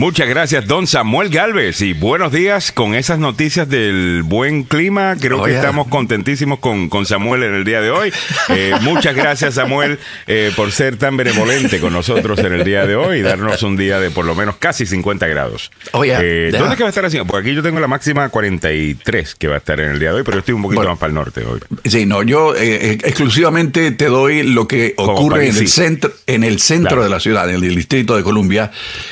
[0.00, 1.82] Muchas gracias, don Samuel Galvez.
[1.82, 5.14] Y buenos días con esas noticias del buen clima.
[5.20, 5.60] Creo Oh, que yeah.
[5.60, 8.10] estamos contentísimos con, con Samuel en el día de hoy.
[8.48, 12.96] Eh, muchas gracias, Samuel, eh, por ser tan benevolente con nosotros en el día de
[12.96, 15.70] hoy y darnos un día de por lo menos casi 50 grados.
[15.92, 16.18] Oh, yeah.
[16.22, 16.58] Eh, Yeah.
[16.60, 17.26] ¿Dónde es que va a estar haciendo?
[17.30, 20.14] Porque aquí yo tengo la máxima 43 que va a estar en el día de
[20.16, 20.92] hoy, pero yo estoy un poquito Bueno.
[20.92, 21.60] más para el norte hoy.
[21.84, 26.42] Sí, no, yo eh, eh, exclusivamente te doy lo que ocurre en el centro, en
[26.42, 27.02] el centro Claro.
[27.04, 28.70] de la ciudad, en el distrito de Columbia,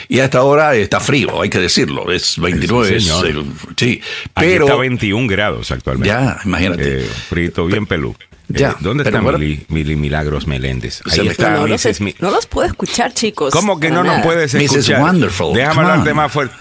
[0.08, 3.44] y hasta ahora está frío, hay que decirlo, es 29, Sí, es, eh,
[3.76, 4.00] sí,
[4.34, 6.08] Aquí pero está 21 grados actualmente.
[6.08, 7.00] Ya, imagínate.
[7.04, 8.14] Eh, frito, bien pelú.
[8.48, 9.38] Ya, Eh, ¿Dónde pero está bueno.
[9.38, 11.02] Mili, Mili Milagros Meléndez?
[11.06, 12.00] Se Ahí me está no, los, Mrs.
[12.20, 13.52] No los puedo escuchar, chicos.
[13.52, 14.22] ¿Cómo que no nos nada.
[14.22, 14.62] puedes Mrs.
[14.76, 15.02] escuchar?
[15.02, 16.54] Wonderful, Déjame hablarte más fuerte.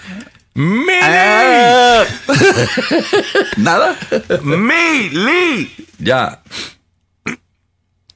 [0.53, 0.89] ¡Mili!
[1.01, 2.03] Ah.
[3.57, 3.95] nada,
[4.41, 5.71] ¡Mili!
[5.99, 6.41] ya,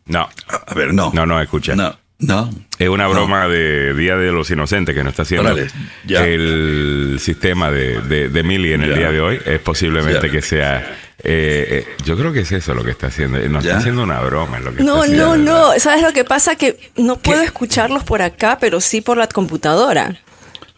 [0.06, 0.28] No,
[0.68, 1.76] a ver, no, no, no, escucha.
[1.76, 2.50] no, no,
[2.84, 5.68] Es una broma de Día de los Inocentes que nos está haciendo Órale,
[6.04, 6.26] ya.
[6.26, 8.96] el sistema de, de, de Mili en el Ya.
[8.98, 9.40] día de hoy.
[9.46, 10.32] Es posiblemente Ya.
[10.32, 10.78] que sea.
[11.24, 13.38] eh, eh, yo creo que es eso lo que está haciendo.
[13.50, 13.70] Nos Ya.
[13.72, 14.58] está haciendo una broma.
[14.58, 15.52] en Lo que No, está no, haciendo.
[15.74, 15.80] no.
[15.80, 16.56] ¿Sabes lo que pasa?
[16.56, 20.16] Que no puedo escucharlos por acá, pero sí por la computadora.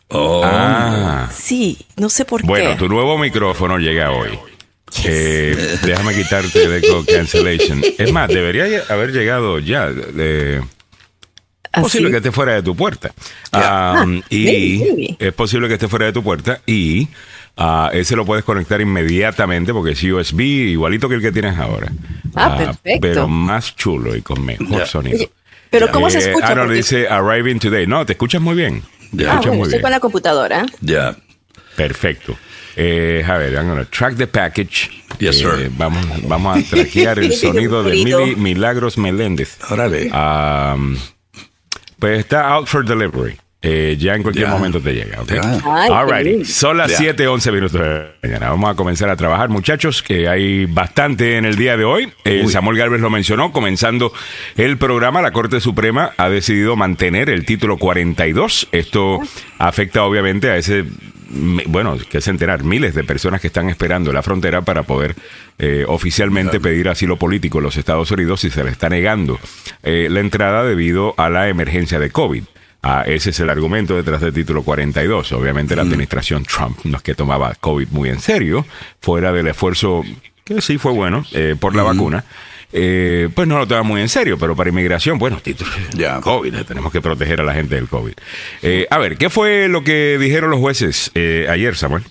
[0.09, 1.29] Oh, Ah.
[1.33, 2.75] Sí, no sé por Bueno, qué.
[2.79, 4.37] tu nuevo micrófono llega hoy.
[5.05, 7.81] Eh, déjame quitarte de eco cancellation.
[7.97, 9.89] Es más, debería haber llegado ya.
[10.17, 10.61] eh,
[11.73, 11.83] Así.
[11.83, 13.09] posible que esté fuera de tu puerta.
[13.09, 15.15] Um, Ah, y maybe, maybe.
[15.19, 17.07] es posible que esté fuera de tu puerta y
[17.57, 21.91] ah, ese lo puedes conectar inmediatamente porque es USB igualito que el que tienes ahora.
[22.35, 22.99] Ah, perfecto.
[23.01, 25.15] Pero más chulo y con mejor sonido.
[25.17, 25.29] Oye,
[25.69, 26.47] pero ¿cómo se Eh, escucha?
[26.49, 27.87] Ah, no, Porque- dice arriving today.
[27.87, 28.81] No, te escuchas muy bien.
[29.15, 29.25] Te.
[29.27, 29.81] Ah, escuchas bueno, muy estoy bien.
[29.81, 30.65] con la computadora.
[30.81, 31.15] ya,
[31.75, 32.37] Perfecto.
[32.75, 34.89] Eh, a ver, I'm gonna track the package.
[35.19, 35.71] Yes, Eh, sir.
[35.77, 37.93] Vamos, vamos a traquear el sonido de.
[37.93, 39.57] Mili Milagros Meléndez.
[39.69, 40.97] órale, Um,
[42.03, 43.37] pues está out for delivery.
[43.61, 44.51] Eh, ya en cualquier Ya.
[44.51, 45.31] momento te llega, ¿ok?
[45.35, 45.41] Ya.
[45.63, 46.43] Ay, qué Alrighty.
[46.43, 46.97] Son las Ya.
[46.97, 48.49] 7, 11 minutos de la mañana.
[48.49, 52.11] Vamos a comenzar a trabajar, muchachos, que hay bastante en el día de hoy.
[52.25, 52.43] Eh.
[52.49, 53.53] Samuel Galvez lo mencionó.
[53.53, 54.11] Comenzando
[54.57, 58.67] el programa, la Corte Suprema ha decidido mantener el título 42.
[58.73, 59.19] Esto
[59.59, 60.83] afecta obviamente a ese,
[61.33, 65.15] bueno, que es enterar, miles de personas que están esperando la frontera para poder
[65.57, 69.39] eh, oficialmente pedir asilo político en los Estados Unidos y se le está negando
[69.81, 72.43] eh, la entrada debido a la emergencia de COVID.
[72.85, 75.31] Ah, ese es el argumento detrás del título 42.
[75.31, 78.65] Obviamente la administración Trump no es que tomaba COVID muy en serio,
[78.99, 80.03] fuera del esfuerzo,
[80.43, 82.25] que sí fue bueno, eh, por la vacuna.
[82.73, 86.19] Eh, pues no lo toma muy en serio, pero para inmigración, bueno, título Ya.
[86.19, 88.13] COVID, tenemos que proteger a la gente del COVID.
[88.61, 92.03] Eh, a ver, ¿qué fue lo que dijeron los jueces eh, ayer, Samuel?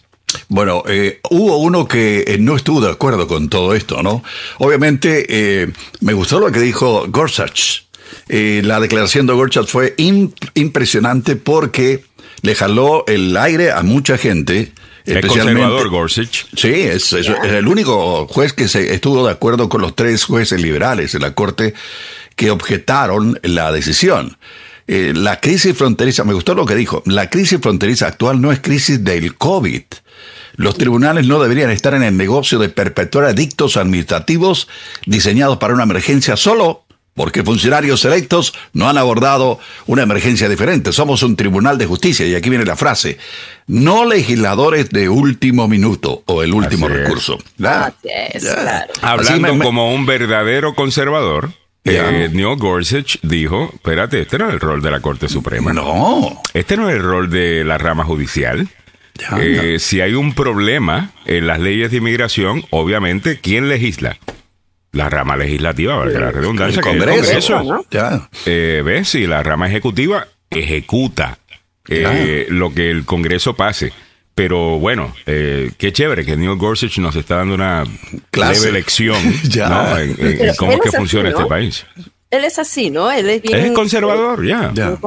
[0.48, 4.24] Bueno, eh, hubo uno que eh, no estuvo de acuerdo con todo esto, ¿no?
[4.58, 5.68] Obviamente, eh,
[6.00, 7.82] me gustó lo que dijo Gorsuch.
[8.28, 12.04] La declaración de Gorsuch fue im- impresionante porque
[12.40, 14.72] le jaló el aire a mucha gente.
[15.04, 16.44] Es especialmente- conservador Gorsuch.
[16.56, 20.24] Sí, es, es- es el único juez que se estuvo de acuerdo con los tres
[20.24, 21.74] jueces liberales de la Corte
[22.36, 24.36] que objetaron la decisión.
[24.88, 28.60] Eh, la crisis fronteriza, me gustó lo que dijo, la crisis fronteriza actual no es
[28.60, 29.82] crisis del COVID.
[30.56, 34.68] Los tribunales no deberían estar en el negocio de perpetuar edictos administrativos
[35.06, 36.81] diseñados para una emergencia solo
[37.14, 40.92] porque funcionarios electos no han abordado una emergencia diferente.
[40.92, 43.18] Somos un tribunal de justicia y aquí viene la frase,
[43.66, 47.38] no legisladores de último minuto o el último Así recurso.
[48.04, 48.92] es, claro.
[49.02, 51.50] Hablando me- como un verdadero conservador,
[51.84, 55.72] eh, Neil Gorsuch dijo, espérate, este no es el rol de la Corte Suprema.
[55.72, 56.40] No.
[56.54, 58.68] Este no es el rol de la rama judicial.
[59.38, 64.16] Eh, Si hay un problema en las leyes de inmigración, obviamente, ¿quién legisla?
[64.92, 67.86] La rama legislativa, valga la redundancia, El que es el Congreso.
[67.90, 68.28] Ya.
[68.46, 69.08] Eh, ¿Ves?
[69.08, 71.38] Si la rama ejecutiva ejecuta
[71.88, 73.92] eh, lo que el Congreso pase.
[74.34, 77.84] Pero bueno, eh, qué chévere que Neil Gorsuch nos está dando una
[78.30, 78.60] Clase.
[78.60, 79.68] leve lección Ya.
[79.68, 79.98] ¿no?
[79.98, 81.36] en, en- en Pero cómo es que así, funciona ¿no?
[81.36, 81.86] este país.
[82.30, 83.10] Él es así, ¿no?
[83.12, 83.58] Él es bien...
[83.58, 84.70] Es conservador, ya.
[84.74, 84.98] Ya.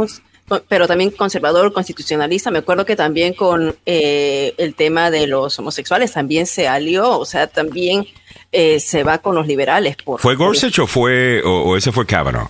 [0.67, 2.51] pero también conservador, constitucionalista.
[2.51, 7.25] Me acuerdo que también con eh, el tema de los homosexuales también se alió, o
[7.25, 8.05] sea, también
[8.51, 9.95] eh, se va con los liberales.
[9.97, 12.49] Por, ¿Fue Gorsuch o, fue, o, o ese fue Kavanaugh?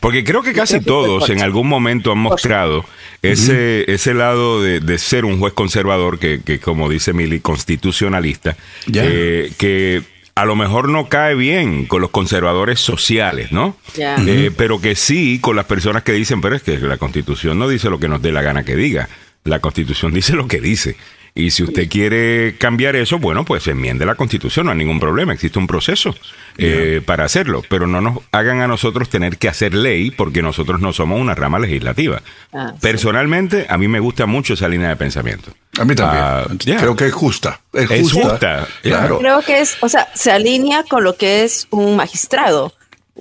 [0.00, 2.84] Porque creo que casi creo que fue todos en algún momento han mostrado
[3.22, 8.56] ese, ese lado de, de ser un juez conservador que, que como dice Mili, constitucionalista,
[8.92, 10.02] eh, que
[10.34, 13.76] a lo mejor no cae bien con los conservadores sociales, ¿no?
[13.96, 17.68] Eh, pero que sí con las personas que dicen, pero es que la constitución no
[17.68, 19.08] dice lo que nos dé la gana que diga,
[19.44, 20.96] la constitución dice lo que dice.
[21.38, 25.34] Y si usted quiere cambiar eso, bueno, pues enmiende la constitución, no hay ningún problema,
[25.34, 26.14] existe un proceso
[26.56, 30.80] eh, para hacerlo, pero no nos hagan a nosotros tener que hacer ley porque nosotros
[30.80, 32.22] no somos una rama legislativa.
[32.54, 32.78] Ah, sí.
[32.80, 35.52] Personalmente, a mí me gusta mucho esa línea de pensamiento.
[35.78, 36.24] A mí también.
[36.24, 36.78] Ah.
[36.80, 37.60] Creo que es justa.
[37.70, 38.30] Es Es justa.
[38.30, 39.18] justa, Claro.
[39.18, 42.72] Creo que es, o sea, se alinea con lo que es un magistrado,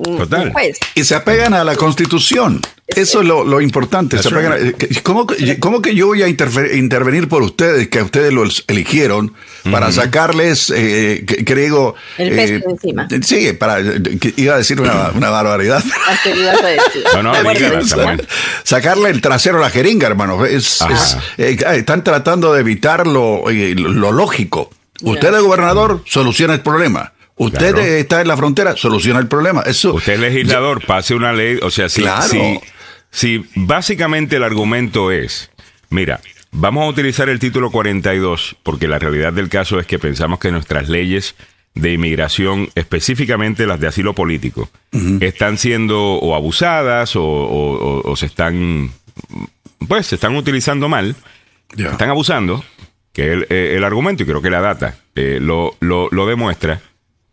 [0.04, 0.52] Total.
[0.52, 0.78] juez.
[0.96, 2.62] Y se apegan a la constitución.
[2.88, 4.18] Eso es lo, lo importante.
[4.18, 7.88] Se That's apegan a- eh, ¿cómo, que- cómo que yo voy a intervenir por ustedes,
[7.88, 9.34] que ustedes los eligieron,
[9.72, 11.26] para sacarles, eh,
[11.56, 11.96] digo...
[12.20, 13.08] El peso de encima.
[13.24, 13.80] Sí, para,
[14.38, 15.84] iba a decir una, una barbaridad.
[18.64, 20.46] Sacarle el trasero a la jeringa, hermano.
[20.46, 20.94] Es, Ajá.
[20.94, 24.70] es- eh, están tratando de evitar lo, eh, lo lógico.
[25.02, 27.12] Usted es gobernador, soluciona el problema.
[27.38, 27.80] Usted Claro.
[27.80, 29.62] eh, está en la frontera, soluciona el problema.
[29.62, 32.24] Eso, Usted es legislador, pase una ley, o sea, si, Claro.
[32.30, 32.60] si,
[33.12, 35.52] si básicamente el argumento es,
[35.90, 36.22] mira,
[36.52, 40.52] vamos a utilizar el título 42, porque la realidad del caso es que pensamos que
[40.52, 41.36] nuestras leyes
[41.74, 44.70] de inmigración, específicamente las de asilo político,
[45.20, 48.92] están siendo o abusadas o, o- o- o se están,
[49.90, 51.18] pues, se están utilizando mal,
[51.78, 52.64] están abusando,
[53.12, 56.80] que el, eh, el argumento, y creo que la data eh, lo, lo, lo demuestra,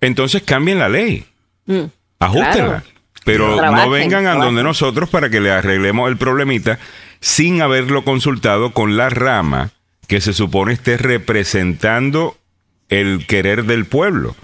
[0.02, 1.24] entonces cambien la ley.
[1.64, 1.84] Mm,
[2.18, 2.52] Ajustenla.
[2.82, 2.82] Claro.
[3.24, 6.78] Pero Trabajen, no vengan a donde nosotros para que le arreglemos el problemita
[7.20, 9.70] sin haberlo consultado con la rama
[10.08, 12.36] que se supone esté representando
[12.88, 14.34] el querer del pueblo,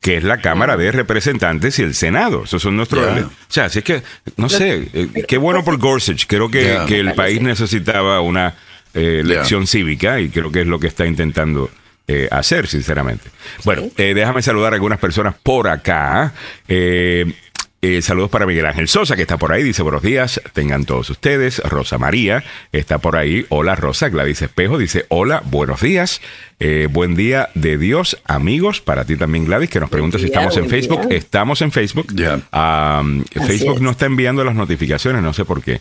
[0.00, 2.44] que es la Cámara de Representantes y el Senado.
[2.44, 3.04] Esos son nuestros...
[3.14, 3.26] Ya.
[3.26, 4.02] O sea, así es que,
[4.36, 6.26] no sé, eh, qué bueno por Gorsuch.
[6.28, 8.54] Creo que, el país necesitaba una
[8.94, 9.34] eh, Ya.
[9.34, 11.70] lección cívica y creo que es lo que está intentando
[12.08, 13.28] eh, hacer, sinceramente.
[13.64, 16.32] Bueno, eh, déjame saludar a algunas personas por acá.
[16.66, 17.32] Eh,
[17.80, 19.62] eh, saludos para Miguel Ángel Sosa, que está por ahí.
[19.62, 21.60] Dice, buenos días, tengan todos ustedes.
[21.60, 23.46] Rosa María está por ahí.
[23.50, 24.08] Hola, Rosa.
[24.08, 26.20] Gladys Espejo dice, hola, buenos días.
[26.58, 28.80] Eh, buen día de Dios, amigos.
[28.80, 31.08] Para ti también, Gladys, que nos pregunta si estamos en Facebook.
[31.08, 31.18] día.
[31.18, 32.08] Estamos en Facebook.
[32.16, 32.40] Ya.
[32.50, 33.04] Ah,
[33.36, 33.80] Así Facebook es.
[33.82, 35.80] no está enviando las notificaciones, no sé por qué.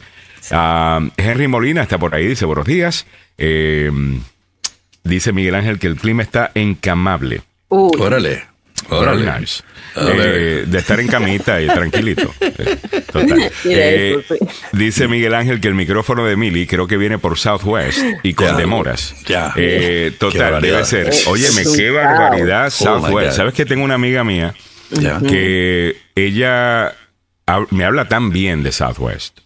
[1.17, 3.07] Henry Molina está por ahí, dice buenos días.
[3.39, 3.91] Eh,
[5.07, 7.41] dice Miguel Ángel que el clima está encamable.
[7.69, 8.45] Uy, Órale.
[8.89, 9.39] Órale.
[9.39, 9.63] nice.
[9.99, 12.31] Eh, de estar en camita y tranquilito.
[12.41, 13.51] Eh, total.
[13.65, 14.17] Eh,
[14.73, 18.55] dice Miguel Ángel que el micrófono de Mili creo que viene por Southwest y con
[18.57, 19.15] demoras.
[19.25, 19.53] Ya.
[19.55, 21.11] Eh, Qué total, debe ser.
[21.27, 23.35] Óyeme, qué barbaridad Oh, Southwest.
[23.37, 24.53] ¿Sabes que tengo una amiga mía
[25.27, 26.93] que ella
[27.71, 29.39] me habla tan bien de Southwest?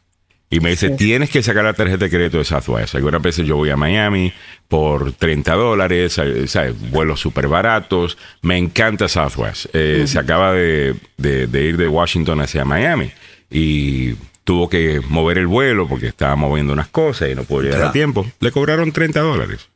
[0.52, 2.94] Y me dice, tienes que sacar la tarjeta de crédito de Southwest.
[2.96, 4.32] Algunas veces yo voy a Miami
[4.68, 6.76] por 30 dólares, eh, ¿sabes?
[6.92, 8.18] vuelos súper baratos.
[8.42, 9.68] Me encanta Southwest.
[9.74, 13.12] Eh, Se acaba de, de- de ir de Washington hacia Miami
[13.50, 14.14] y
[14.44, 17.92] tuvo que mover el vuelo porque estaba moviendo unas cosas y no pudo llegar a
[17.94, 18.26] tiempo.
[18.42, 19.70] Le cobraron 30 dólares.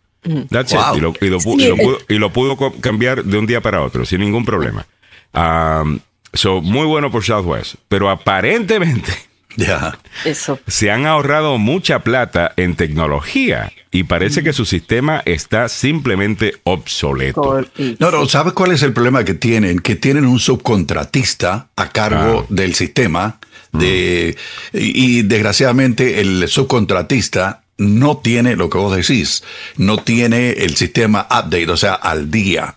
[0.50, 0.78] That's it.
[0.80, 0.98] Wow.
[0.98, 1.66] Y lo, y lo pu- Sí.
[1.66, 4.44] y lo pudo, y lo pudo co- cambiar de un día para otro sin ningún
[4.44, 4.86] problema.
[5.34, 6.00] Um,
[6.34, 7.76] so, muy bueno por Southwest.
[7.88, 9.14] Pero aparentemente
[9.58, 9.98] Ya.
[10.26, 10.60] eso.
[10.68, 17.66] se han ahorrado mucha plata en tecnología y parece que su sistema está simplemente obsoleto.
[18.00, 19.80] No, no, ¿sabes cuál es el problema que tienen?
[19.80, 22.46] Que tienen un subcontratista a cargo Ah.
[22.50, 23.40] del sistema
[23.72, 24.36] de
[24.74, 29.44] y, y desgraciadamente el subcontratista no tiene lo que vos decís,
[29.78, 32.76] no tiene el sistema update, o sea, al día.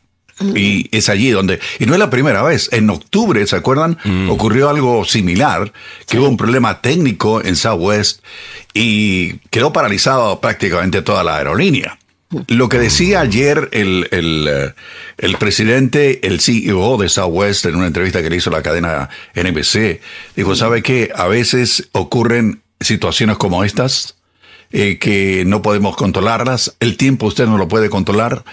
[0.55, 3.99] Y es allí donde, y no es la primera vez, en octubre, ¿se acuerdan?
[4.29, 5.73] Ocurrió algo similar,
[6.07, 8.21] que hubo un problema técnico en Southwest
[8.73, 11.99] y quedó paralizado prácticamente toda la aerolínea.
[12.49, 14.75] Lo que decía ayer el, el, eh,
[15.17, 20.01] el presidente, el CEO de Southwest, en una entrevista que le hizo la cadena NBC,
[20.37, 21.11] dijo, ¿sabe qué?
[21.15, 24.17] A veces ocurren situaciones como estas,
[24.71, 28.45] eh, que no podemos controlarlas, el tiempo usted no lo puede controlar.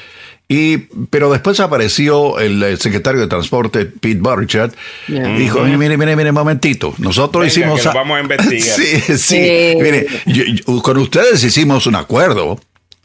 [0.48, 0.78] Y,
[1.10, 4.72] pero después apareció el, secretario de Transporte, Pete Buttigieg,
[5.08, 5.32] Ya.
[5.32, 7.80] y dijo, mire, mire, mire, mire, un momentito, nosotros Venga, hicimos...
[7.82, 8.76] que lo vamos a investigar.
[8.78, 9.78] sí, sí, Sí.
[9.82, 12.60] mire, yo- yo- con ustedes hicimos un acuerdo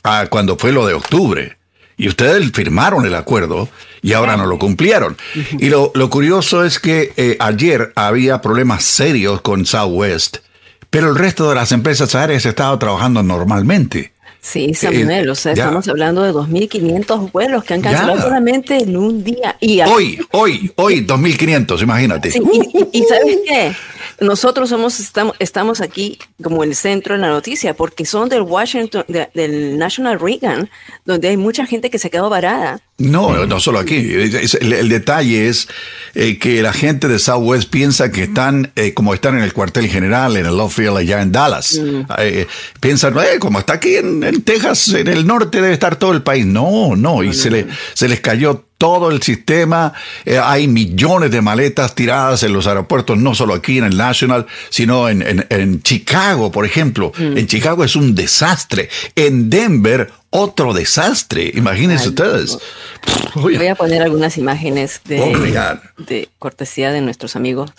[0.04, 1.56] ah, cuando fue lo de octubre.
[1.96, 3.68] Y ustedes firmaron el acuerdo
[4.00, 5.18] y ahora no lo cumplieron.
[5.58, 10.38] Y lo, lo curioso es que eh, ayer había problemas serios con Southwest,
[10.88, 14.12] pero el resto de las empresas aéreas estaban trabajando normalmente.
[14.42, 15.64] Sí, Samuel, o sea, ya.
[15.64, 18.22] estamos hablando de 2.500 vuelos que han cancelado Ya.
[18.22, 19.56] solamente en un día.
[19.60, 22.30] Y Hoy, hoy, hoy, 2.500, imagínate.
[22.30, 23.72] Sí, y, y- y ¿sabes qué?
[24.20, 29.04] Nosotros somos, estamos, estamos aquí como el centro de la noticia, porque son del Washington,
[29.08, 30.68] de- del National Reagan,
[31.04, 32.80] donde hay mucha gente que se quedó varada.
[32.98, 33.96] No, no solo aquí.
[33.96, 35.68] El, el detalle es
[36.14, 39.88] eh, que la gente de Southwest piensa que están, eh, como están en el cuartel
[39.88, 41.80] general, en el Love Field allá en Dallas.
[42.18, 42.46] Eh,
[42.80, 46.22] piensan, eh, como está aquí en, en Texas, en el norte debe estar todo el
[46.22, 46.44] país.
[46.44, 49.92] No, no, y se, le, se les cayó todo el sistema.
[50.24, 54.46] Eh, hay millones de maletas tiradas en los aeropuertos, no solo aquí en el National,
[54.70, 57.12] sino en, en, en Chicago, por ejemplo.
[57.18, 58.88] En Chicago es un desastre.
[59.14, 61.52] En Denver, otro desastre.
[61.54, 62.58] Imagínense Ay, ustedes.
[63.34, 67.72] Voy a poner algunas imágenes de, Oh de cortesía de nuestros amigos,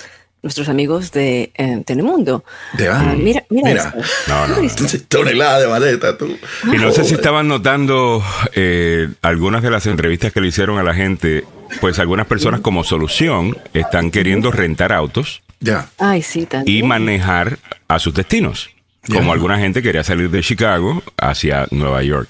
[0.44, 2.44] nuestros amigos de eh, Telemundo.
[2.74, 3.96] De- Ah, mira, mira, Mira.
[4.28, 4.62] No, no, no.
[4.62, 5.00] ¿Viste?
[5.08, 6.38] Tonelada de maleta, tú.
[6.66, 10.84] Y no sé si estaban notando eh, algunas de las entrevistas que le hicieron a
[10.84, 11.46] la gente,
[11.80, 15.90] pues algunas personas como solución están queriendo rentar autos Ya.
[16.00, 18.70] Ay, sí, y manejar a sus destinos.
[19.08, 19.32] Como Ya.
[19.34, 22.30] alguna gente quería salir de Chicago hacia Nueva York.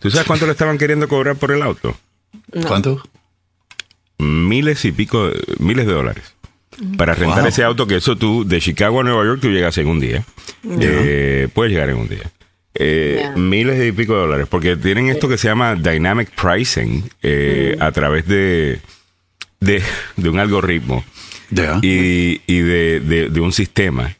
[0.00, 1.96] ¿Tú sabes cuánto le estaban queriendo cobrar por el auto?
[2.66, 3.02] ¿Cuánto?
[4.18, 6.34] Miles y pico, miles de dólares.
[6.96, 7.48] Para rentar Wow.
[7.48, 10.24] ese auto, que eso tú, de Chicago a Nueva York, tú llegas en un día.
[10.80, 12.30] Eh, puedes llegar en un día.
[12.74, 13.28] Eh.
[13.36, 14.46] Miles y pico de dólares.
[14.48, 18.80] Porque tienen esto que se llama dynamic pricing eh, a través de,
[19.60, 19.82] de,
[20.16, 21.04] de un algoritmo
[21.50, 21.78] Ya.
[21.82, 24.16] y, y de, de- de un sistema.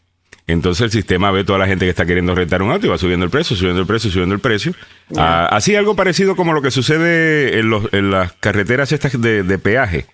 [0.46, 2.98] Entonces el sistema ve toda la gente que está queriendo rentar un auto y va
[2.98, 4.74] subiendo el precio, subiendo el precio, subiendo el precio.
[5.16, 9.44] Ah, así algo parecido como lo que sucede en, los- en las carreteras estas de,
[9.44, 10.06] de peaje,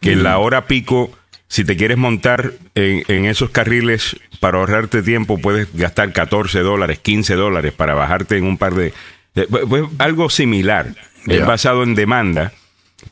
[0.00, 1.12] que en la hora pico,
[1.54, 6.98] si te quieres montar en, en esos carriles para ahorrarte tiempo, puedes gastar 14 dólares,
[6.98, 8.92] 15 dólares para bajarte en un par de...
[9.36, 10.88] de- pues, algo similar,
[11.28, 12.52] es basado en demanda,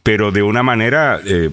[0.03, 1.51] pero de una manera, eh,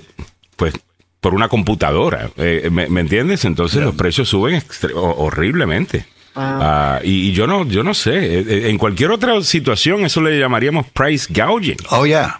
[0.55, 0.73] pues,
[1.21, 2.31] por una computadora.
[2.37, 3.45] eh, ¿me, me entiendes?
[3.45, 4.59] Entonces los precios suben
[4.95, 6.05] horriblemente.
[6.35, 8.39] Ah, y, y yo no, yo no sé.
[8.39, 11.77] eh, En cualquier otra situación eso le llamaríamos price gouging.
[11.89, 12.39] Oh, ya.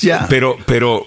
[0.00, 0.26] Ya.
[0.28, 1.06] Pero, pero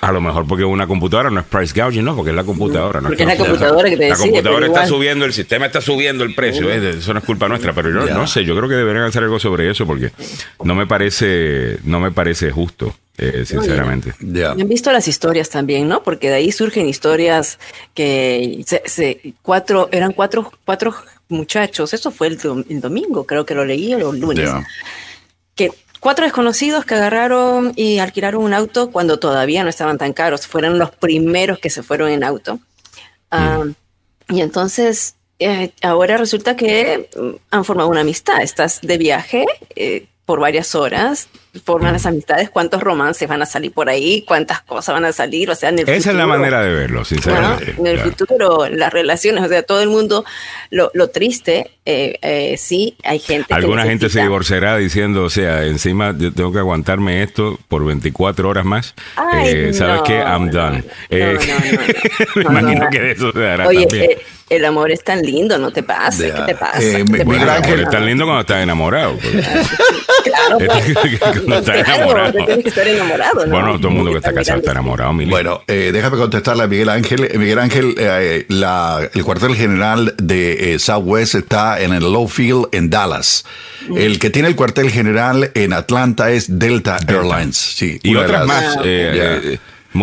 [0.00, 3.00] a lo mejor porque una computadora no es price gouging, no, porque es la computadora.
[3.00, 4.88] No Porque es la que- computadora que te La decide, computadora está igual.
[4.88, 6.70] subiendo, el sistema está subiendo el precio.
[6.70, 8.14] eh, eso no es culpa nuestra, pero yo Ya.
[8.14, 8.44] no sé.
[8.44, 10.12] Yo creo que deberían hacer algo sobre eso porque
[10.62, 14.14] no me parece, no me parece justo, eh, sinceramente.
[14.20, 14.52] Ya.
[14.52, 16.02] Han visto las historias también, ¿no?
[16.02, 17.58] Porque de ahí surgen historias
[17.94, 20.94] que se, se- cuatro, eran cuatro, cuatro
[21.28, 24.48] muchachos, eso fue el, dom- el domingo, creo que lo leí o el lunes,
[25.54, 30.46] que cuatro desconocidos que agarraron y alquilaron un auto cuando todavía no estaban tan caros,
[30.46, 32.60] fueron los primeros que se fueron en auto.
[33.30, 33.64] Ah,
[34.28, 40.06] Y entonces, eh, ahora resulta que mm, han formado una amistad, estás de viaje eh,
[40.24, 41.28] por varias horas,
[41.64, 45.50] forman las amistades, cuántos romances van a salir por ahí, cuántas cosas van a salir,
[45.50, 47.74] o sea, en el Esa es la manera de verlo, sinceramente.
[47.78, 48.10] en el Claro.
[48.10, 50.24] futuro, las relaciones, o sea, todo el mundo,
[50.70, 55.30] lo, lo triste, eh, eh, sí, hay gente que Alguna gente se divorciará diciendo, o
[55.30, 58.94] sea, encima yo tengo que aguantarme esto por 24 horas más.
[59.16, 60.18] Ay, Eh, ¿Sabes no, qué?
[60.18, 60.84] I'm done.
[61.10, 61.38] Eh,
[62.36, 62.90] me no, imagino no.
[62.90, 64.10] que de eso se dará Oye, también.
[64.12, 64.18] eh,
[64.50, 66.34] el amor es tan lindo, no te pasa, Ya.
[66.34, 66.80] ¿qué te pasa?
[66.82, 67.56] Eh, ¿Qué me- te Miguel Bueno, pasa?
[67.58, 69.16] Ángel, es tan lindo cuando estás enamorado.
[69.16, 69.46] pues.
[70.24, 70.58] Claro,
[71.56, 72.32] estás Claro, enamorado.
[72.32, 73.52] tú tienes que estar enamorado, ¿no?
[73.52, 75.30] Bueno, todo el mundo que está casado está enamorado, Mili.
[75.30, 77.24] Bueno, eh, déjame contestarle a Miguel Ángel.
[77.24, 82.28] Eh, Miguel Ángel, eh, la- el cuartel general de eh, Southwest está en el Low
[82.28, 83.44] Field en Dallas.
[83.96, 87.56] El que tiene el cuartel general en Atlanta es Delta, Airlines.
[87.56, 88.76] Sí, y otras las- más.
[88.76, 88.82] Ah,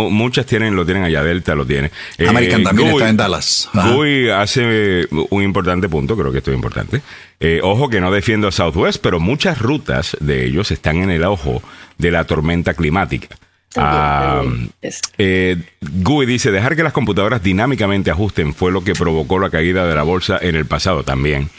[0.04, 1.92] eh, eh, muchas tienen, lo tienen allá, Delta lo tiene.
[2.18, 3.70] Eh, American también Gui- está en Dallas.
[3.74, 7.02] Gui hace un importante punto, creo que esto es importante.
[7.40, 11.24] Eh, ojo que no defiendo a Southwest, pero muchas rutas de ellos están en el
[11.26, 11.62] ojo
[11.98, 13.28] de la tormenta climática.
[13.74, 14.88] También, Ah,
[15.18, 19.86] eh, Gui dice, dejar que las computadoras dinámicamente ajusten fue lo que provocó la caída
[19.86, 21.50] de la bolsa en el pasado también.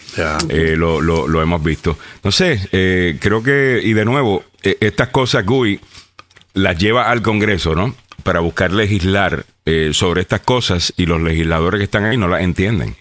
[0.48, 1.98] Eh, lo, lo- lo hemos visto.
[2.24, 5.78] No sé, eh, creo que, y de nuevo, eh, estas cosas Gui
[6.54, 7.94] las lleva al Congreso, ¿no?
[8.26, 12.42] Para buscar legislar eh, sobre estas cosas y los legisladores que están ahí no las
[12.42, 12.96] entienden.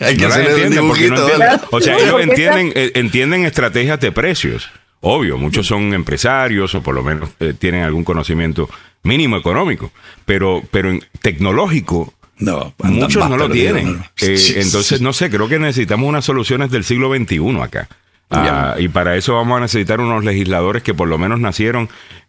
[0.00, 1.26] Hay que No hacerle entienden porque no.
[1.70, 4.70] O sea, ellos entienden, eh, entienden estrategias de precios.
[5.00, 8.70] Obvio, muchos son empresarios o por lo menos eh, tienen algún conocimiento
[9.02, 9.92] mínimo económico,
[10.24, 13.98] pero, pero en tecnológico No, muchos no lo tienen.
[13.98, 14.04] ¿no?
[14.20, 15.04] Eh, Sí, entonces, sí.
[15.04, 17.88] no sé, creo que necesitamos unas soluciones del siglo XXI acá.
[18.30, 21.88] Ah, y para eso vamos a necesitar unos legisladores que por lo menos nacieron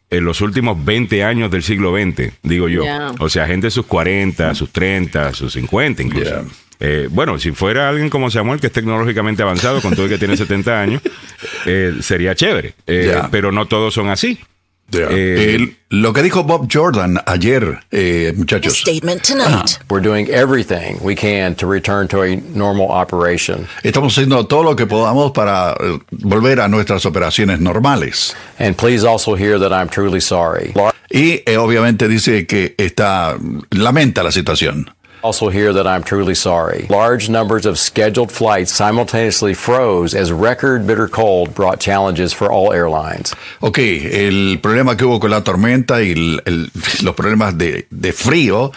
[0.10, 2.84] en los últimos 20 años del siglo XX, digo yo.
[3.20, 6.46] O sea, gente de sus 40, sus 30, sus 50 incluso.
[6.80, 10.18] Eh, bueno, si fuera alguien como Samuel, que es tecnológicamente avanzado, con todo el que
[10.18, 11.02] tiene 70 años,
[11.66, 12.74] eh, sería chévere.
[12.86, 13.16] Eh.
[13.32, 14.40] Pero no todos son así.
[14.92, 18.78] Eh, lo que dijo Bob Jordan ayer, eh, muchachos.
[18.80, 19.80] Statement tonight.
[19.90, 23.68] We're doing everything we can to return to a normal operation.
[23.84, 28.36] Estamos haciendo todo lo que podamos para eh, volver a nuestras operaciones normales.
[28.60, 30.74] And please also hear that I'm truly sorry.
[31.10, 33.38] Y eh, obviamente dice que está
[33.72, 34.90] lamenta la situación.
[35.26, 36.86] Also hear that I'm truly sorry.
[36.88, 42.72] Large numbers of scheduled flights simultaneously froze as record bitter cold brought challenges for all
[42.72, 43.34] airlines.
[43.60, 46.70] Ok, el problema que hubo con la tormenta y el, el,
[47.02, 48.72] los problemas de, de frío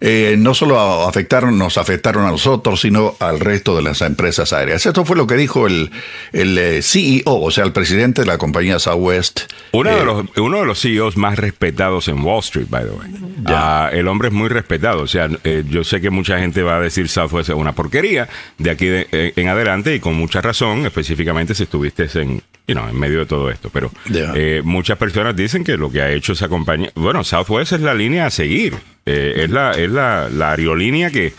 [0.00, 0.78] eh, no solo
[1.08, 4.86] afectaron, nos afectaron a nosotros, sino al resto de las empresas aéreas.
[4.86, 5.90] Esto fue lo que dijo el,
[6.32, 9.40] el eh, CEO, o sea, el presidente de la compañía Southwest.
[9.72, 13.08] Uno, de, los, uno de los CEOs más respetados en Wall Street, by the way.
[13.46, 15.02] Uh, el hombre es muy respetado.
[15.02, 18.28] O sea, eh, yo sé que mucha gente va a decir Southwest es una porquería
[18.58, 22.74] de aquí de, eh, en adelante y con mucha razón, específicamente si estuviste en, you
[22.74, 23.70] know, en medio de todo esto.
[23.72, 24.32] Pero Yeah.
[24.34, 27.94] eh, muchas personas dicen que lo que ha hecho esa compañía, bueno, Southwest es la
[27.94, 28.74] línea a seguir.
[29.10, 31.32] Eh, es la, es la, la aerolínea que,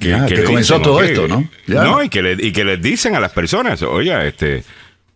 [0.00, 1.48] Ya, que comenzó dicen, todo esto, ¿no?
[1.66, 1.84] Ya.
[1.84, 4.64] No, y que, le, y que les dicen a las personas, oye, este,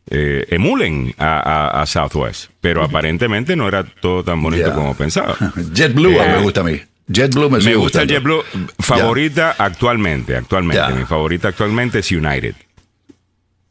[0.08, 2.50] eh, emulen a, a- a Southwest.
[2.60, 5.36] Pero aparentemente no era todo tan bonito como pensaba.
[5.74, 6.80] JetBlue Eh, me gusta a mí.
[7.08, 8.04] JetBlue me, Me gusta.
[8.04, 8.42] JetBlue.
[8.80, 10.92] Favorita actualmente, actualmente.
[10.94, 12.54] Mi favorita actualmente es United.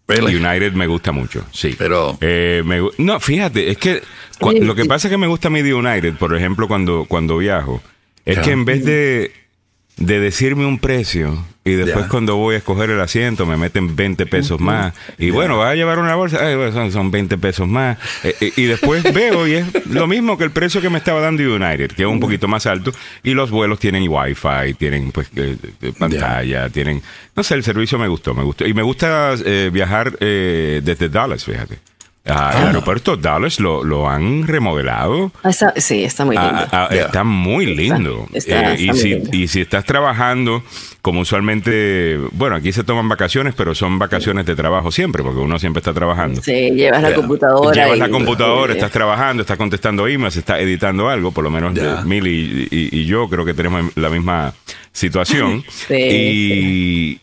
[0.08, 0.36] Really?
[0.36, 1.76] United me gusta mucho, sí.
[1.78, 4.04] Pero- Eh, me no, fíjate, es que
[4.42, 7.38] lo que pasa es que me gusta a mí de United, por ejemplo, cuando, cuando
[7.38, 7.82] viajo,
[8.26, 9.32] es que en vez de,
[9.98, 14.28] de decirme un precio y después cuando voy a escoger el asiento me meten 20
[14.28, 14.94] pesos más.
[15.18, 17.98] Y bueno, vas a llevar una bolsa, Ay, son, son 20 pesos más.
[18.24, 21.22] Eh, eh, y después veo y es lo mismo que el precio que me estaba
[21.22, 22.92] dando United, que es un poquito más alto.
[23.24, 27.02] Y los vuelos tienen Wi-Fi, tienen pues eh, eh, pantalla, tienen,
[27.36, 28.68] no sé, el servicio me gustó, me gustó.
[28.68, 31.80] Y me gusta eh, viajar eh, desde Dallas, fíjate.
[32.28, 35.32] Ah, el aeropuerto Dallas lo, lo han remodelado.
[35.44, 36.52] Ah, está- sí, está muy lindo.
[36.72, 36.96] Ah, ah.
[36.96, 38.28] Está muy lindo.
[38.34, 39.30] Está- Eh, y, está muy si, lindo.
[39.32, 40.64] y si estás trabajando,
[41.04, 45.60] como usualmente, bueno, aquí se toman vacaciones, pero son vacaciones de trabajo siempre, porque uno
[45.60, 46.42] siempre está trabajando.
[46.42, 47.74] Sí, llevas la computadora.
[47.84, 51.52] Llevas la y- computadora, y- estás trabajando, estás contestando emails, estás editando algo, por lo
[51.52, 54.54] menos y, y- y yo creo que tenemos la misma
[54.92, 55.64] situación.
[55.88, 57.20] Sí, y,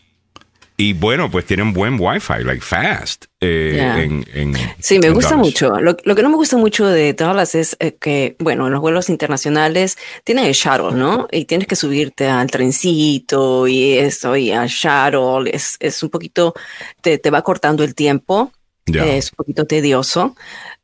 [0.77, 3.25] y bueno, pues tienen buen wifi, like fast.
[3.41, 4.01] eh, Ya.
[4.01, 5.45] en, en- Sí, me en gusta Dallas.
[5.45, 5.69] mucho.
[5.79, 8.81] Lo, lo que no me gusta mucho de Dallas es eh, que, bueno, en los
[8.81, 11.27] vuelos internacionales tienen el shuttle, ¿no?
[11.31, 15.49] Y tienes que subirte al trencito y eso, y al shuttle.
[15.53, 16.53] Es, es un poquito,
[17.01, 18.51] te, te va cortando el tiempo.
[18.85, 20.35] Es un poquito tedioso.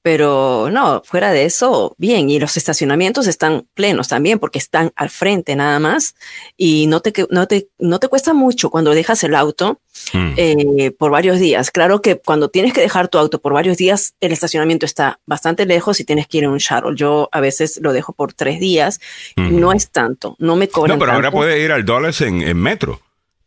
[0.01, 2.29] Pero no, fuera de eso, bien.
[2.29, 6.16] Y los estacionamientos están plenos también porque están al frente nada más.
[6.57, 9.79] Y no te, no te, no te cuesta mucho cuando dejas el auto
[10.14, 10.33] Mm.
[10.38, 11.72] eh, por varios días.
[11.72, 15.66] Claro que cuando tienes que dejar tu auto por varios días, el estacionamiento está bastante
[15.66, 16.96] lejos y tienes que ir en un shuttle.
[16.96, 19.01] Yo a veces lo dejo por tres días.
[19.35, 21.38] No es tanto, no me cobran No, pero ahora tanto.
[21.38, 21.85] puede ir al
[22.22, 23.01] en, en metro.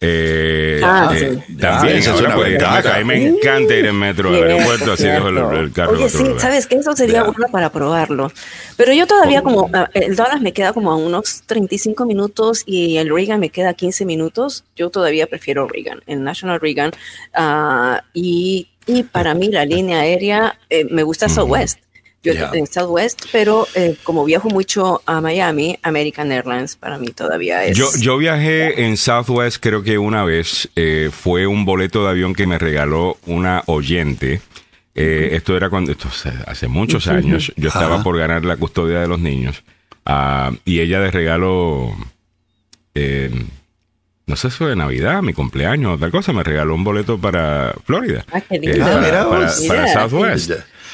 [0.04, 1.54] Eh, Ah, eh, sí.
[1.58, 2.96] También, Ah, es una ventaja.
[2.96, 6.04] A mí me encanta ir en metro al aeropuerto, así dejo el, carro en Oye,
[6.06, 6.40] otro sí, lugar.
[6.40, 8.32] sabes que eso sería bueno para probarlo.
[8.76, 12.96] Pero yo todavía como ah, el Dallas me queda como a unos 35 minutos y
[12.96, 14.64] el Reagan me queda 15 minutos.
[14.74, 16.90] Yo todavía prefiero Reagan, el National Reagan.
[17.32, 21.78] Ah, y, y para mí la línea aérea eh, me gusta Southwest.
[22.24, 22.50] Yo Ya.
[22.54, 27.76] en Southwest, pero eh, como viajo mucho a Miami, American Airlines para mí todavía es.
[27.76, 30.68] Yo, yo viajé en Southwest creo que una vez.
[30.76, 34.40] eh, fue un boleto de avión que me regaló una oyente.
[34.94, 36.08] Eh, esto era cuando, esto
[36.46, 38.04] hace- muchos años, yo estaba Ajá.
[38.04, 39.64] por ganar la custodia de los niños.
[40.04, 41.92] ah, y ella de regalo,
[42.94, 43.30] eh,
[44.26, 47.18] no sé si fue de Navidad, mi cumpleaños o tal cosa, me regaló un boleto
[47.18, 48.24] para Florida.
[48.32, 48.84] Ah, qué Eh, lindo.
[48.84, 50.50] para, mira para- para Southwest.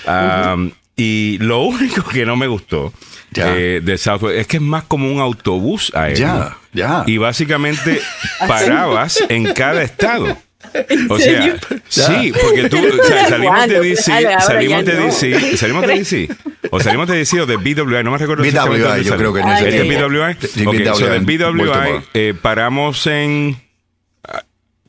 [0.07, 2.93] Um, y lo único que no me gustó
[3.35, 6.19] eh, de Southwest es que es más como un autobús aéreo.
[6.19, 7.05] Ya, ya.
[7.07, 8.01] Y básicamente
[8.41, 10.37] ¿Ah, parabas en cada estado.
[11.09, 11.57] O sea,
[11.89, 13.81] sí, porque tú, o sea, salimos de.
[13.81, 15.05] DC, salimos de no.
[15.05, 16.29] DC, salimos de DC,
[16.71, 19.49] o salimos de DC o de BWI, no me recuerdo BWI, yo creo que en
[19.49, 20.07] ese ¿Es día.
[20.07, 20.37] BWI?
[20.47, 23.57] Sí, Ok, BWI, so de BWI eh, paramos en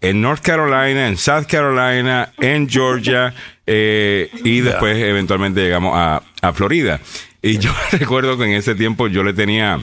[0.01, 3.33] en North Carolina, en South Carolina, en Georgia
[3.71, 6.99] eh, y después eventualmente llegamos a, a Florida.
[7.41, 9.79] Y yo recuerdo que en ese tiempo yo le tenía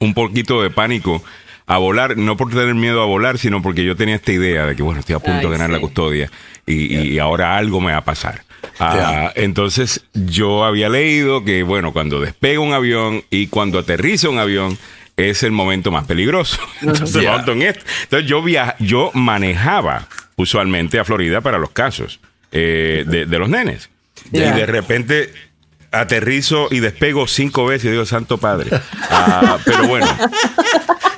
[0.00, 1.22] un poquito de pánico
[1.66, 4.74] a volar, no por tener miedo a volar, sino porque yo tenía esta idea de
[4.74, 5.72] que, bueno, estoy a punto Ay, de ganar sí.
[5.74, 6.30] la custodia
[6.66, 8.42] y, y ahora algo me va a pasar.
[8.80, 14.38] Ah, Entonces yo había leído que, bueno, cuando despega un avión y cuando aterriza un
[14.38, 14.76] avión
[15.16, 16.58] es el momento más peligroso.
[16.82, 17.32] Entonces, Ya.
[17.32, 17.84] monto en esto.
[18.02, 22.20] Entonces yo, via yo manejaba usualmente a Florida para los casos
[22.52, 23.88] eh, de, de los nenes.
[24.32, 25.32] Y de repente
[25.92, 28.70] aterrizo y despego cinco veces y digo, Santo Padre.
[29.10, 30.06] Ah, pero bueno.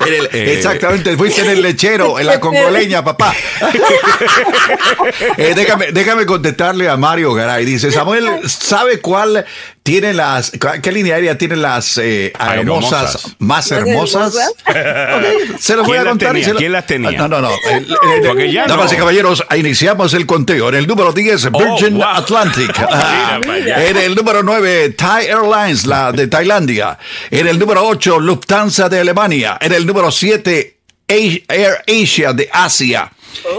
[0.05, 0.55] En el- Eh.
[0.55, 3.33] exactamente, fuiste en el lechero, en la congoleña, papá.
[5.37, 7.65] Eh, déjame, déjame contestarle a Mario Garay.
[7.65, 9.45] Dice, Samuel, ¿sabe cuál
[9.83, 13.37] tiene las, qué línea aérea tiene las eh, aeromosas Aeromosas.
[13.41, 14.35] más ¿Más hermosas?
[14.67, 15.53] hermosas?
[15.55, 16.29] Ok, se los voy ¿Quién a contar.
[16.29, 16.45] y tenía?
[16.47, 17.09] se lo- ¿Quién las tenía?
[17.11, 17.51] Ah, No, no, no.
[17.69, 18.95] El- el- Porque ya Damas no.
[18.95, 20.69] y caballeros, iniciamos el conteo.
[20.69, 22.05] En el número 10, Virgin wow.
[22.05, 22.71] Atlantic.
[23.43, 26.99] En el número 9, Thai Airlines, la de Tailandia.
[27.31, 29.59] En el número 8, Lufthansa de Alemania.
[29.61, 30.77] En el número 7,
[31.09, 31.43] Air
[31.89, 33.11] Asia de Asia.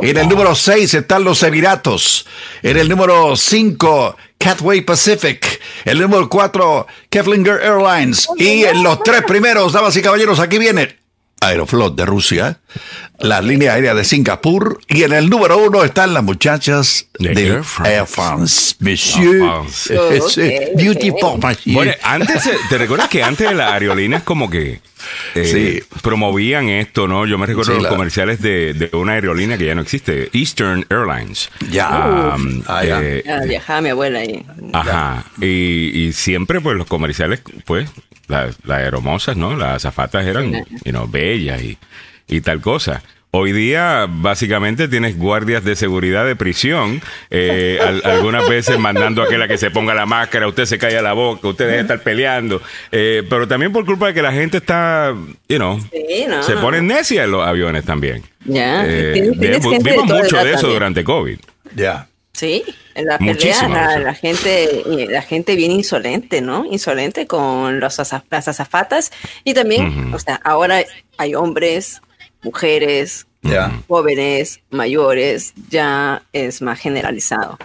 [0.02, 2.26] En el número 6 están los Emiratos.
[2.62, 5.62] En el número 5, Cathay Pacific.
[5.86, 8.28] El número 4, Keflinger Airlines.
[8.38, 11.03] Y en los tres primeros, damas y caballeros, aquí viene
[11.48, 12.58] Aeroflot de Rusia,
[13.20, 14.80] la línea aérea de Singapur.
[14.88, 17.94] Y en el número uno están las muchachas De de, Air France.
[17.96, 18.76] Air France.
[18.80, 19.38] Monsieur.
[19.40, 19.94] France.
[20.44, 20.72] Eh.
[20.76, 21.74] Beautiful, monsieur.
[21.76, 24.82] Bueno, antes, eh, ¿te recuerdas que antes de las aerolíneas como que
[25.36, 25.98] eh, Sí.
[26.02, 27.26] promovían esto, ¿no?
[27.26, 30.30] Yo me recuerdo Sí, los la- comerciales de, de una aerolínea que ya no existe,
[30.34, 31.50] Eastern Airlines.
[31.70, 31.88] Ya.
[31.92, 33.02] Ah, Ah, ya.
[33.04, 34.46] eh, Ah, viajaba mi abuela ahí.
[34.72, 35.26] Ajá.
[35.42, 35.46] Y,
[36.08, 37.90] y siempre, pues, los comerciales, pues,
[38.34, 39.56] la- las aeromosas, ¿no?
[39.56, 40.52] Las azafatas eran,
[40.84, 41.78] you know, bellas y,
[42.28, 43.02] y tal cosa.
[43.36, 49.26] Hoy día, básicamente, tienes guardias de seguridad de prisión, eh, al- algunas veces mandando a
[49.26, 52.00] aquel a que se ponga la máscara, usted se calla la boca, usted debe estar
[52.04, 55.16] peleando, eh, pero también por culpa de que la gente está,
[55.50, 56.62] you know, Sí, no, se no.
[56.62, 58.22] pone necia en los aviones también.
[58.46, 60.74] Ya, Eh, de- de vimos mucho de eso también.
[60.74, 61.40] durante COVID.
[61.76, 62.08] Ya.
[62.36, 62.64] Sí,
[62.96, 63.56] en la pelea
[64.00, 66.66] la, gente, la gente bien insolente, ¿no?
[66.66, 69.12] Insolente con los aza- las azafatas
[69.44, 70.84] y también, o sea, ahora
[71.18, 72.02] hay hombres,
[72.42, 73.28] mujeres,
[73.88, 77.60] jóvenes, mayores, ya es más generalizado.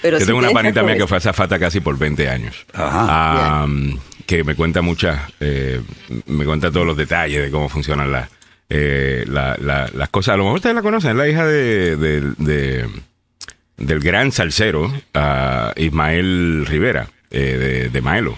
[0.00, 2.54] Pero Yo sí tengo una panita mía que fue azafata casi por 20 años.
[2.72, 3.62] Ajá.
[3.62, 5.80] Am, que me cuenta muchas, eh,
[6.26, 8.28] me cuenta todos los detalles de cómo funcionan las
[8.70, 10.34] eh, la- la- las cosas.
[10.34, 12.88] A lo mejor ustedes la conocen, es la hija de, de- de-
[13.82, 18.36] del gran salsero ah, Ismael Rivera, eh, de, de Maelo.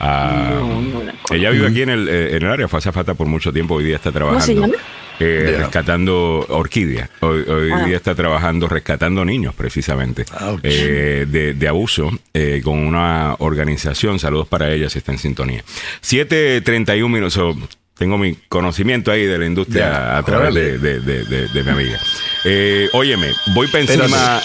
[0.00, 1.34] Ah, No, no la conozco.
[1.34, 3.84] ella vive aquí en el, eh, en el área, fue azafata por mucho tiempo, hoy
[3.84, 4.44] día está trabajando.
[4.46, 4.74] se llama?
[5.20, 7.10] eh, rescatando Orquídea.
[7.20, 7.84] Hoy, hoy Ah.
[7.86, 10.60] día está trabajando rescatando niños, precisamente, Ouch.
[10.62, 14.20] eh, de, de abuso, eh, con una organización.
[14.20, 15.64] Saludos para ella si está en sintonía.
[16.00, 17.32] 7.31 minutos.
[17.34, 17.56] so,
[17.98, 21.62] tengo mi conocimiento ahí de la industria Ya, a través de, de- de- de- de
[21.64, 21.98] mi amiga.
[22.44, 24.40] Eh, óyeme, voy para encima.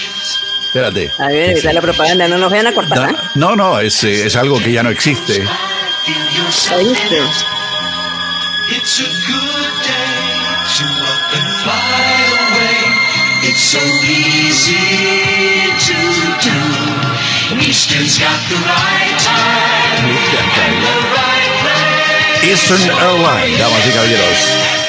[0.66, 1.12] Espérate.
[1.20, 3.12] A ver, está la propaganda, no nos vayan a cortar.
[3.12, 3.16] ¿eh?
[3.36, 5.34] No, no, es, eh, es algo que ya no existe.
[6.72, 7.16] Ahí está.
[8.72, 10.34] It's a good day
[10.78, 13.50] to up and fly away.
[13.50, 14.84] It's so easy
[15.86, 15.98] to
[16.42, 17.62] do.
[17.70, 21.33] Eastern's got the right time, the right.
[22.44, 24.38] Eastern Airlines, damas y caballeros.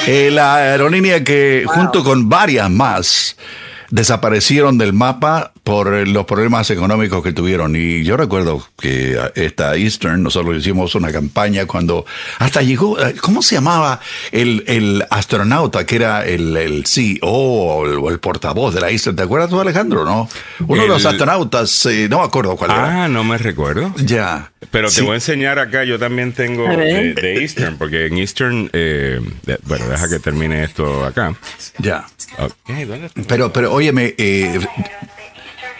[0.06, 3.36] Eh, la aerolínea que, junto con varias más,
[3.90, 7.74] desaparecieron del mapa por eh, los problemas económicos que tuvieron.
[7.74, 12.04] Y yo recuerdo que esta Eastern, nosotros hicimos una campaña cuando
[12.38, 13.98] hasta llegó, eh, ¿cómo se llamaba
[14.30, 19.16] el, el astronauta que era el, el CEO o el, el portavoz de la Eastern?
[19.16, 20.04] ¿Te acuerdas tú, Alejandro?
[20.04, 20.28] No.
[20.66, 23.04] Uno de los astronautas, eh, no me acuerdo cuál era.
[23.04, 23.94] Ah, no me recuerdo.
[23.96, 24.52] Ya.
[24.70, 25.00] Pero te Sí.
[25.02, 27.14] voy a enseñar acá, yo también tengo de, ver.
[27.14, 31.34] de Eastern, porque en Eastern, eh, de- bueno, deja que termine esto acá.
[31.78, 32.06] Ya.
[32.38, 32.52] Ok,
[32.86, 33.22] ¿dónde está?
[33.26, 34.58] Pero, pero óyeme, eh,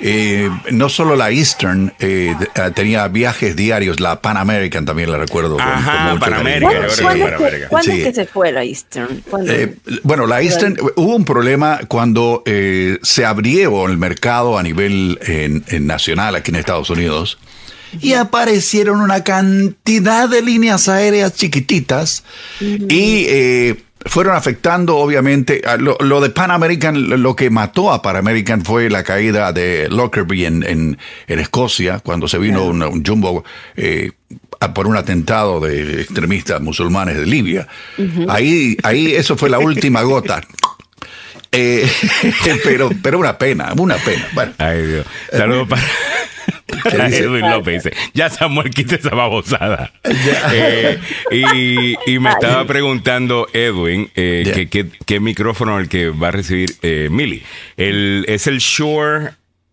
[0.00, 5.18] eh, no solo la Eastern eh, eh, tenía viajes diarios, la Pan American también la
[5.18, 5.52] recuerdo.
[5.54, 6.34] con- Ajá, con mucho Pan.
[6.34, 6.94] American, ¿Cuándo, Sí.
[6.94, 7.68] es cuándo para es que- América.
[7.68, 7.98] cuándo Sí.
[8.00, 9.22] es que se fue la Eastern?
[9.48, 15.18] Eh, bueno, la Eastern, hubo un problema cuando eh, se abrió el mercado a nivel
[15.26, 17.38] en- en nacional aquí en Estados Unidos
[18.00, 22.24] y aparecieron una cantidad de líneas aéreas chiquititas
[22.60, 28.02] y eh, fueron afectando obviamente a lo, lo de Pan American, lo- que mató a
[28.02, 32.82] Pan American fue la caída de Lockerbie en, en, en Escocia cuando se vino un,
[32.82, 33.44] un jumbo
[33.76, 34.12] eh,
[34.74, 37.66] por un atentado de extremistas musulmanes de Libia.
[38.28, 40.40] Ahí, ahí eso fue la última gota.
[41.54, 41.88] Eh,
[42.64, 44.28] pero, pero una pena, una pena.
[44.32, 45.06] Bueno, Ay, Dios.
[45.30, 45.82] Saludos para,
[46.84, 47.08] para?
[47.16, 47.84] Edwin López.
[47.84, 49.92] Dice, ya Samuel quita esa babosada.
[50.52, 50.98] Eh,
[51.30, 54.52] y, y me estaba preguntando Edwin eh, Ya.
[54.54, 57.42] que, que- qué micrófono el que va a recibir eh, Mili.
[57.76, 59.30] El, es el Shure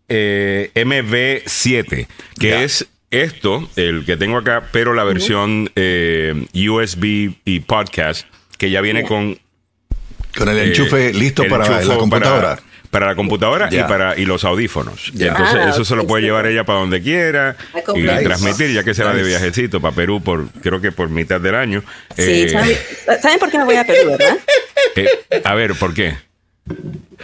[0.10, 2.08] eh, MV7,
[2.40, 8.26] que es esto, el que tengo acá, pero la versión eh, USB y podcast,
[8.58, 9.38] que ya viene con
[10.38, 12.56] con el eh, enchufe listo el para enchufo la computadora.
[12.56, 15.12] Para, para la computadora y para y los audífonos.
[15.18, 16.28] Entonces, Ah, eso se lo puede sí.
[16.28, 17.56] llevar ella para donde quiera
[17.96, 18.24] y Nice.
[18.24, 21.56] transmitir, ya que se va de viajecito para Perú por, creo que por mitad del
[21.56, 21.84] año.
[22.18, 22.78] Sí, Eh, ¿saben,
[23.22, 24.38] ¿saben por qué me voy a Perú, verdad?
[24.98, 25.08] eh,
[25.44, 26.18] a ver, ¿por qué?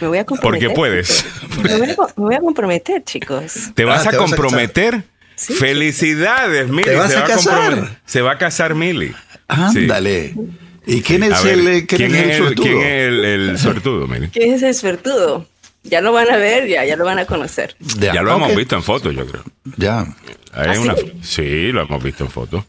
[0.00, 0.68] Me voy a comprometer.
[0.68, 1.24] Porque puedes.
[1.62, 3.70] Me voy a, co- me voy a comprometer, chicos.
[3.74, 5.02] ¿Te vas Ah, a ¿te vas a comprometer?
[5.34, 5.52] Sí.
[5.54, 6.84] Felicidades, Mili.
[6.84, 8.00] ¿Te vas se a va casar?
[8.06, 9.14] Se va a casar Mili.
[9.72, 9.86] Sí.
[10.88, 12.64] ¿Y quién es ver, el, quién ¿quién es el es el, suertudo?
[12.64, 14.28] quién es el, el sortudo, Mili?
[14.28, 15.46] ¿Quién es el suertudo?
[15.84, 17.76] Ya lo van a ver, ya, ya lo van a conocer.
[18.00, 18.56] Ya lo hemos ok.
[18.58, 19.42] visto en fotos, yo creo.
[19.76, 20.00] Ya.
[20.52, 21.12] Hay ¿Ah, una- sí?
[21.22, 22.64] sí, lo hemos visto en fotos.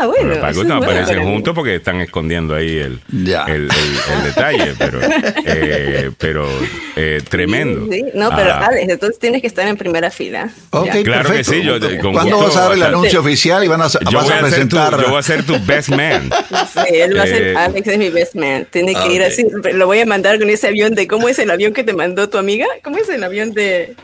[0.00, 0.32] Ah, bueno.
[0.32, 4.74] Eso que no bueno aparecen juntos porque están escondiendo ahí el, el, el- el detalle,
[4.78, 4.98] pero,
[5.46, 6.48] eh, pero
[6.96, 7.86] eh, tremendo.
[7.92, 10.48] Sí, No, pero Ah, Alex, entonces tienes que estar en primera fila.
[10.70, 11.02] Ok, Ya.
[11.02, 12.96] Claro que sí, yo te- con ¿Cuándo gusto vas a dar el bastante.
[12.98, 15.00] anuncio oficial y van a, yo, vas voy a a ser tu, presentar?
[15.00, 16.30] yo voy a ser tu best man.
[16.72, 18.66] Sí, él va a ser, Eh, Alex es mi best man.
[18.70, 19.46] Tiene que ir así.
[19.74, 22.28] Lo voy a mandar con ese avión de, ¿cómo es el avión que te mandó
[22.28, 22.66] tu amiga?
[22.82, 23.94] ¿Cómo es el avión de,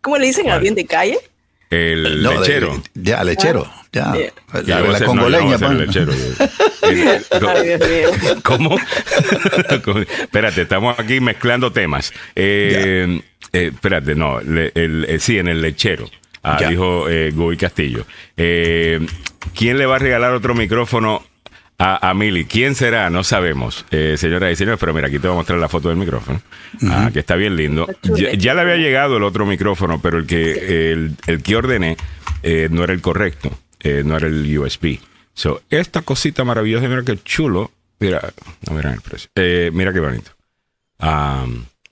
[0.00, 0.44] ¿cómo le dicen?
[0.44, 0.56] ¿Cuál?
[0.56, 1.18] ¿Avión de calle?
[1.76, 2.82] El No, de- lechero.
[2.94, 3.70] ya, lechero.
[3.92, 4.14] Ya.
[4.52, 5.54] La, la no, congoleña.
[5.56, 5.78] a ser pues.
[5.80, 6.12] el lechero.
[6.12, 6.46] yo.
[6.88, 8.36] Eh, Ay, Dios mío.
[8.42, 8.76] ¿Cómo?
[10.22, 12.12] espérate, estamos aquí mezclando temas.
[12.34, 13.20] Eh,
[13.52, 16.08] eh, espérate, no, le- el- eh, sí, en el lechero.
[16.42, 18.06] Ah, dijo eh, Guy Castillo.
[18.36, 19.04] Eh,
[19.54, 21.24] ¿Quién le va a regalar otro micrófono
[21.78, 22.44] a, a Mili?
[22.44, 23.10] ¿Quién será?
[23.10, 25.88] No sabemos, eh, señoras y señores, pero mira, aquí te voy a mostrar la foto
[25.88, 26.40] del micrófono,
[26.88, 27.86] ah, que está bien lindo.
[28.02, 31.96] Ya, ya le había llegado el otro micrófono, pero el que, el, el que ordené
[32.42, 34.98] eh, no era el correcto, eh, no era el USB.
[35.34, 37.70] So, esta cosita maravillosa, mira qué chulo.
[37.98, 38.20] Mira,
[38.66, 39.30] no miren el precio.
[39.34, 40.30] Eh, mira qué bonito.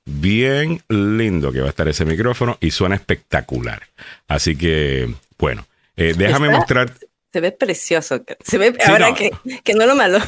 [0.06, 3.82] Bien lindo que va a estar ese micrófono y suena espectacular.
[4.28, 5.66] Así que, bueno,
[5.96, 6.92] eh, déjame mostrar
[7.34, 8.22] Se ve precioso.
[8.44, 9.16] Se ve, Sí, ahora no.
[9.16, 9.32] que,
[9.64, 10.18] que no lo malo.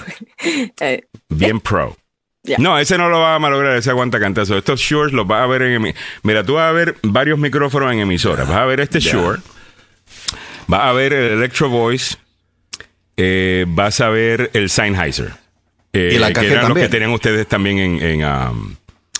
[0.80, 1.96] Eh, bien pro.
[2.58, 4.58] No, ese no lo va a malograr, ese aguanta cantazo.
[4.58, 5.94] Estos Shures los vas a ver en...
[6.24, 8.48] Mira, tú vas a ver varios micrófonos en emisoras.
[8.48, 9.12] Vas a ver este Ya.
[9.12, 9.38] Shure.
[10.66, 12.16] Vas a ver el Electro Voice.
[13.16, 15.30] eh, vas a ver el Sennheiser.
[15.92, 18.74] eh, Y la que eran los que tenían ustedes también en, en, um,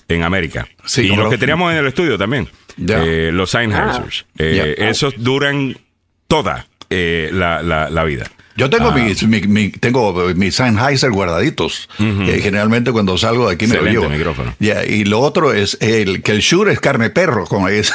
[0.08, 0.66] en América.
[0.84, 2.48] Sí, y los lo- que teníamos en el estudio también.
[2.88, 4.26] Eh, los Sennheisers.
[4.38, 4.88] Eh, Ya.
[4.88, 5.78] Esos duran
[6.26, 8.26] toda eh, la, la, la vida.
[8.58, 8.92] Yo tengo, Ah.
[8.94, 11.90] mis, mi, mi- tengo mis Sennheiser guardaditos.
[11.98, 14.08] Eh, generalmente cuando salgo de aquí me lo llevo.
[14.08, 14.54] micrófono.
[14.60, 17.92] Ya, y lo otro es el, que el Shure es carne perro, como es.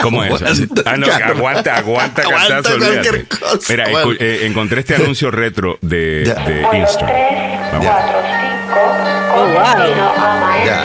[0.00, 0.32] ¿Cómo es?
[0.86, 3.24] Ah, no, aguanta, aguanta, Aguanta cantazo, cualquier olvídate.
[3.40, 4.12] cosa, Mira, bueno.
[4.20, 6.34] eh, encontré este anuncio retro de, Ya.
[6.44, 7.06] de Vuelo Insta.
[7.06, 7.86] 3, Vamos.
[7.86, 10.64] 4, 5, Oh, wow.
[10.64, 10.84] Ya,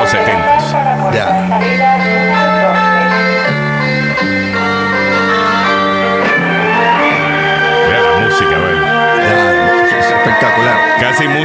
[0.00, 1.14] los 70s.
[1.14, 2.33] ya.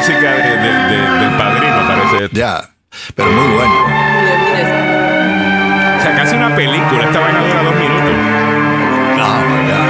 [0.10, 2.26] Música de- de- de- del padrino, parece.
[2.26, 2.36] esto.
[2.38, 2.62] Ya,
[3.16, 3.74] pero muy bueno.
[5.98, 7.04] O sea, casi una película.
[7.04, 8.14] Esta vaina dura dos minutos.
[9.22, 9.88] Oh, my God.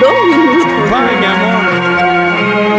[0.00, 0.92] Dos minutos.
[0.92, 2.70] Ay, mi amor.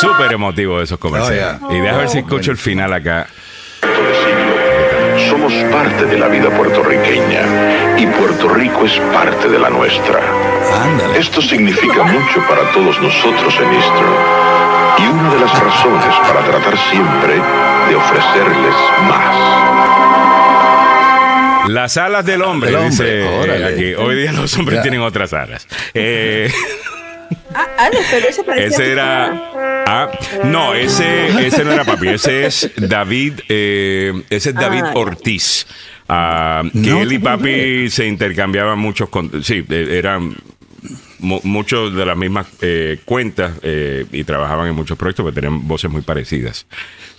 [0.00, 1.60] Súper emotivo esos comerciales.
[1.62, 3.26] Oh, Y deja ver si escucho el final acá.
[5.32, 10.20] Somos parte de la vida puertorriqueña y Puerto Rico es parte de la nuestra.
[10.84, 11.18] Ándale.
[11.18, 14.12] Esto significa mucho para todos nosotros en Eastern
[14.98, 17.34] y una de las razones para tratar siempre
[17.88, 18.74] de ofrecerles
[19.08, 19.34] más.
[21.70, 23.64] Las alas del hombre, Del hombre, dice órale.
[23.66, 23.94] aquí.
[23.94, 24.82] Hoy día los hombres Ya.
[24.82, 25.66] tienen otras alas.
[25.94, 26.52] Eh,
[27.54, 29.26] Ah, Alex, pero ese parecía ese era.
[29.30, 29.82] papá.
[29.86, 30.10] Ah,
[30.44, 32.08] no, ese, ese no era papi.
[32.08, 33.40] Ese es David.
[33.48, 34.92] eh, ese es David Ah.
[34.94, 35.66] Ortiz.
[36.08, 39.08] Ah, que No él y papi se intercambiaban muchos.
[39.08, 40.34] con- sí, eh, eran
[41.18, 45.66] mu- muchos de las mismas eh, cuentas eh, y trabajaban en muchos proyectos, pero tenían
[45.66, 46.66] voces muy parecidas.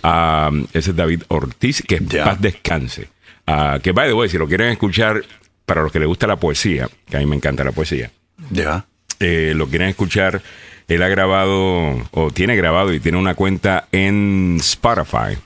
[0.02, 2.24] Ah, ese es David Ortiz, que Ya.
[2.24, 3.08] paz descanse.
[3.46, 5.22] Ah, que, by the way, si lo quieren escuchar,
[5.66, 8.10] para los que les gusta la poesía, que a mí me encanta la poesía,
[8.50, 8.84] Ya.
[9.20, 10.42] Eh, lo quieren escuchar,
[10.88, 15.38] él ha grabado, o tiene grabado y tiene una cuenta en Spotify.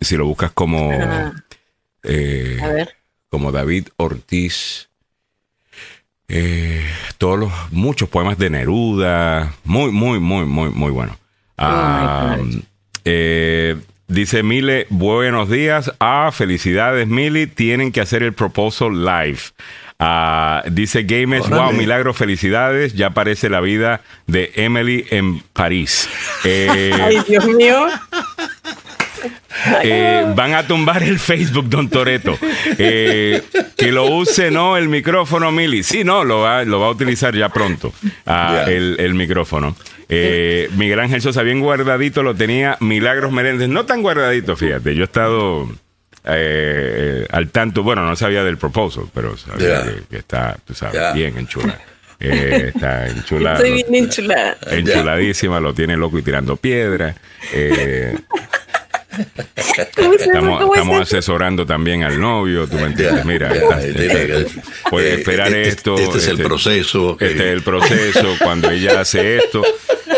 [0.00, 1.32] Si lo buscas como, Ah.
[2.04, 2.94] eh, A ver.
[3.30, 4.88] como David Ortiz,
[6.28, 6.84] eh,
[7.18, 11.16] todos los, muchos poemas de Neruda, muy, muy, muy, muy, muy bueno.
[11.58, 12.44] Ah, Oh
[13.04, 13.76] eh,
[14.08, 15.92] dice Mile, buenos días.
[16.00, 17.46] Ah, felicidades, Mili.
[17.46, 19.40] Tienen que hacer el proposal live.
[20.04, 21.62] Ah, dice Games, Órale.
[21.62, 22.94] wow, milagro, felicidades.
[22.94, 26.08] Ya aparece la vida de Emily en París.
[26.44, 27.86] Eh, Ay, Dios mío.
[29.84, 32.36] Eh, van a tumbar el Facebook, don Toreto.
[32.78, 33.40] Eh,
[33.76, 34.76] que lo use, ¿no?
[34.76, 35.84] El micrófono, Mili.
[35.84, 37.92] Sí, no, lo va, lo va a utilizar ya pronto.
[38.26, 39.76] ah, el, el micrófono.
[40.08, 43.68] Eh, Miguel Ángel Sosa, bien guardadito, lo tenía Milagros Meréndez.
[43.68, 44.94] No tan guardadito, fíjate.
[44.96, 45.68] Yo he estado
[46.24, 47.82] eh, al tanto.
[47.82, 51.80] Bueno, no sabía del proposal, pero sabía que, que está, tú sabes, bien enchulada.
[52.20, 53.56] Eh, está enchulada.
[53.56, 54.56] Estoy bien enchulada.
[54.70, 57.14] Enchuladísima, lo tiene loco y tirando piedra.
[57.54, 58.16] Eh,
[60.18, 63.24] estamos asesorando también al novio, tú me entiendes.
[63.24, 65.98] Mira, que- este, puede eh, esperar este- esto.
[65.98, 67.16] este es el proceso.
[67.20, 68.34] Este es el proceso.
[68.42, 69.62] Cuando ella hace esto,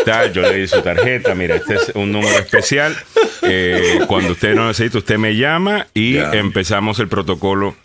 [0.05, 1.35] tal, yo le di su tarjeta.
[1.35, 2.95] Mira, este es un número especial.
[3.41, 7.75] Eh, cuando usted no necesita, usted me llama y empezamos el protocolo.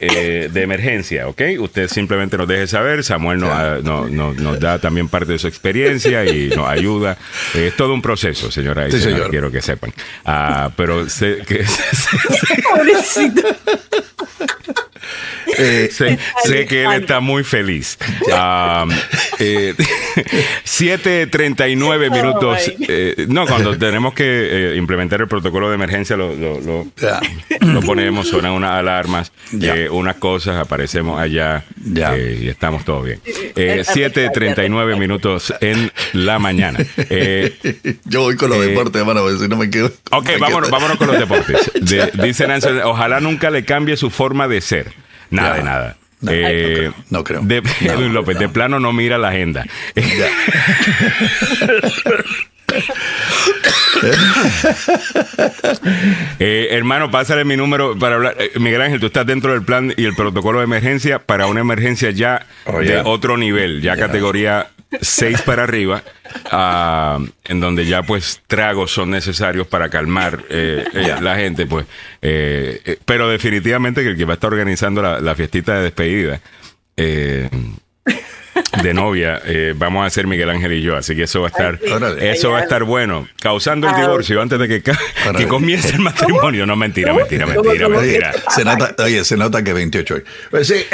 [0.00, 1.42] eh, de emergencia, ¿ok?
[1.58, 5.48] Usted simplemente nos deje saber, Samuel nos, no- no- nos da también parte de su
[5.48, 7.18] experiencia y nos ayuda.
[7.56, 9.28] Eh, es todo un proceso, señora y Sí, señor.
[9.28, 9.92] quiero que sepan.
[10.24, 11.64] Ah, pero sé que
[12.62, 13.42] Pobrecito.
[15.56, 17.96] Eh, sé, sé que él está muy feliz.
[18.32, 18.86] Ah,
[19.38, 19.74] eh,
[20.64, 22.70] 7.39 minutos.
[22.88, 27.20] eh, no, cuando tenemos que eh, implementar el protocolo de emergencia, lo, lo, lo- ya.
[27.60, 29.32] lo ponemos, suenan unas alarmas,
[29.90, 33.20] unas cosas, aparecemos allá y estamos todos bien.
[33.24, 36.78] Eh, Eh, 7.39 minutos en la mañana.
[38.04, 39.92] Yo voy con los deportes, hermano, si no me quedo.
[40.10, 41.70] Ok, me vámonos, quedo- vámonos con los deportes.
[41.80, 44.92] De- dice Nancy, ojalá nunca le cambie su forma de ser.
[45.30, 45.54] Nada Ya.
[45.56, 45.96] de nada.
[46.20, 47.40] No, Eh, no creo.
[47.42, 49.64] De, No, López, de plano no mira la agenda.
[56.38, 58.36] Eh, hermano, pásale mi número para hablar.
[58.38, 61.60] Eh, Miguel Ángel, tú estás dentro del plan y el protocolo de emergencia para una
[61.60, 64.06] emergencia ya Oh, de otro nivel, ya, Ya.
[64.06, 64.68] categoría
[65.00, 66.02] 6 para arriba,
[66.50, 71.86] ah, en donde ya pues tragos son necesarios para calmar eh, eh, la gente, pues.
[72.22, 76.40] Eh, pero definitivamente que el que va a estar organizando la, la fiestita de despedida.
[78.82, 81.50] De novia, eh, vamos a ser Miguel Ángel y yo, así que eso va a
[81.50, 85.90] estar, Ay, eso va a estar bueno, causando el divorcio antes de que, que comience
[85.90, 86.66] el matrimonio.
[86.66, 88.32] No, mentira, mentira, mentira, mentira.
[88.50, 90.24] Se nota, oye, se nota que 28 hoy.
[90.50, 90.84] Pues sí.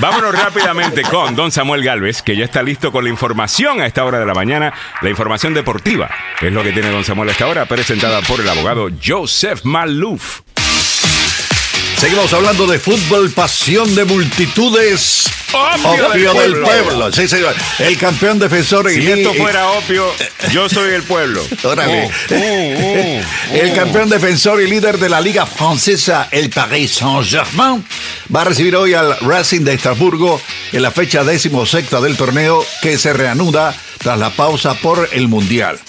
[0.00, 4.04] Vámonos rápidamente con don Samuel Galvez, que ya está listo con la información a esta
[4.04, 6.10] hora de la mañana, la información deportiva.
[6.40, 10.40] Es lo que tiene don Samuel a esta hora, presentada por el abogado Joseph Malouf.
[11.98, 15.24] Seguimos hablando de fútbol, pasión de multitudes.
[15.52, 16.86] Opio Opio del del pueblo.
[16.86, 17.12] pueblo.
[17.12, 17.54] Sí, señor.
[17.80, 20.06] El campeón defensor Si y- esto fuera opio,
[20.52, 21.42] yo soy el pueblo.
[21.64, 22.04] Órale.
[22.04, 27.84] Oh, oh, oh, El campeón defensor y líder de la Liga Francesa, el Paris Saint-Germain,
[28.34, 30.40] va a recibir hoy al Racing de Estrasburgo
[30.72, 35.80] en la fecha decimosexta del torneo que se reanuda tras la pausa por el Mundial.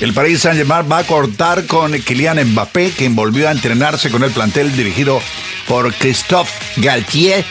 [0.00, 4.30] El Paris Saint-Germain va a cortar con Kylian Mbappé, quien volvió a entrenarse con el
[4.30, 5.20] plantel dirigido
[5.68, 7.44] por Christophe Galtier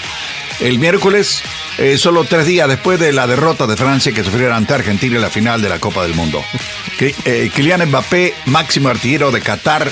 [0.59, 1.43] el miércoles,
[1.77, 5.21] eh, solo tres días después de la derrota de Francia que sufrió ante Argentina en
[5.21, 6.43] la final de la Copa del Mundo.
[6.99, 9.91] Eh, Kylian Mbappé, máximo artillero de Qatar,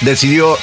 [0.00, 0.58] decidió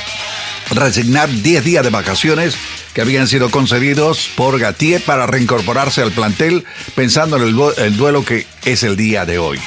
[0.72, 2.58] resignar 10 días de vacaciones
[2.94, 7.44] que habían sido concedidos por Gatier para reincorporarse al plantel pensando en
[7.78, 9.62] el duelo que es el día de hoy.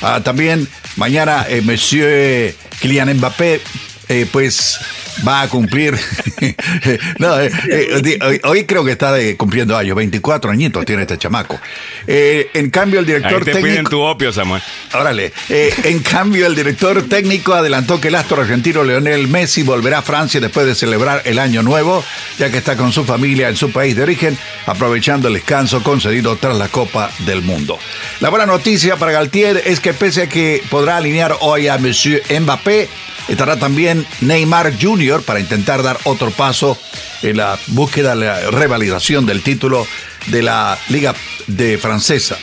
[0.00, 3.60] Ah, también mañana eh, Monsieur Kylian Mbappé
[4.08, 4.78] eh, pues
[5.26, 5.94] va a cumplir
[7.18, 11.58] no, eh, eh, hoy, hoy creo que está cumpliendo años 24 añitos tiene este chamaco
[12.06, 14.62] en cambio el Ahí director te piden técnico tu opio, Samuel.
[14.92, 15.32] Órale.
[15.48, 20.40] En cambio, el director técnico adelantó que el astro argentino Leonel Messi volverá a Francia
[20.40, 22.04] después de celebrar el año nuevo,
[22.38, 24.36] ya que está con su familia en su país de origen,
[24.66, 27.78] aprovechando el descanso concedido tras la Copa del Mundo.
[28.20, 32.22] La buena noticia para Galtier es que pese a que podrá alinear hoy a Monsieur
[32.40, 32.88] Mbappé,
[33.28, 35.22] estará también Neymar Jr.
[35.22, 36.78] para intentar dar otro paso
[37.22, 39.86] en la búsqueda de la revalidación del título
[40.26, 41.14] de la Liga
[41.46, 42.36] de Francesa.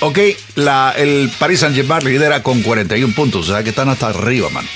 [0.00, 0.18] Ok,
[0.96, 4.66] el Paris Saint-Germain lidera con 41 puntos, o sea que están hasta arriba, man.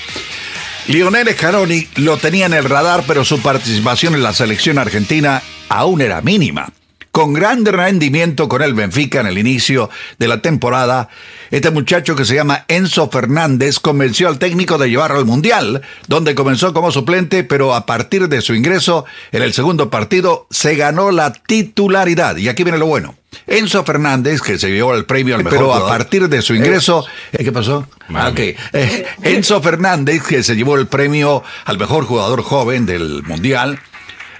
[0.87, 6.01] Lionel Scaloni lo tenía en el radar, pero su participación en la selección argentina aún
[6.01, 6.69] era mínima.
[7.11, 11.09] Con gran rendimiento con el Benfica en el inicio de la temporada,
[11.49, 16.35] este muchacho que se llama Enzo Fernández convenció al técnico de llevarlo al Mundial, donde
[16.35, 21.11] comenzó como suplente, pero a partir de su ingreso en el segundo partido se ganó
[21.11, 22.37] la titularidad.
[22.37, 23.15] Y aquí viene lo bueno.
[23.45, 25.97] Enzo Fernández, que se llevó el premio al mejor pero a jugador.
[25.97, 27.87] partir de su ingreso, ¿eh, ¿qué pasó?
[28.13, 28.39] Ah, ok.
[28.39, 33.79] Eh, Enzo Fernández, que se llevó el premio al mejor jugador joven del Mundial,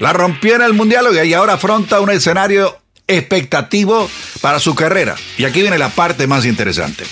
[0.01, 4.09] la rompió en el Mundial y ahora afronta un escenario expectativo
[4.41, 5.15] para su carrera.
[5.37, 7.03] Y aquí viene la parte más interesante.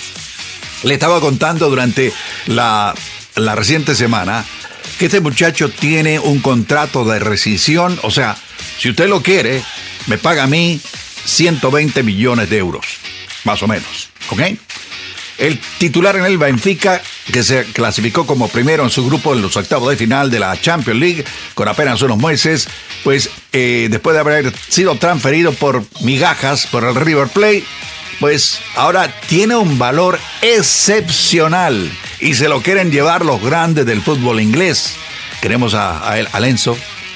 [0.83, 2.11] Le estaba contando durante
[2.47, 2.95] la,
[3.35, 4.43] la reciente semana
[4.97, 7.99] que este muchacho tiene un contrato de rescisión.
[8.01, 8.35] O sea,
[8.79, 9.61] si usted lo quiere,
[10.07, 10.81] me paga a mí
[11.25, 12.85] 120 millones de euros,
[13.43, 14.09] más o menos.
[14.31, 14.41] ¿Ok?
[15.39, 19.55] El titular en el Benfica, que se clasificó como primero en su grupo en los
[19.55, 21.23] octavos de final de la Champions League,
[21.55, 22.67] con apenas unos meses,
[23.03, 27.63] pues eh, después de haber sido transferido por migajas por el River Plate,
[28.19, 34.41] pues ahora tiene un valor excepcional y se lo quieren llevar los grandes del fútbol
[34.41, 34.93] inglés.
[35.41, 36.27] Queremos a, a él.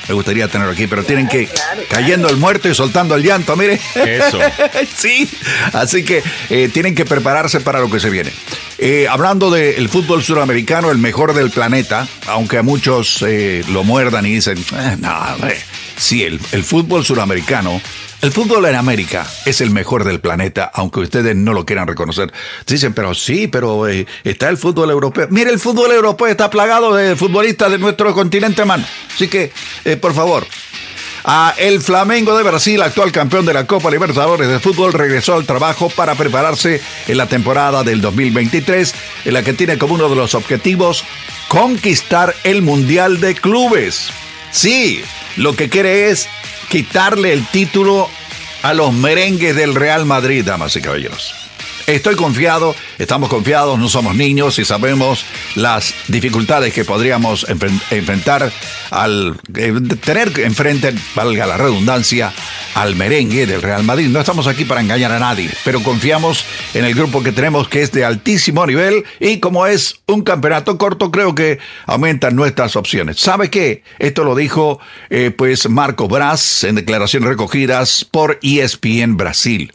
[0.07, 1.47] Me gustaría tenerlo aquí, pero tienen que
[1.89, 3.79] cayendo el muerto y soltando el llanto, mire.
[3.95, 4.39] Eso.
[4.97, 5.29] sí,
[5.73, 8.31] así que eh, tienen que prepararse para lo que se viene.
[8.79, 14.25] Eh, hablando del fútbol suramericano, el mejor del planeta, aunque a muchos eh, lo muerdan
[14.25, 15.57] y dicen, "Eh, no, hombre".
[15.97, 17.81] sí, el, el fútbol suramericano,
[18.23, 22.31] el fútbol en América es el mejor del planeta, aunque ustedes no lo quieran reconocer.
[22.65, 25.27] Dicen, pero sí, pero eh, está el fútbol europeo.
[25.29, 28.85] Mire, el fútbol europeo está plagado de futbolistas de nuestro continente, hermano.
[29.13, 29.51] Así que,
[29.83, 30.47] eh, por favor,
[31.25, 35.45] a el Flamengo de Brasil, actual campeón de la Copa Libertadores de Fútbol, regresó al
[35.45, 38.95] trabajo para prepararse en la temporada del 2023,
[39.25, 41.03] en la que tiene como uno de los objetivos
[41.49, 44.13] conquistar el Mundial de Clubes.
[44.53, 45.03] Sí,
[45.35, 46.29] lo que quiere es
[46.69, 48.07] quitarle el título
[48.61, 51.42] a los merengues del Real Madrid, damas y caballeros.
[51.85, 55.25] Estoy confiado, estamos confiados, no somos niños y sabemos
[55.55, 58.51] las dificultades que podríamos enfren- enfrentar
[58.89, 62.31] al eh, tener enfrente, valga la redundancia,
[62.75, 64.07] al merengue del Real Madrid.
[64.07, 67.81] No estamos aquí para engañar a nadie, pero confiamos en el grupo que tenemos que
[67.81, 73.19] es de altísimo nivel y como es un campeonato corto, creo que aumentan nuestras opciones.
[73.19, 73.83] ¿Sabe qué?
[73.99, 74.79] Esto lo dijo
[75.09, 79.69] eh, pues Marco Braz en declaraciones recogidas por ESPN Brasil.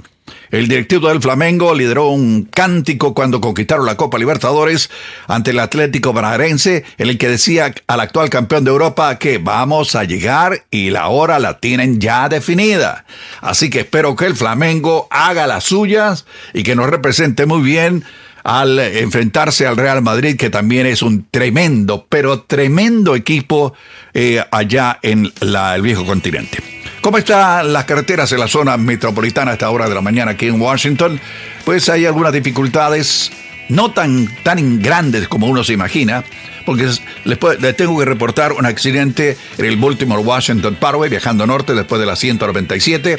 [0.51, 4.91] El directivo del Flamengo lideró un cántico cuando conquistaron la Copa Libertadores
[5.27, 9.95] ante el Atlético Paranaense, en el que decía al actual campeón de Europa que vamos
[9.95, 13.05] a llegar y la hora la tienen ya definida.
[13.41, 16.25] Así que espero que el Flamengo haga las suyas
[16.55, 18.05] y que nos represente muy bien
[18.45, 23.75] al enfrentarse al Real Madrid, que también es un tremendo, pero tremendo equipo
[24.15, 26.78] eh, allá en la- el viejo continente.
[27.09, 30.47] ¿Cómo están las carreteras en la zona metropolitana a esta hora de la mañana aquí
[30.47, 31.19] en Washington?
[31.65, 33.33] Pues hay algunas dificultades,
[33.71, 36.23] no tan, tan grandes como uno se imagina,
[36.67, 36.87] porque
[37.25, 42.05] les tengo que reportar un accidente en el Baltimore Washington Parkway, viajando norte después de
[42.05, 43.19] la 197.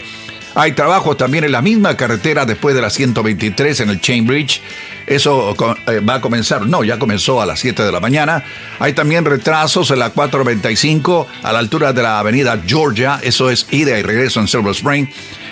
[0.56, 4.62] Hay trabajos también en la misma carretera después de la 123 en el Chain Bridge.
[5.06, 5.56] Eso
[5.88, 8.44] eh, va a comenzar, no, ya comenzó a las 7 de la mañana.
[8.80, 13.20] Hay también retrasos en la 425 a la altura de la avenida Georgia.
[13.24, 15.08] Eso es ida y regreso en Silver Spring.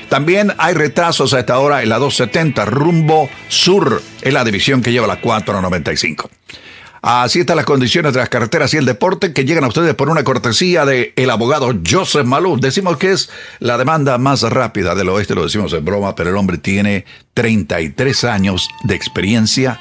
[0.10, 4.91] También hay retrasos a esta hora en la 270 rumbo sur, en la división que
[4.91, 6.30] lleva la 495.
[7.02, 10.10] Así están las condiciones de las carreteras y el deporte que llegan a ustedes por
[10.10, 12.60] una cortesía de el abogado Joseph Malou.
[12.60, 13.30] Decimos que es
[13.60, 18.24] la demanda más rápida del oeste, lo decimos en broma, pero el hombre tiene 33
[18.24, 19.80] años de experiencia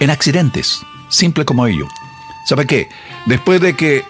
[0.00, 1.86] en accidentes, simple como ello.
[2.46, 2.88] ¿Sabe qué?
[3.26, 4.04] Después de que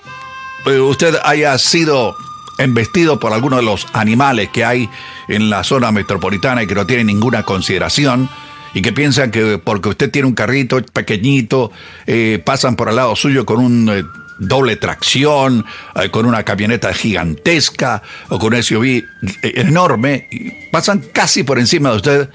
[0.66, 2.16] eh, usted haya sido
[2.58, 4.88] embestido por alguno de los animales que hay
[5.28, 8.28] en la zona metropolitana y que no tienen ninguna consideración
[8.74, 11.72] y que piensan que porque usted tiene un carrito pequeñito,
[12.06, 14.04] eh, pasan por al lado suyo con un eh,
[14.38, 15.64] doble tracción,
[15.94, 19.04] eh, con una camioneta gigantesca o con un SUV
[19.42, 22.28] enorme, pasan casi por encima de usted.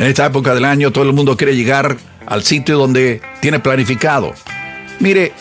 [0.00, 4.32] En esta época del año todo el mundo quiere llegar al sitio donde tiene planificado.
[4.98, 5.34] Mire,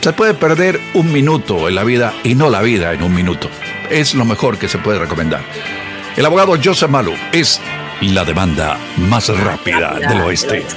[0.00, 3.48] se puede perder un minuto en la vida y no la vida en un minuto.
[3.90, 5.40] Es lo mejor que se puede recomendar.
[6.18, 7.62] El abogado Joseph Maluf es
[8.10, 10.64] la demanda más rápida del oeste.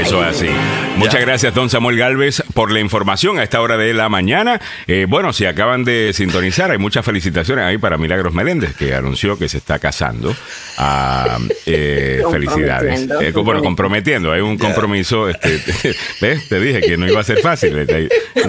[0.00, 0.48] Eso es así.
[0.96, 4.60] Muchas gracias, don Samuel Galvez, por la información a esta hora de la mañana.
[4.86, 9.38] Eh, bueno, si acaban de sintonizar, hay muchas felicitaciones ahí para Milagros Meléndez, que anunció
[9.38, 10.34] que se está casando.
[10.78, 13.08] Ah, eh, felicidades.
[13.20, 15.28] Eh, bueno, comprometiendo, hay un compromiso.
[15.28, 15.60] Este,
[16.20, 16.48] ¿Ves?
[16.48, 17.76] Te dije que no iba a ser fácil.
[17.78, 18.08] Este,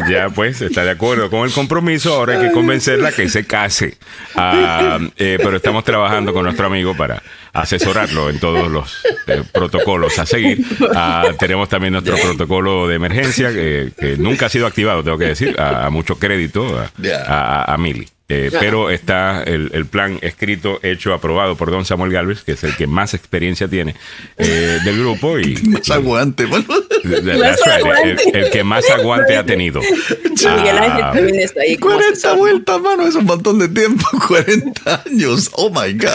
[0.10, 2.14] Ya, pues, está de acuerdo con el compromiso.
[2.14, 3.98] Ahora hay que convencerla que se case.
[4.36, 7.22] Ah, eh, pero estamos trabajando con nuestro amigo para
[7.54, 10.66] asesorarlo en todos los eh, protocolos a seguir.
[10.94, 15.26] Ah, tenemos también nuestro protocolo de emergencia, que, que nunca ha sido activado, tengo que
[15.26, 16.92] decir, a, a mucho crédito a,
[17.28, 18.08] a, a Mili.
[18.28, 22.64] Eh, pero está el, el plan escrito, hecho, aprobado por don Samuel Galvez, que es
[22.64, 23.94] el que más experiencia tiene
[24.38, 26.46] eh, del grupo y Más aguante.
[26.46, 26.66] bueno.
[27.06, 29.80] El, el que más aguante ha tenido.
[29.80, 31.78] Miguel Ángel Ah, también está ahí.
[31.78, 32.38] como 40 asesor.
[32.40, 34.04] vueltas, mano, es un montón de tiempo.
[34.28, 35.52] 40 años.
[35.54, 36.10] Oh my God.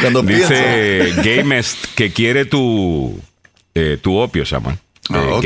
[0.00, 0.22] Cuando.
[0.22, 3.20] Dice Gamest que quiere tu,
[3.74, 4.76] eh, tu opio, Samuel.
[5.12, 5.40] Ah.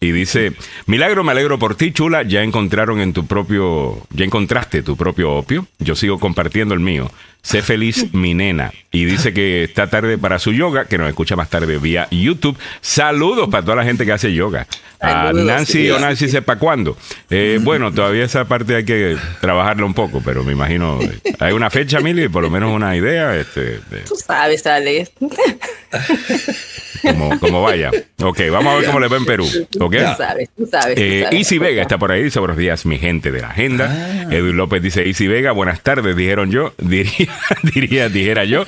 [0.00, 0.52] Y dice,
[0.86, 2.22] Milagro, me alegro por ti, chula.
[2.22, 5.66] Ya encontraron en tu propio, ya encontraste tu propio opio.
[5.78, 7.10] Yo sigo compartiendo el mío.
[7.42, 8.72] Sé feliz, mi nena.
[8.90, 12.58] Y dice que está tarde para su yoga, que nos escucha más tarde vía YouTube.
[12.80, 14.66] Saludos para toda la gente que hace yoga.
[15.00, 15.90] A Nancy sí.
[15.90, 16.96] o Nancy sepa cuándo.
[17.30, 20.98] Eh, bueno, todavía esa parte hay que trabajarla un poco, pero me imagino.
[21.00, 23.36] eh, Hay una fecha, Mili, por lo menos una idea.
[23.36, 25.12] Este, de- Tú sabes, Alex.
[27.02, 27.90] como, como vaya.
[28.20, 29.46] Ok, vamos a ver cómo le va en Perú.
[29.80, 29.94] Ok.
[29.96, 30.94] Tú sabes, tú sabes.
[30.96, 31.38] tú Eh, sabes.
[31.38, 33.88] Easy Vega está por ahí, dice buenos días, mi gente de la agenda.
[34.28, 34.34] Ah.
[34.34, 37.27] Edwin López dice, Easy Vega, buenas tardes, dijeron yo, diría,
[37.74, 38.64] diría, dijera yo.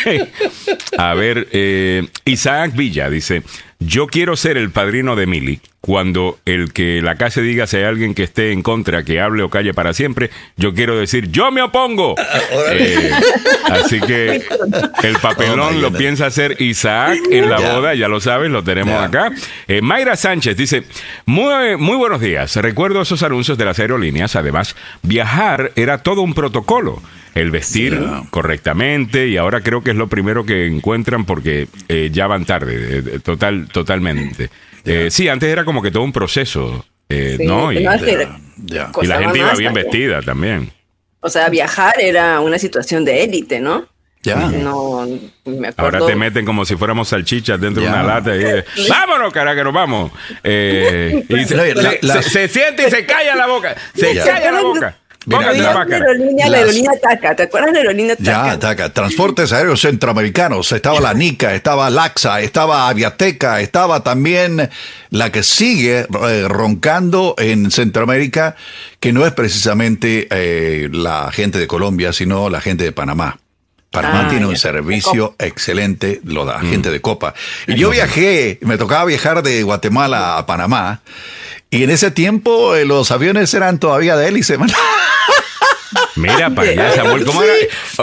[0.98, 3.42] a ver, eh, Isaac Villa dice,
[3.78, 5.60] yo quiero ser el padrino de Mili.
[5.82, 9.42] Cuando el que la case diga si hay alguien que esté en contra, que hable
[9.42, 12.16] o calle para siempre, yo quiero decir, yo me opongo.
[12.72, 13.10] Eh,
[13.70, 14.42] así que
[15.02, 18.94] el papelón Oh, lo piensa hacer Isaac en la boda, ya lo sabes, lo tenemos
[19.02, 19.30] acá.
[19.68, 20.84] Eh, Mayra Sánchez dice,
[21.26, 22.54] muy, muy buenos días.
[22.56, 24.36] Recuerdo esos anuncios de las aerolíneas.
[24.36, 27.02] Además, viajar era todo un protocolo.
[27.34, 28.26] El vestir Sí.
[28.30, 32.98] correctamente y ahora creo que es lo primero que encuentran porque eh, ya van tarde,
[32.98, 34.50] eh, total, totalmente.
[34.84, 37.72] Eh, sí, antes era como que todo un proceso, eh, Sí, ¿no?
[37.72, 39.74] Y, no, la gente iba bien también.
[39.74, 40.72] vestida también.
[41.20, 43.86] O sea, viajar era una situación de élite, ¿no?
[44.22, 44.36] Ya.
[44.36, 45.06] No,
[45.46, 45.96] me acuerdo.
[45.96, 49.54] Ahora te meten como si fuéramos salchichas dentro de una lata y eh, vámonos, cara,
[49.54, 50.12] que nos vamos.
[50.44, 53.74] Eh, y se, La- la- se- la- se- se siente y se calla la boca.
[53.94, 54.98] Se calla la boca.
[55.38, 57.36] Mira, la- aerolínea, aerolínea Taca.
[57.36, 58.46] ¿Te acuerdas de la aerolínea Taca?
[58.52, 58.92] Ya, taca.
[58.92, 60.72] Transportes aéreos centroamericanos.
[60.72, 64.68] Estaba la NICA, estaba Laxa, estaba Aviateca, estaba también
[65.10, 68.56] la que sigue eh, roncando en Centroamérica,
[69.00, 73.38] que no es precisamente eh, la gente de Colombia, sino la gente de Panamá.
[73.90, 77.34] Panamá Ah, tiene un servicio excelente, lo da gente de Copa.
[77.66, 81.00] Y yo viajé, me tocaba viajar de Guatemala a Panamá,
[81.70, 84.70] y en ese tiempo eh, los aviones eran todavía de hélice, man.
[86.20, 87.24] Mira para allá, Samuel.
[87.24, 87.54] ¿Cómo, era-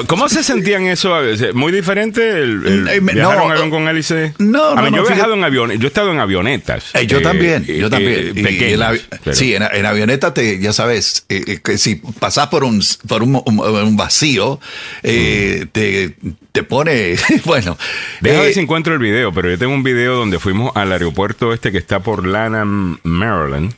[0.07, 1.53] ¿Cómo se sentían eso a veces?
[1.53, 4.33] ¿Muy diferente el, el Eh, me- viajar no, avión con hélice?
[4.39, 6.91] no, A no, mí, no, yo he viajado en aviones, yo he estado en avionetas.
[6.95, 8.33] Eh, yo eh, también, eh, yo también.
[8.33, 12.47] Pequeñas, en pero- sí, en, en avioneta te, ya sabes, eh, eh, que si pasás
[12.47, 14.59] por un, por un, un- un vacío,
[15.03, 16.15] eh, te,
[16.51, 17.15] te pone,
[17.45, 17.77] bueno.
[18.21, 20.91] Deja eh, ver si encuentro el video, pero yo tengo un video donde fuimos al
[20.91, 23.73] aeropuerto este que está por Lanham, Maryland.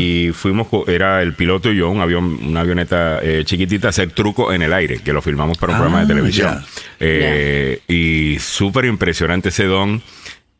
[0.00, 4.10] Y fuimos, era el piloto y yo, un avión, una avioneta eh, chiquitita, a hacer
[4.10, 6.60] truco en el aire, que lo filmamos para un Ah, programa de televisión.
[6.60, 6.66] ya.
[6.98, 10.02] Eh, Y súper impresionante ese don.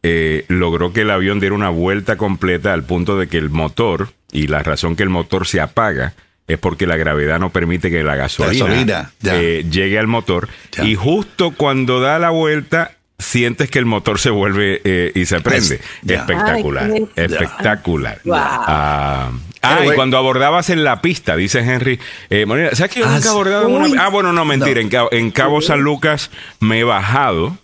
[0.03, 4.09] eh, logró que el avión diera una vuelta completa al punto de que el motor,
[4.33, 6.15] y la razón que el motor se apaga,
[6.47, 10.49] es porque la gravedad no permite que la gasolina, eh, llegue al motor.
[10.73, 10.85] Ya.
[10.85, 15.41] Y justo cuando da la vuelta, sientes que el motor se vuelve eh, y se
[15.41, 15.81] prende.
[16.07, 18.21] Espectacular, Ay, espectacular.
[18.25, 18.37] Wow.
[18.37, 19.31] Ah,
[19.63, 22.01] ah, y cuando abordabas en la pista, dice Henry,
[22.31, 24.81] eh, Molina, ¿sabes que yo Ah, nunca he abordado en una Ah, bueno, no, mentira,
[24.81, 27.57] en, Cabo, en Cabo San Lucas me he bajado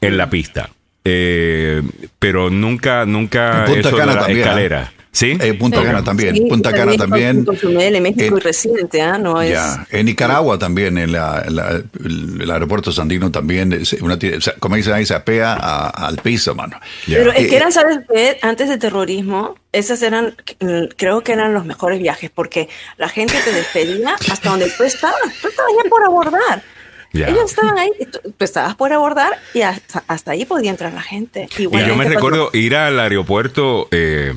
[0.00, 0.70] en la pista.
[1.04, 1.82] Eh,
[2.18, 4.92] pero nunca, nunca eso de la también, escalera.
[5.14, 5.36] ¿Sí?
[5.40, 6.34] Eh, Punta Cana también.
[6.34, 7.44] Sí, Punta Cana también.
[7.44, 9.18] Cozumel, en México En- y reciente, ¿ah?
[9.18, 9.50] No es...
[9.52, 14.36] Ya, en Nicaragua también, en la, en la- el, el aeropuerto sandino también, es- tiene-
[14.38, 16.80] o sea, como dicen ahí, se apea a- al piso, mano.
[17.06, 17.18] Ya.
[17.18, 18.38] Pero es Eh, que eran, ¿sabes qué?
[18.40, 20.34] Antes del terrorismo, esos eran,
[20.96, 25.20] creo que eran los mejores viajes, porque la gente te despedía hasta donde tú estabas.
[25.42, 26.62] Tú estabas ya por abordar.
[27.12, 27.28] Ya.
[27.28, 31.46] Ellos estaban ahí, tú, estabas por abordar y hasta, hasta ahí podía entrar la gente.
[31.58, 34.32] Y yo me recuerdo ir al aeropuerto eh,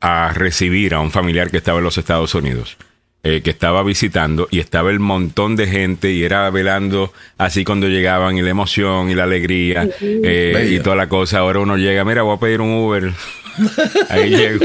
[0.00, 2.76] a recibir a un familiar que estaba en los Estados Unidos,
[3.22, 7.86] eh, que estaba visitando y estaba el montón de gente y era velando así cuando
[7.88, 11.40] llegaban y la emoción y la alegría eh, y toda la cosa.
[11.40, 13.12] Ahora uno llega, mira, voy a pedir un Uber.
[14.08, 14.64] Ahí llego.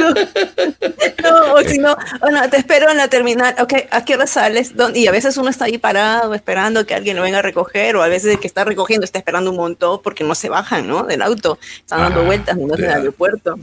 [1.23, 3.55] No, o si no, bueno, te espero en la terminal.
[3.59, 4.75] Ok, ¿a qué hora sales?
[4.77, 4.99] ¿Dónde?
[4.99, 8.03] Y a veces uno está ahí parado esperando que alguien lo venga a recoger, o
[8.03, 11.03] a veces el que está recogiendo está esperando un montón porque no se bajan, ¿no?
[11.03, 11.57] Del auto.
[11.79, 13.55] Están dando Ah, vueltas en el aeropuerto.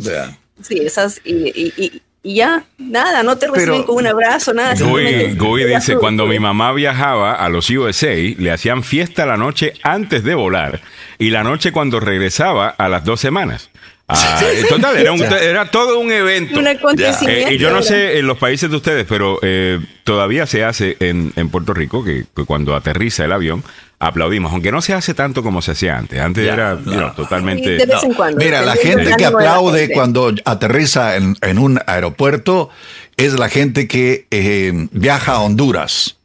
[0.63, 4.55] Sí, esas, y, y, y, y ya, nada, no te reciben Pero- con un abrazo,
[4.55, 4.75] nada.
[4.75, 10.23] Gui dice, cuando mi mamá viajaba a los USA, le hacían fiesta la noche antes
[10.23, 10.81] de volar
[11.19, 13.71] y la noche cuando regresaba a las dos semanas.
[14.15, 16.59] Ah, total, era, un- era todo un evento.
[16.59, 17.49] Un acontecimiento.
[17.51, 20.97] Eh, y yo no sé en los países de ustedes, pero eh, todavía se hace
[21.01, 23.63] en, en Puerto Rico que, que cuando aterriza el avión
[23.99, 26.19] aplaudimos, aunque no se hace tanto como se hacía antes.
[26.21, 27.13] Antes Ya, era no.
[27.13, 27.71] totalmente...
[27.71, 28.39] De vez en cuando.
[28.45, 29.95] Mira, la gente que aplaude gente.
[29.95, 32.69] cuando aterriza en, en un aeropuerto
[33.17, 36.17] es la gente que eh, viaja a Honduras.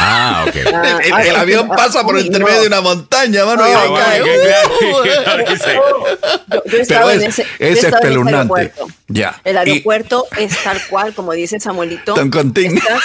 [0.00, 0.56] Ah, ok.
[0.72, 2.60] Ah, el, ah, el ah, avión ah, pasa por uy, intermedio no.
[2.62, 4.22] de una montaña, mano, y Ah, ahí bueno, cae.
[6.88, 8.36] Pero en es- ese, es espeluznante.
[8.36, 8.86] aeropuerto.
[9.08, 9.40] Ya.
[9.44, 12.14] El Y- aeropuerto es tal cual, como dice Samuelito.
[12.14, 12.28] Tan.
[12.30, 13.02] Estás-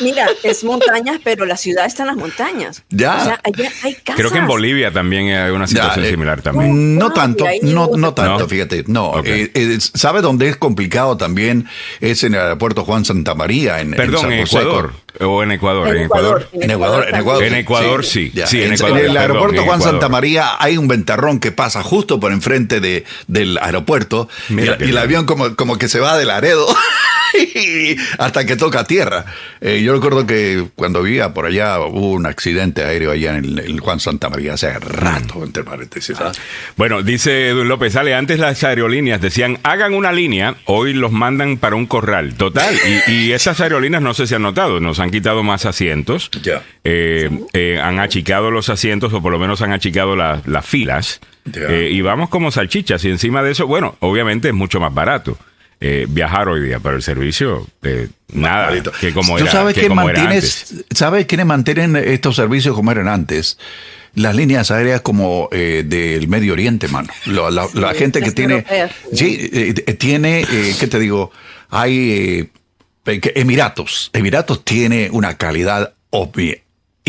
[0.00, 2.82] Mira, es montañas, pero la ciudad está en las montañas.
[2.88, 3.16] Ya.
[3.16, 4.16] O sea, allá hay casas.
[4.16, 6.96] Creo que en Bolivia también hay una situación Ya, eh, similar también.
[6.96, 8.48] No Ay, tanto, no, no tanto, ¿No?
[8.48, 8.84] fíjate.
[8.86, 9.26] No, Ok.
[9.26, 11.68] eh, eh, ¿sabe dónde es complicado también?
[12.00, 14.58] Es en el aeropuerto Juan Santa María, en, Perdón, San en José.
[14.60, 14.92] Ecuador.
[15.20, 15.88] O en Ecuador.
[15.88, 16.48] En En Ecuador.
[16.52, 17.44] En Ecuador, en Ecuador.
[17.44, 18.32] En Ecuador, sí.
[18.46, 20.00] Sí, en Ecuador, en el aeropuerto Juan Ecuador.
[20.00, 24.76] Santa María hay un ventarrón que pasa justo por enfrente de, del aeropuerto y, Mira
[24.80, 26.66] el avión como, como que se va de Laredo
[28.18, 29.24] hasta que toca tierra.
[29.60, 33.80] Eh, yo recuerdo que cuando vivía por allá hubo un accidente aéreo allá en el,
[33.80, 36.18] Juan Santa María hace rato, entre paréntesis.
[36.20, 36.32] ¿ah?
[36.76, 41.76] Bueno, dice López, sale, antes las aerolíneas decían, hagan una línea, hoy los mandan para
[41.76, 42.34] un corral.
[42.34, 42.74] Total,
[43.08, 46.62] y, y esas aerolíneas no sé si han notado, nos han quitado más asientos, Ya.
[46.84, 51.20] eh, eh, han achicado los asientos o por lo menos han achicado la- las filas,
[51.54, 55.38] eh, y vamos como salchichas, y encima de eso, bueno, obviamente es mucho más barato.
[55.80, 58.92] Eh, viajar hoy día, pero el servicio, eh, nada, Malito.
[59.00, 60.84] que como ¿Tú era, sabes que como mantienes- antes.
[60.94, 63.58] ¿Sabes quiénes mantienen estos servicios como eran antes?
[64.14, 67.08] Las líneas aéreas como eh, del Medio Oriente, mano.
[67.26, 68.54] La, la Sí, gente que tiene...
[68.56, 68.90] europeas.
[69.12, 71.30] Sí, eh, tiene, eh, ¿qué te digo?
[71.70, 72.50] Hay
[73.06, 74.10] eh, Emiratos.
[74.12, 76.56] Emiratos tiene una calidad obvia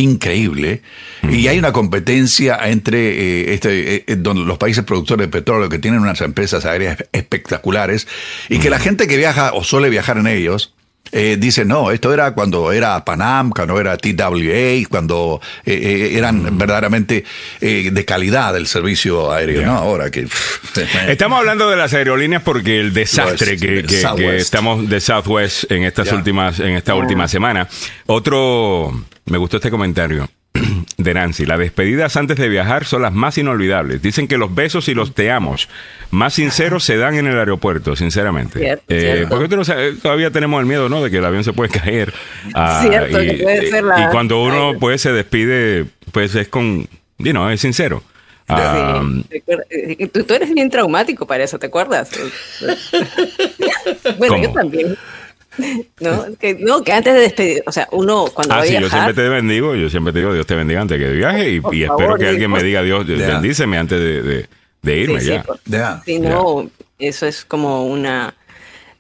[0.02, 0.82] increíble.
[1.30, 5.70] Y hay una competencia entre eh, este, eh, eh, donde los países productores de petróleo
[5.70, 8.08] que tienen unas empresas aéreas espectaculares
[8.50, 10.74] y que la gente que viaja o suele viajar en ellos
[11.12, 16.58] eh, dice no esto era cuando era Panam cuando era TWA cuando eh, eh, eran
[16.58, 17.26] verdaderamente
[17.60, 20.28] eh, de calidad el servicio aéreo no ahora que
[21.08, 26.12] Estamos hablando de las aerolíneas porque el desastre West, que, estamos de Southwest en estas
[26.12, 27.68] últimas, en esta última semana.
[28.06, 30.30] Otro, me gustó este comentario
[30.98, 31.46] de Nancy.
[31.46, 34.02] Las despedidas antes de viajar son las más inolvidables.
[34.02, 35.70] Dicen que los besos y los te amos
[36.12, 38.60] más sinceros se dan en el aeropuerto, sinceramente.
[38.60, 39.30] Cierto, Eh, cierto.
[39.30, 41.02] porque tú no sabes, todavía tenemos el miedo, ¿no?
[41.04, 42.14] De que el avión se puede caer.
[42.54, 46.48] Ah, Cierto, y, que puede ser la- y cuando uno pues se despide, pues es
[46.50, 46.88] con,
[47.18, 48.04] you know, es sincero.
[48.54, 49.02] Ah,
[49.32, 52.10] Sí, eh, tú, tú eres bien traumático para eso, ¿te acuerdas?
[54.18, 54.44] bueno, ¿Cómo?
[54.44, 54.98] yo también.
[56.00, 58.74] No que, no, que antes de despedir, o sea, uno cuando Ah, va a sí,
[58.80, 61.50] yo siempre te bendigo, yo siempre te digo Dios te bendiga antes que de viaje
[61.52, 63.16] y, espero favor, que alguien me diga Dios, Ya.
[63.28, 64.50] bendíceme antes de, de-
[64.82, 65.42] de irme sí, ya.
[65.42, 68.34] sí, por- Ya, sí, no, eso es como una,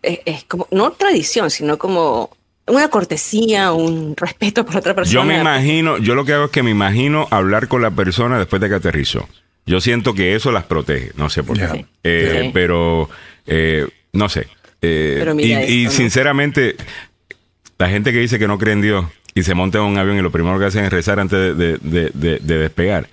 [0.04, 2.30] es, es como, no tradición, sino como
[2.68, 5.14] una cortesía, un respeto por otra persona.
[5.14, 8.38] Yo me imagino, yo lo que hago es que me imagino hablar con la persona
[8.38, 9.28] después de que aterrizó.
[9.66, 11.86] Yo siento que eso las protege, no sé por qué.
[12.04, 12.52] Eh.
[12.54, 13.10] Pero,
[13.47, 14.47] eh, no sé.
[14.82, 16.76] Eh, y y sinceramente,
[17.78, 20.18] la gente que dice que no cree en Dios y se monta en un avión
[20.18, 23.08] y lo primero que hacen es rezar antes de, de- de- de- de despegar.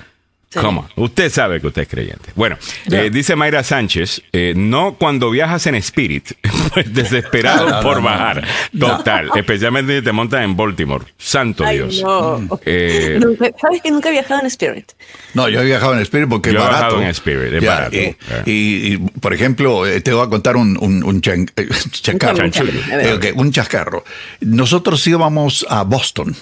[0.51, 0.59] Sí.
[0.61, 0.89] ¿Cómo?
[0.97, 2.31] Usted sabe que usted es creyente.
[2.35, 2.57] Bueno,
[2.91, 6.33] eh, dice Mayra Sánchez, eh, no cuando viajas en Spirit,
[6.73, 8.47] pues desesperado No, no, por no, bajar.
[8.79, 11.05] Total, especialmente si te montas en Baltimore.
[11.19, 12.01] Santo Ay, Dios.
[12.03, 12.59] no.
[12.65, 13.21] Eh,
[13.61, 14.93] ¿Sabes que nunca he viajado en Spirit?
[15.35, 16.97] No, yo he viajado en Spirit porque Yo es he barato.
[16.97, 17.97] viajado en Spirit, es Ya, barato.
[17.97, 18.43] Y, Ya.
[18.47, 22.39] y- y, por ejemplo, eh, te voy a contar un, un, un chan- eh, chascarro.
[22.45, 23.07] Un chanchullo, a ver.
[23.07, 24.03] Eh, ok, un chascarro.
[24.41, 26.35] Nosotros íbamos a Boston,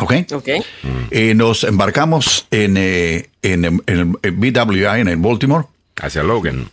[0.00, 0.12] ¿ok?
[0.32, 0.48] Ok.
[1.10, 5.66] Eh, nos embarcamos en, eh, en, en- en el BWI, en el Baltimore.
[6.00, 6.70] hacia Logan.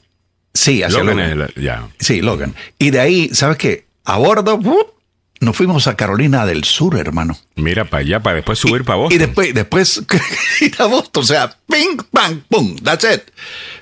[0.54, 1.52] Sí, hacia Logan Logan.
[1.56, 1.88] es ya.
[2.00, 2.56] Sí, Logan.
[2.78, 3.86] Y de ahí, ¿sabes qué?
[4.06, 4.88] A bordo, ¡wup!
[5.42, 7.38] nos fuimos a Carolina del Sur, hermano.
[7.56, 9.14] Mira para allá, para después subir para vos.
[9.14, 10.04] Y después, después
[10.62, 13.22] ir a Boston, o sea, ping, bang, pum, that's it.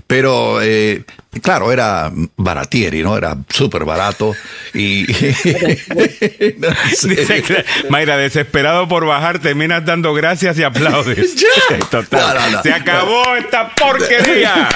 [0.08, 1.03] Pero, eh,
[1.41, 3.18] claro, era baratieri, ¿no?
[3.18, 4.36] Era súper barato
[4.74, 5.05] y...
[6.58, 7.08] no sé.
[7.18, 11.36] Dice Mayra, desesperado por bajar, terminas dando gracias y aplaudes.
[11.47, 11.78] Ya.
[11.91, 12.36] Total.
[12.36, 12.64] No, no, no.
[12.64, 14.70] Se acabó esta porquería.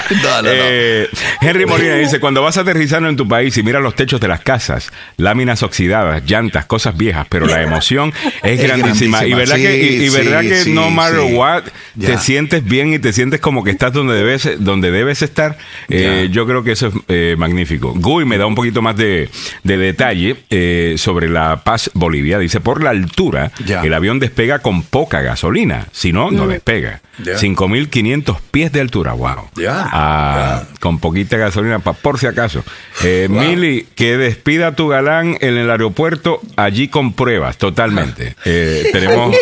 [0.46, 1.08] Eh,
[1.42, 4.42] Henry Molina dice: Cuando vas aterrizando en tu país y miras los techos de las
[4.42, 8.14] casas, láminas oxidadas, llantas, cosas viejas, pero la emoción
[8.44, 9.26] es, Es grandísima.
[9.26, 11.64] Y verdad que, y, verdad sí, que sí, no matter what,
[12.00, 15.58] te sientes bien y te sientes como que estás donde debes, donde debes estar.
[15.90, 17.94] Eh, yo creo que eso es eh, magnífico.
[17.96, 19.30] Guy me da un poquito más de,
[19.64, 22.38] de detalle eh, sobre La Paz, Bolivia.
[22.40, 23.82] Dice, por la altura, Ya.
[23.82, 25.88] el avión despega con poca gasolina.
[25.92, 27.02] Si no, no despega.
[27.24, 27.34] Ya.
[27.38, 29.50] 5.500 pies de altura, wow.
[29.56, 29.88] Ya.
[29.92, 32.64] Ah, Con poquita gasolina, pa- por si acaso.
[33.04, 38.36] Eh, Mili, que despida a tu galán en el aeropuerto, allí con pruebas, totalmente.
[38.46, 39.36] Eh, tenemos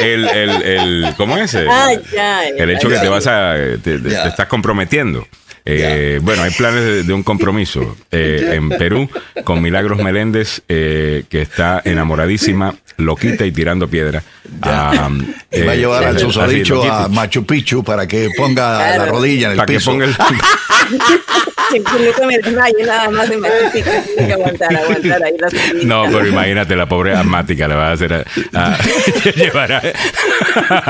[0.00, 1.54] el, el, el, ¿cómo es?
[1.54, 5.26] El, Ah, ya, el hecho que te vas a, te, te- te estás comprometiendo.
[5.64, 9.08] Eh, Bueno, hay planes de, de un compromiso eh, en Perú
[9.44, 14.22] con Milagros Meléndez, eh, que está enamoradísima, loquita y tirando piedra.
[14.62, 15.10] Ah,
[15.52, 19.04] Y va a eh, llevar al susodicho a Machu Picchu para que ponga Claro.
[19.04, 19.90] la rodilla en el Para que piso.
[19.90, 20.16] ponga el...
[21.80, 23.28] Que no me desmaye nada más.
[23.30, 25.48] Tienes que aguantar, aguantar ahí la.
[25.84, 28.78] No, pero imagínate, la pobre asmática la va a hacer a, a-
[29.36, 29.82] llevar a,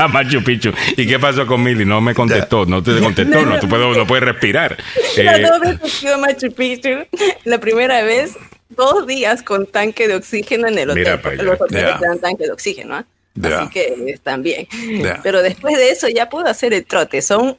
[0.03, 0.71] a Machu Picchu.
[0.97, 1.85] ¿Y qué pasó con Mili?
[1.85, 4.77] No me contestó, no te contestó, no, tú puedes, no puedes respirar.
[5.17, 7.05] Las Eh, fui a Machu Picchu,
[7.45, 8.31] la primera vez,
[8.69, 11.19] dos días con tanque de oxígeno en el hotel.
[11.43, 13.05] Los hoteles te dan tanque de oxígeno, ¿ah?
[13.35, 13.61] Ya.
[13.61, 14.67] Así que están bien.
[15.01, 15.19] Ya.
[15.23, 17.21] Pero después de eso ya puedo hacer el trote.
[17.21, 17.57] Son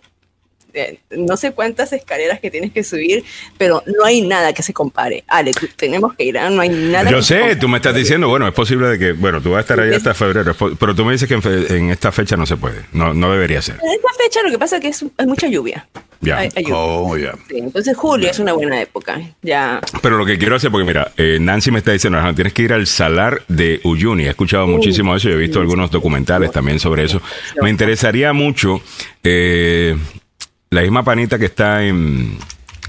[0.74, 3.24] eh, no sé cuántas escaleras que tienes que subir,
[3.58, 5.24] pero no hay nada que se compare.
[5.28, 6.50] Alex, tenemos que ir, ¿ah?
[6.50, 9.12] no hay nada Yo que sé, tú me estás diciendo, bueno, es posible de que,
[9.12, 11.76] bueno, tú vas a estar ahí hasta febrero, pero tú me dices que en, fe-
[11.76, 13.76] en esta fecha no se puede, no, no debería ser.
[13.82, 15.86] En esta fecha lo que pasa es que es, hay mucha lluvia.
[16.20, 16.38] Ya.
[16.38, 16.76] Hay- hay lluvia.
[16.78, 17.32] Oh, ya.
[17.48, 19.20] Sí, entonces julio es una buena época.
[19.42, 19.80] Ya.
[20.02, 22.62] Pero lo que quiero hacer, porque mira, eh, Nancy me está diciendo, "Ajá, tienes que
[22.62, 24.26] ir al Salar de Uyuni.
[24.26, 27.20] He escuchado muchísimo eso y he visto algunos documentales también sobre eso.
[27.60, 28.80] Me interesaría mucho
[29.24, 29.96] eh,
[30.72, 32.38] la misma panita que está en,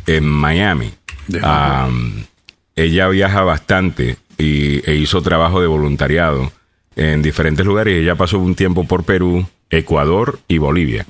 [0.08, 0.94] en Miami.
[1.42, 1.90] Ah,
[2.76, 6.52] ella viaja bastante y, e hizo trabajo de voluntariado
[6.96, 8.02] en diferentes lugares.
[8.02, 11.06] Ella pasó un tiempo por Perú, Ecuador y Bolivia.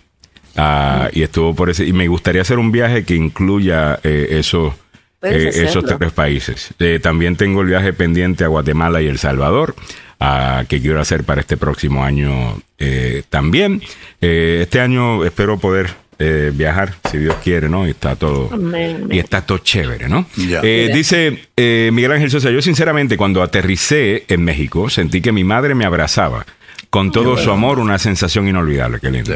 [0.57, 1.86] Ah, y estuvo por ese.
[1.86, 4.74] Y me gustaría hacer un viaje que incluya eh, esos,
[5.21, 6.74] eh, esos tres países.
[6.80, 9.76] Eh, también tengo el viaje pendiente a Guatemala y El Salvador,
[10.19, 13.84] ah, que quiero hacer para este próximo año eh, también.
[14.21, 17.88] Eh, este año espero poder eh, viajar, si Dios quiere, ¿no?
[17.88, 19.07] Y está todo, Amén.
[19.09, 20.26] y está todo chévere, ¿no?
[20.38, 25.43] Eh, dice eh, Miguel Ángel Sosa, yo sinceramente cuando aterricé en México sentí que mi
[25.43, 26.45] madre me abrazaba.
[26.89, 28.99] Con todo su amor, una sensación inolvidable.
[28.99, 29.34] Qué lindo.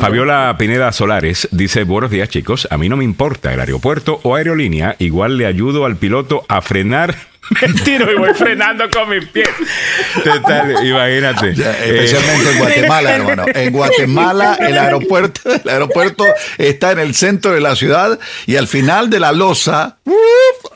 [0.00, 4.36] Fabiola Pineda Solares dice, buenos días chicos, a mí no me importa el aeropuerto o
[4.36, 7.16] aerolínea, igual le ayudo al piloto a frenar.
[7.60, 9.48] Me tiro y voy frenando con mis pies.
[10.22, 11.54] Total, imagínate.
[11.54, 13.44] Ya, Eh, especialmente en Guatemala, hermano.
[13.54, 16.24] En Guatemala, el aeropuerto, el aeropuerto
[16.58, 20.14] está en el centro de la ciudad y al final de la losa ¡uf!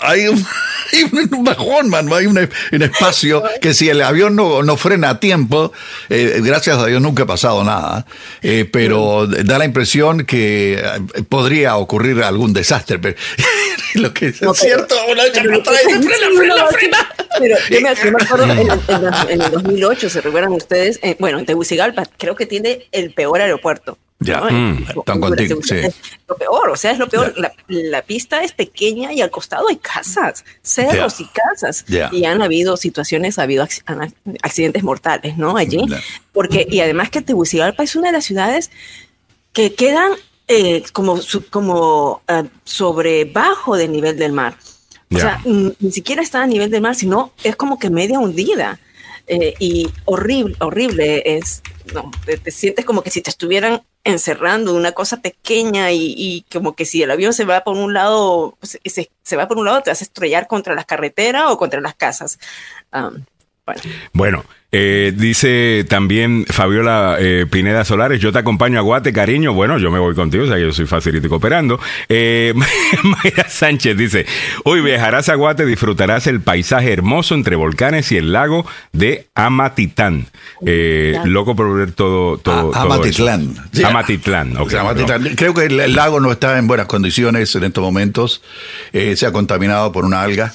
[0.01, 0.47] hay un,
[0.93, 2.15] hay un bajón, mano.
[2.15, 5.73] Hay un, un espacio que si el avión no, no frena a tiempo,
[6.09, 8.07] eh, gracias a Dios nunca ha pasado nada,
[8.43, 12.99] eh, pero da la impresión que eh, podría ocurrir algún desastre.
[12.99, 13.17] Pero
[13.95, 17.09] lo que es No, pero- cierto, atrás y dice, frena, frena.
[17.39, 20.99] Pero yo me, yo me acuerdo en, el- en en el 2008, ¿se recuerdan ustedes?
[21.03, 23.97] Eh, bueno, en Tegucigalpa creo que tiene el peor aeropuerto.
[24.21, 24.51] Ya, ¿no?
[24.51, 25.77] mm, están contigo, sí.
[25.77, 25.95] Es
[26.29, 27.33] Lo peor, o sea, es lo peor.
[27.37, 31.25] La, la pista es pequeña y al costado hay casas, cerros Ya.
[31.25, 31.85] y casas.
[31.87, 32.09] Ya.
[32.11, 33.65] Y han habido situaciones, ha habido
[34.43, 35.57] accidentes mortales, ¿no?
[35.57, 35.81] Allí.
[35.89, 36.01] Ya.
[36.33, 38.73] Porque, y además que Tegucigalpa es una de las ciudades
[39.53, 40.11] que quedan
[40.49, 44.57] eh, como, su- como ah, sobre bajo del nivel del mar.
[45.15, 48.79] O sea, ni siquiera está a nivel del mar, sino es como que media hundida.
[49.27, 51.63] Eh, y horrible, horrible es,
[51.95, 56.15] no, te, te sientes como que si te estuvieran encerrando en una cosa pequeña y,
[56.17, 59.47] y como que si el avión se va por un lado, se, se- se va
[59.47, 62.39] por un lado, te vas a estrellar contra las carreteras o contra las casas.
[62.93, 63.25] Um,
[63.67, 63.83] bueno,
[64.15, 69.55] Bueno, eh, dice también Fabiola eh, Pineda Solares, yo te acompaño a Guate, cariño.
[69.55, 71.81] Bueno, yo me voy contigo, o sea, yo soy facilito y cooperando.
[72.09, 72.53] Eh,
[73.03, 74.27] Mayra Sánchez dice,
[74.65, 80.27] hoy viajarás a Guate, disfrutarás el paisaje hermoso entre volcanes y el lago de Amatitán.
[80.67, 83.51] Eh, loco por ver todo, todo, A- todo Amatitlán.
[83.53, 83.63] eso.
[83.73, 83.85] Sí.
[83.85, 85.23] Amatitlán, ok, O sea, Amatitlán.
[85.35, 88.43] Creo que el, el lago no está en buenas condiciones en estos momentos.
[88.93, 90.53] Eh, se ha contaminado por una alga.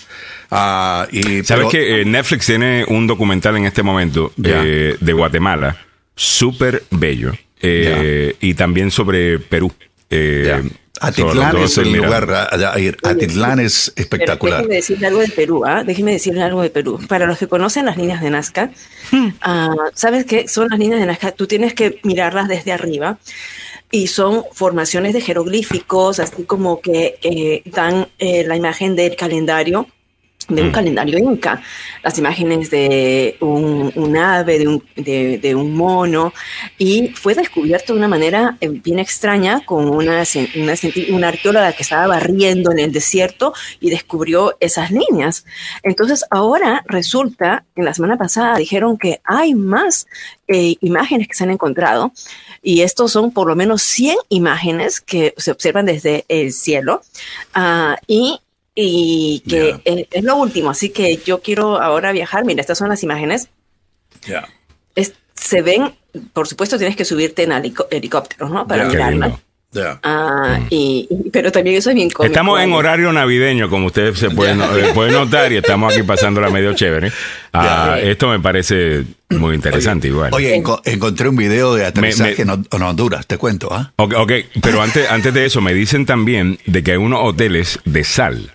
[0.55, 5.13] Ah, y, ¿Sabes pero- que eh, Netflix tiene un documental en este momento eh, de
[5.13, 5.77] Guatemala,
[6.15, 9.71] súper bello, eh, y también sobre Perú?
[10.09, 10.61] Eh,
[11.01, 12.05] Atitlán es el Emiratos.
[12.27, 12.49] lugar.
[12.51, 12.97] a- a ir.
[13.03, 14.59] Atitlán es pero espectacular.
[14.59, 15.83] déjeme decirle algo de Perú, ¿ah?
[15.83, 16.99] Déjeme decirle algo de Perú.
[17.09, 18.71] Para los que conocen las líneas de Nazca,
[19.41, 20.47] ah, ¿sabes qué?
[20.47, 21.31] Son las líneas de Nazca.
[21.31, 23.17] Tú tienes que mirarlas desde arriba
[23.91, 29.87] y son formaciones de jeroglíficos, así como que dan eh, la imagen del calendario
[30.47, 31.61] de un calendario inca,
[32.03, 36.33] las imágenes de un, un ave, de un, de, de un mono,
[36.77, 40.23] y fue descubierto de una manera eh, bien extraña con una,
[41.09, 45.45] una arqueóloga que estaba barriendo en el desierto y descubrió esas líneas.
[45.83, 50.07] Entonces ahora resulta, en la semana pasada dijeron que hay más
[50.47, 52.11] eh, imágenes que se han encontrado,
[52.61, 57.01] y estos son por lo menos 100 imágenes que se observan desde el cielo,
[57.53, 58.39] ah, y
[58.75, 59.81] y que Ya.
[59.85, 62.45] es, es lo último, así que yo quiero ahora viajar.
[62.45, 63.49] Mira, estas son las imágenes.
[64.27, 64.47] Ya.
[64.95, 65.91] Es- se ven,
[66.33, 68.67] por supuesto, tienes que subirte en helico- helicópteros, ¿no?
[68.67, 69.39] Para lindo.
[69.75, 69.99] Ya.
[70.03, 72.31] Ah, y, y- pero también eso es bien cómico.
[72.31, 76.03] Estamos en horario navideño, como usted se puede, no- eh, puede notar, y estamos aquí
[76.03, 77.11] pasándola medio chévere.
[77.53, 80.31] Ah, esto me parece muy interesante igual.
[80.31, 83.91] Oye, enco- encontré un video de aterrizaje me- en Hon- en Honduras, te cuento, ¿ah?
[83.95, 87.79] Ok, ok, pero antes, antes de eso, me dicen también de que hay unos hoteles
[87.83, 88.51] de sal.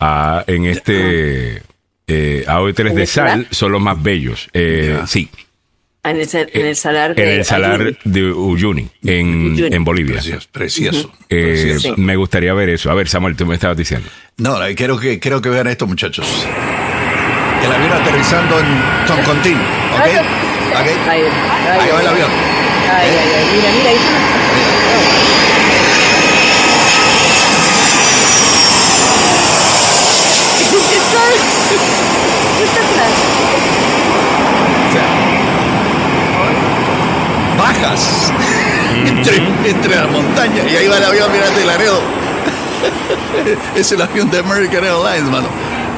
[0.00, 1.62] Ah, en este.
[2.06, 3.30] Eh, hay hoteles ¿En de el salar?
[3.32, 4.48] sal, son los más bellos.
[4.52, 5.00] Eh.
[5.06, 5.28] Sí,
[6.06, 9.74] Ah, En el, en el salar de en el salar de Uyuni, en, Uyuni.
[9.74, 10.16] en Bolivia.
[10.16, 11.12] Precioso, precioso.
[11.30, 11.94] Eh, precioso.
[11.94, 12.00] Sí.
[12.02, 12.90] Me gustaría ver eso.
[12.90, 14.06] A ver, Samuel, tú me estabas diciendo.
[14.36, 16.26] No, no, quiero que, quiero que vean esto, muchachos.
[17.64, 18.66] El avión aterrizando en
[19.06, 20.00] Toncontín, ¿ok?
[20.02, 21.08] Ay, ¿Ok?
[21.08, 22.30] Ay, ay, Ahí va el avión.
[22.92, 25.34] Ay, ay, ay, mira, mira, ahí está.
[34.88, 35.04] O sea,
[39.06, 39.36] entre,
[39.68, 42.00] entre la montaña y ahí va el avión, mírate el Laredo.
[43.76, 45.48] es el avión de American Airlines, mano.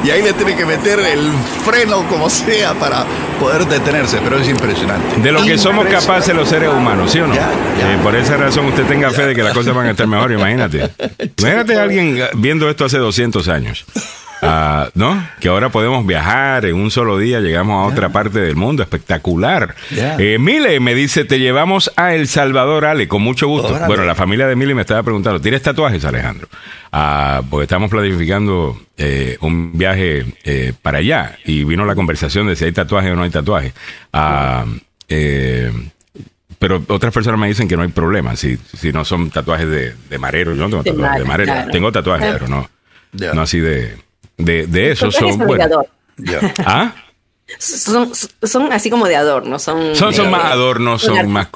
[0.04, 1.32] Y ahí le tiene que meter el
[1.64, 3.04] freno como sea para
[3.40, 5.20] poder detenerse, pero es impresionante.
[5.20, 7.34] De lo que somos capaces los seres humanos, ¿sí o no?
[7.34, 7.94] Ya, ya.
[7.94, 10.30] Eh, por esa razón usted tenga fe de que las cosas van a estar mejor,
[10.30, 10.90] imagínate.
[11.38, 13.84] Imagínate a alguien viendo esto hace 200 años.
[14.42, 15.26] Ah, ¿No?
[15.40, 19.74] Que ahora podemos viajar en un solo día, llegamos a otra parte del mundo, espectacular.
[19.90, 20.16] Ya.
[20.18, 23.68] Eh, Mile me dice, te llevamos a El Salvador, Ale, con mucho gusto.
[23.68, 23.86] Órale.
[23.86, 26.48] Bueno, la familia de Mile me estaba preguntando, ¿tienes tatuajes, Alejandro?
[26.92, 32.56] Ah, porque estamos planificando eh, un viaje eh, para allá y vino la conversación de
[32.56, 33.72] si hay tatuajes o no hay tatuajes.
[34.12, 34.64] Ah,
[35.08, 35.72] eh,
[36.58, 39.94] pero otras personas me dicen que no hay problema si, si no son tatuajes de,
[40.08, 40.54] de marero.
[40.54, 41.52] Yo no tengo De tatuajes de mare, marero.
[41.52, 41.70] claro.
[41.70, 42.70] Tengo tatuajes, pero no,
[43.34, 43.96] no así de,
[44.36, 45.10] de, de eso.
[45.10, 45.82] Tatuajes Son, bueno.
[46.18, 46.54] Ya.
[46.58, 46.94] ¿Ah?
[47.58, 48.10] Son,
[48.42, 49.94] son así como de adorno, son...
[49.94, 51.46] Son, son más adornos, son más...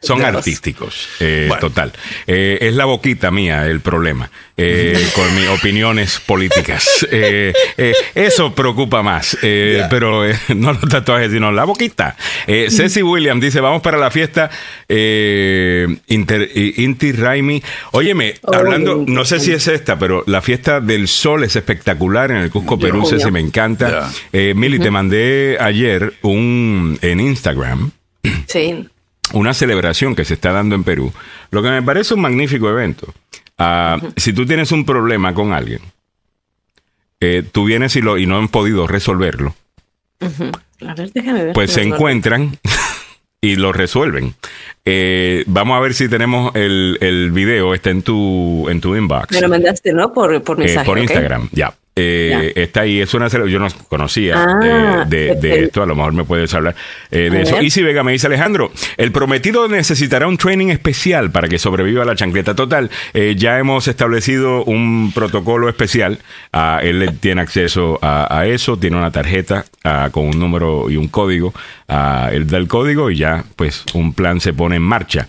[0.00, 1.08] Son artísticos.
[1.18, 1.60] eh, Bueno.
[1.60, 1.92] total.
[2.28, 7.06] Eh, es la boquita mía el problema, eh, con mis opiniones políticas.
[7.10, 12.16] Eh, eh, eso preocupa más, eh, pero eh, no los tatuajes, sino la boquita.
[12.46, 14.48] Eh, Ceci William dice, vamos para la fiesta
[14.88, 17.60] eh, Inter- Inti Raimi.
[17.92, 22.30] Óyeme, Oh, hablando, no sé si es esta, pero la fiesta del sol es espectacular
[22.30, 23.04] en el Cusco, Perú.
[23.06, 24.10] Ceci, me encanta.
[24.32, 27.90] Eh, Mili, te mandé ayer un en Instagram
[28.46, 28.88] Sí,
[29.32, 31.12] una celebración que se está dando en Perú,
[31.50, 33.12] lo que me parece un magnífico evento.
[33.58, 35.80] Ah, Si tú tienes un problema con alguien,
[37.20, 39.54] eh, tú vienes y, lo, y no han podido resolverlo,
[40.20, 41.52] a ver, déjame ver.
[41.52, 42.58] pues se encuentran
[43.40, 44.34] y lo resuelven.
[44.84, 49.30] Eh, vamos a ver si tenemos el, el video, está en tu, en tu inbox.
[49.32, 50.12] Me lo mandaste, ¿no?
[50.12, 50.86] Por, por Eh, mensaje.
[50.86, 50.98] por.
[50.98, 51.72] Instagram, ya.
[51.94, 56.24] Eh, Está ahí, es una yo no conocía Ah, de, esto, a lo mejor me
[56.24, 56.74] puedes hablar
[57.10, 57.56] eh, de eso.
[57.56, 57.64] ver.
[57.64, 62.06] Isi Vega me dice, Alejandro, el prometido necesitará un training especial para que sobreviva a
[62.06, 62.90] la chancleta total.
[63.12, 66.18] Eh, ya hemos establecido un protocolo especial,
[66.54, 70.96] Ah, él tiene acceso a, a eso, tiene una tarjeta ah, con un número y
[70.96, 71.52] un código,
[71.94, 75.28] Ah, él da el código y ya pues un plan se pone en marcha.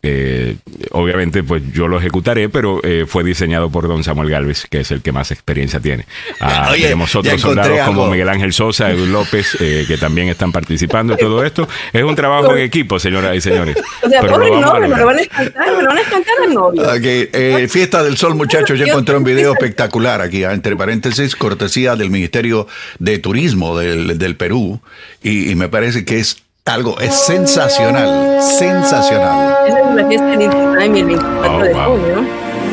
[0.00, 0.56] Eh,
[0.92, 4.92] obviamente pues yo lo ejecutaré, pero eh, fue diseñado por don Samuel Galvez, que es
[4.92, 6.06] el que más experiencia tiene.
[6.70, 8.12] Oye, tenemos otros soldados como.
[8.12, 11.66] Miguel Ángel Sosa, Edu López, eh, que también están participando en todo esto.
[11.92, 13.76] Es un trabajo en equipo, señoras y señores.
[14.02, 15.88] O sea, Pero pobre lo vamos a novio, me lo van a espantar, me lo
[15.88, 16.82] van a espantar al novio.
[16.82, 18.78] Ok, eh, Fiesta del Sol, muchachos.
[18.78, 22.68] Ya encontré un video espectacular aquí, ah, entre paréntesis, cortesía del Ministerio
[22.98, 24.80] de Turismo del, del Perú.
[25.22, 29.56] Y, y me parece que es algo, es sensacional, sensacional.
[29.66, 31.82] Esa es la fiesta del Instagram el 24 Oh, de wow.
[31.98, 32.16] junio.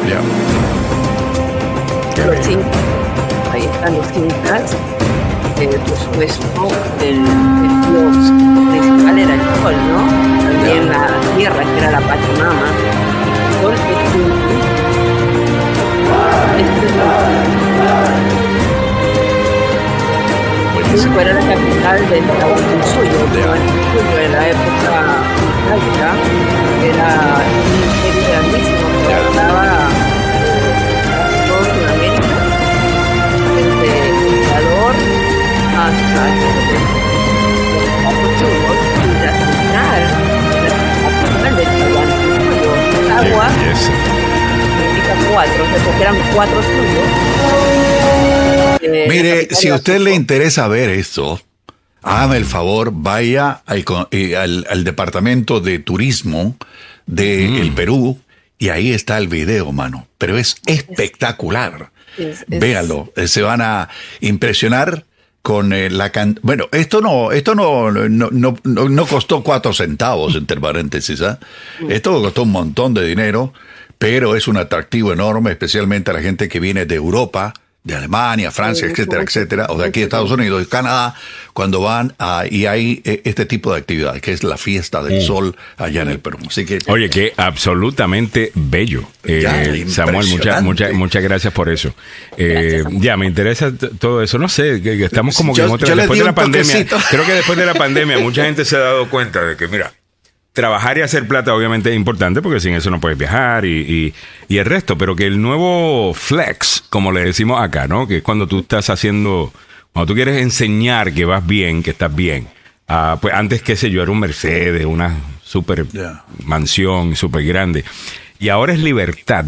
[0.07, 0.19] Ya.
[2.15, 2.65] Qué Los incas.
[3.53, 4.75] Ahí están los incas.
[5.59, 6.45] Eh, por supuesto,
[7.01, 7.23] el, el
[8.71, 9.99] principal era el sol, ¿no?
[10.53, 11.07] También la
[11.37, 12.67] tierra, que era la Pachamama.
[13.25, 14.29] El sol es un...
[16.59, 18.38] Este es el-
[20.91, 24.93] Cusco era la capital del Tahuantinsuyo, el Tahuantinsuyo en la época
[25.45, 26.09] incaica
[26.83, 27.09] era
[27.45, 29.65] un imperio grandísimo que abarcaba
[30.33, 32.37] eh, toda Sudamérica,
[33.55, 33.89] desde
[39.61, 40.01] viajar,
[42.91, 43.91] Qué agua belleza.
[44.77, 47.07] significa cuatro, o sea, eran cuatro estudios.
[48.81, 51.41] Eh, Mire, si a usted le interesa ver esto,
[52.01, 56.55] hágame el favor, vaya al, eh, al- al departamento de turismo
[57.05, 58.19] de el Perú
[58.57, 60.07] y ahí está el video, mano.
[60.17, 61.91] Pero es espectacular.
[62.17, 63.89] Es- es- Véalo, eh, se van a
[64.21, 65.05] impresionar
[65.41, 69.71] con eh, la can bueno esto no esto no no, no, no- no costó cuatro
[69.73, 71.39] centavos entre paréntesis ¿ah?
[71.87, 73.53] esto costó un montón de dinero
[73.97, 77.53] pero es un atractivo enorme especialmente a la gente que viene de Europa
[77.83, 80.05] de Alemania Francia Sí, etcétera etcétera o de aquí de.
[80.05, 81.15] Estados Unidos y Canadá
[81.53, 85.21] cuando van a, y hay eh, este tipo de actividad que es la fiesta del
[85.21, 89.03] sol allá en el Perú así que Oye, que absolutamente bello.
[89.23, 91.93] Eh, Ya, Samuel, muchas muchas muchas gracias por eso.
[92.37, 94.37] Eh, ya, me interesa todo eso.
[94.37, 95.87] No sé, que, estamos como que Yo- en otra...
[95.89, 96.97] yo les Después di de la pandemia, toquecito.
[97.09, 99.91] creo que después de la pandemia mucha gente se ha dado cuenta de que, mira,
[100.59, 104.13] trabajar y hacer plata obviamente es importante porque sin eso no puedes viajar y, y-
[104.47, 108.07] y el resto, pero que el nuevo flex, como le decimos acá, ¿no?
[108.07, 109.53] Que es cuando tú estás haciendo,
[109.93, 112.47] cuando tú quieres enseñar que vas bien, que estás bien.
[112.87, 115.85] Ah, pues antes, qué sé yo, era un Mercedes, una super
[116.43, 117.83] mansión súper grande.
[118.39, 119.45] Y ahora es libertad.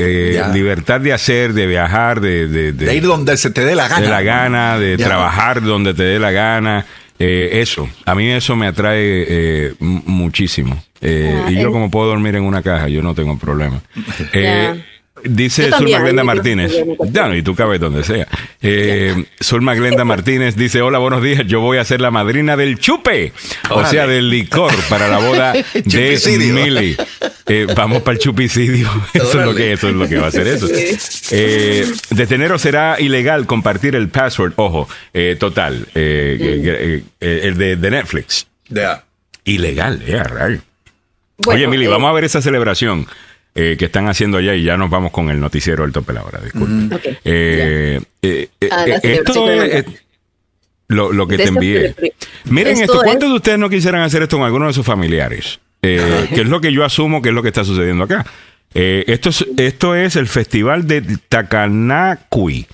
[0.00, 3.74] Eh, libertad de hacer, de viajar, de, de, de- de ir donde se te dé
[3.74, 5.06] la gana de la gana, de Ya.
[5.06, 6.86] trabajar donde te dé la gana.
[7.18, 10.82] Eh, eso, a mí eso me atrae eh, muchísimo.
[11.00, 13.80] Eh, Ah, y yo el- como puedo dormir en una caja, yo no tengo problema.
[14.32, 14.84] Eh,
[15.24, 16.72] Dice Zulma Glenda Martínez.
[17.10, 18.26] Ya, y tú cabes donde sea.
[18.62, 22.78] Eh, Zulma Glenda Martínez dice, hola, buenos días, yo voy a ser la madrina del
[22.78, 23.32] chupe,
[23.70, 26.50] o sea, del licor para la boda de.
[26.52, 26.96] Mili.
[27.46, 28.88] Eh, vamos para el chupicidio.
[29.14, 30.68] Eso es lo que eso es lo que va a hacer eso.
[31.30, 37.76] Eh, desde enero será ilegal compartir el password, ojo, eh, total, eh, eh, el de,
[37.76, 38.46] de Netflix.
[39.44, 40.60] Ilegal, eh, rayo.
[41.38, 43.06] Bueno, Oye, Mili, eh, vamos a ver esa celebración
[43.60, 46.22] eh, que están haciendo allá y ya nos vamos con el noticiero del tope la
[46.22, 46.40] hora.
[47.24, 49.84] Eh, eh, eh, Ah, la eh, celebración esto es
[50.86, 51.94] lo, lo que De te envié.
[52.44, 54.86] Miren Esto esto, es- ¿cuántos de ustedes no quisieran hacer esto con alguno de sus
[54.86, 55.58] familiares?
[55.80, 55.96] Que
[56.42, 58.24] es lo que yo asumo que es lo que está sucediendo acá.
[58.74, 62.66] Esto, es, esto es el festival de Takanakui.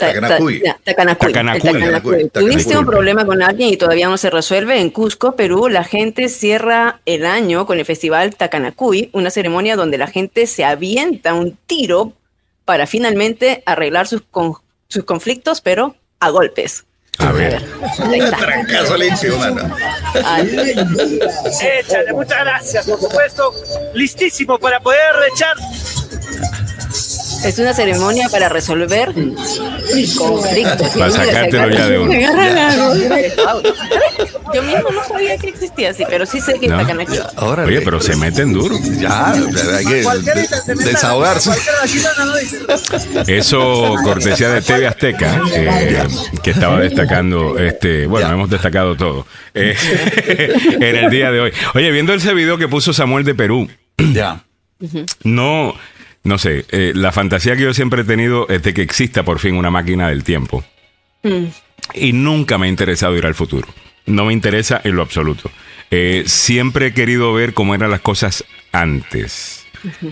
[0.00, 0.62] Ta- ta- Takanacuy.
[0.64, 2.12] ya, Takanacuy, el Takanacuy, Takanacuy.
[2.28, 2.30] Takanacuy.
[2.30, 4.80] Tuviste un problema con alguien y todavía no se resuelve.
[4.80, 9.98] En Cusco, Perú, la gente cierra el año con el festival Takanacuy, una ceremonia donde
[9.98, 12.12] la gente se avienta un tiro
[12.64, 14.54] para finalmente arreglar sus, con-
[14.88, 16.84] sus conflictos, pero a golpes.
[17.18, 17.62] A ver.
[18.14, 18.36] está.
[18.38, 19.76] Trancazo limpio, mano.
[21.60, 23.52] Échale, muchas gracias, por supuesto.
[23.94, 25.00] Listísimo para poder
[25.34, 25.54] echar.
[27.44, 29.12] Es una ceremonia para resolver
[30.16, 30.88] conflictos.
[30.96, 32.12] Para sacártelo ya de uno.
[34.52, 36.80] Yo mismo no sabía que existía así, pero sí sé que No.
[36.80, 37.18] está Takanacuy.
[37.36, 37.68] Órale.
[37.68, 38.76] Oye, pero se meten duro.
[38.98, 41.50] Ya, hay que de- desahogarse.
[43.26, 46.02] Eso cortesía de TV Azteca, eh,
[46.42, 48.34] que estaba destacando, este, bueno, Ya.
[48.34, 49.76] hemos destacado todo eh,
[50.80, 51.52] en el día de hoy.
[51.74, 53.68] Oye, viendo ese video que puso Samuel de Perú,
[54.12, 54.42] Ya.
[55.24, 55.74] no,
[56.24, 59.38] no sé, eh, la fantasía que yo siempre he tenido es de que exista por
[59.38, 60.64] fin una máquina del tiempo.
[61.94, 63.68] Y nunca me ha interesado ir al futuro.
[64.06, 65.50] No me interesa en lo absoluto.
[65.90, 69.66] Eh, siempre he querido ver cómo eran las cosas antes.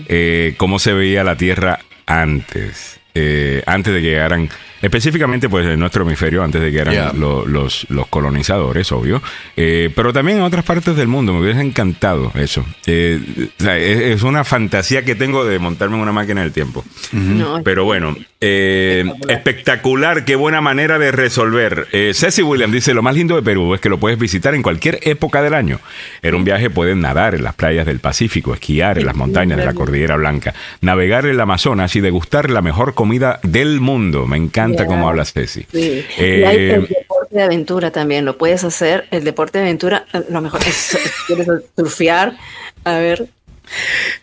[0.07, 2.99] Eh, cómo se veía la Tierra antes.
[3.13, 4.49] Eh, antes de que llegaran,
[4.81, 7.11] específicamente pues en nuestro hemisferio, antes de que Yeah.
[7.13, 9.21] lo- los, los colonizadores, obvio.
[9.57, 12.65] Eh, pero también en otras partes del mundo, me hubiese encantado eso.
[12.87, 13.19] Eh,
[13.59, 16.83] o sea, es, es una fantasía que tengo de montarme en una máquina del tiempo.
[17.11, 21.87] No, Pero bueno, eh, espectacular, qué buena manera de resolver.
[21.91, 24.61] Eh, Ceci Williams dice, lo más lindo de Perú es que lo puedes visitar en
[24.61, 25.79] cualquier época del año.
[26.21, 29.65] En un viaje puedes nadar en las playas del Pacífico, esquiar en las montañas de
[29.65, 34.25] la Cordillera Blanca, navegar en el Amazonas y degustar la mejor comida del mundo.
[34.27, 34.85] Me encanta Ya.
[34.85, 35.65] cómo habla Ceci.
[35.71, 36.05] Sí.
[36.17, 39.07] Eh, y hay el deporte de aventura también, lo puedes hacer.
[39.11, 40.97] El deporte de aventura, eh, lo mejor es,
[41.27, 42.35] quieres surfear.
[42.83, 43.27] A ver,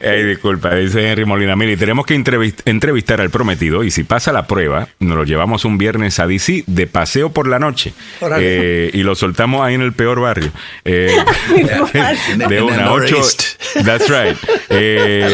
[0.01, 1.57] Ey, disculpa, dice Henry Molina.
[1.57, 5.65] Mili, tenemos que entrevist- entrevistar al prometido y si pasa la prueba, nos lo llevamos
[5.65, 7.93] un viernes a DC de paseo por la noche.
[8.39, 10.51] Eh, y lo soltamos ahí en el peor barrio.
[10.85, 11.15] Eh,
[12.49, 13.21] de una, ocho.
[13.85, 14.37] That's right.
[14.69, 15.29] Eh,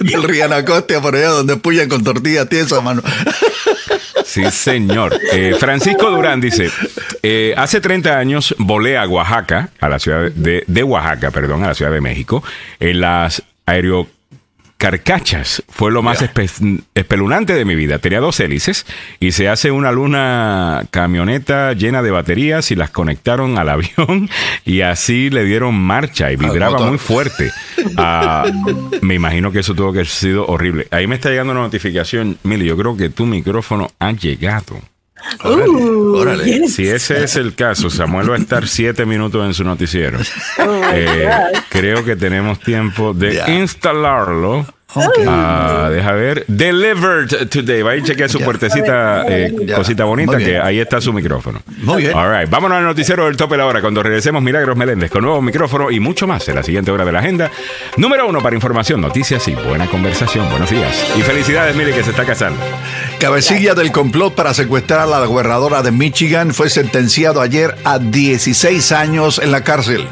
[0.00, 3.02] del Río Anacoste por allá donde puyan con tortilla tiesa, mano.
[4.32, 5.14] Sí, señor.
[5.30, 6.70] Eh, Francisco Durán dice,
[7.22, 11.66] eh, hace 30 años volé a Oaxaca, a la ciudad de, de Oaxaca, perdón, a
[11.66, 12.42] la Ciudad de México,
[12.80, 13.42] en las
[14.82, 18.00] carcachas fue lo más espe- espeluznante de mi vida.
[18.00, 18.84] Tenía dos hélices
[19.20, 24.28] y se hace una luna camioneta llena de baterías y las conectaron al avión
[24.64, 27.52] y así le dieron marcha y vibraba muy fuerte.
[27.96, 28.44] Ah,
[29.02, 30.88] me imagino que eso tuvo que haber sido horrible.
[30.90, 32.38] Ahí me está llegando una notificación.
[32.42, 34.80] Mili, yo creo que tu micrófono ha llegado.
[35.44, 36.44] Órale, Uh, órale.
[36.44, 36.74] yes.
[36.74, 40.18] Si ese es el caso, Samuel va a estar siete minutos en su noticiero.
[40.58, 41.28] Oh Eh,
[41.68, 44.66] creo que tenemos tiempo de instalarlo.
[45.26, 46.44] Ah, deja ver.
[46.48, 47.82] Delivered today.
[47.82, 48.44] Va a chequear su Ya.
[48.44, 51.60] puertecita, eh, cosita bonita, que ahí está su micrófono.
[51.78, 52.16] Muy bien.
[52.16, 52.50] All right.
[52.50, 53.80] Vámonos al noticiero del tope de la hora.
[53.80, 57.12] Cuando regresemos, Milagros Meléndez con nuevo micrófono y mucho más en la siguiente hora de
[57.12, 57.50] la agenda.
[57.96, 60.48] Número uno para información, noticias y buena conversación.
[60.50, 60.94] Buenos días.
[61.16, 62.60] Y felicidades, mire que se está casando.
[63.18, 68.92] Cabecilla del complot para secuestrar a la gobernadora de Michigan fue sentenciado ayer a 16
[68.92, 70.06] años en la cárcel.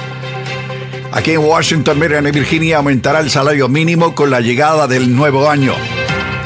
[1.13, 5.51] Aquí en Washington, Maryland y Virginia aumentará el salario mínimo con la llegada del nuevo
[5.51, 5.75] año.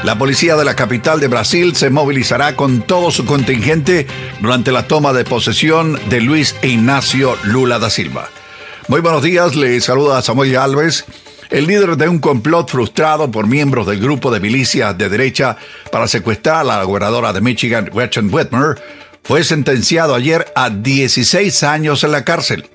[0.03, 4.07] La policía de la capital de Brasil se movilizará con todo su contingente
[4.39, 8.29] durante la toma de posesión de Luis Ignacio Lula da Silva.
[8.87, 11.05] Muy buenos días, le saluda Samuel Alves.
[11.51, 15.57] El líder de un complot frustrado por miembros del grupo de milicias de derecha
[15.91, 18.81] para secuestrar a la gobernadora de Michigan, Gretchen Whitmer,
[19.23, 22.67] fue sentenciado ayer a 16 años en la cárcel.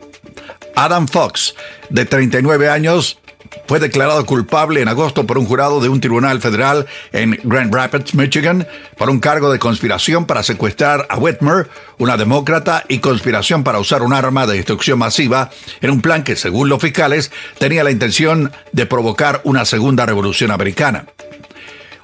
[0.74, 1.54] Adam Fox,
[1.88, 3.18] de 39 años,
[3.66, 8.14] fue declarado culpable en agosto por un jurado de un tribunal federal en Grand Rapids,
[8.14, 8.66] Michigan,
[8.96, 11.68] por un cargo de conspiración para secuestrar a Whitmer,
[11.98, 15.50] una demócrata, y conspiración para usar un arma de destrucción masiva
[15.80, 20.50] en un plan que, según los fiscales, tenía la intención de provocar una segunda revolución
[20.50, 21.06] americana.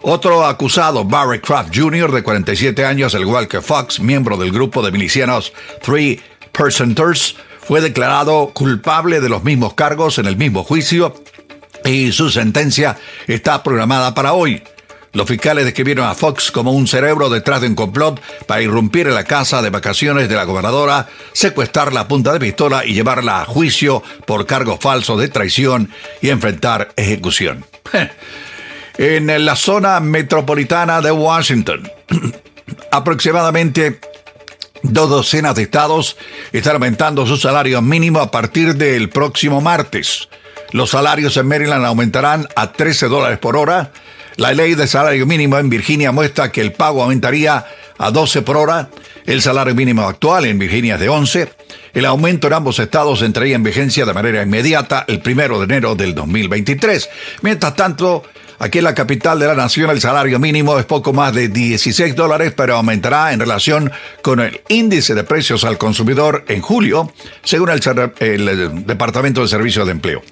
[0.03, 4.83] Otro acusado, Barry Kraft Jr., de 47 años, al igual que Fox, miembro del grupo
[4.83, 5.53] de milicianos
[5.83, 6.21] Three
[6.53, 7.35] Percenters,
[7.67, 11.15] fue declarado culpable de los mismos cargos en el mismo juicio
[11.85, 12.97] y su sentencia
[13.27, 14.63] está programada para hoy.
[15.13, 19.15] Los fiscales describieron a Fox como un cerebro detrás de un complot para irrumpir en
[19.15, 23.47] la casa de vacaciones de la gobernadora, secuestrarla a punta de pistola y llevarla a
[23.47, 25.91] juicio por cargos falsos de traición
[26.21, 27.65] y enfrentar ejecución.
[28.99, 31.93] En la zona metropolitana de Washington,
[32.91, 34.01] aproximadamente
[34.83, 36.17] dos docenas de estados
[36.53, 40.29] están aumentando su salario mínimo a partir del próximo martes.
[40.73, 43.93] Los salarios en Maryland aumentarán a 13 dólares por hora.
[44.37, 47.65] La ley de salario mínimo en Virginia muestra que el pago aumentaría
[47.99, 48.91] a 12 por hora.
[49.25, 51.53] El salario mínimo actual en Virginia es de 11.
[51.95, 55.95] El aumento en ambos estados entraría en vigencia de manera inmediata el primero de enero
[55.95, 57.09] del 2023.
[57.43, 58.25] Mientras tanto,
[58.59, 62.15] Aquí en la capital de la nación el salario mínimo es poco más de 16
[62.15, 63.93] dólares, pero aumentará en relación
[64.23, 67.81] con el índice de precios al consumidor en julio, según el,
[68.21, 70.23] eh, Departamento de Servicios de Empleo.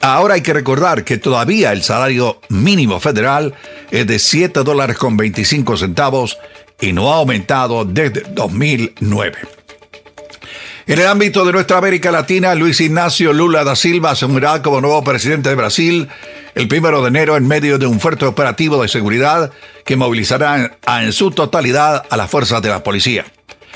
[0.00, 3.54] Ahora hay que recordar que todavía el salario mínimo federal
[3.90, 6.38] es de 7 dólares con 25 centavos
[6.80, 9.59] y no ha aumentado desde 2009.
[10.86, 15.04] En el ámbito de nuestra América Latina, Luis Ignacio Lula da Silva asumirá como nuevo
[15.04, 16.08] presidente de Brasil
[16.54, 19.52] el primero de enero en medio de un fuerte operativo de seguridad
[19.84, 23.26] que movilizará en, su totalidad a las fuerzas de la policía.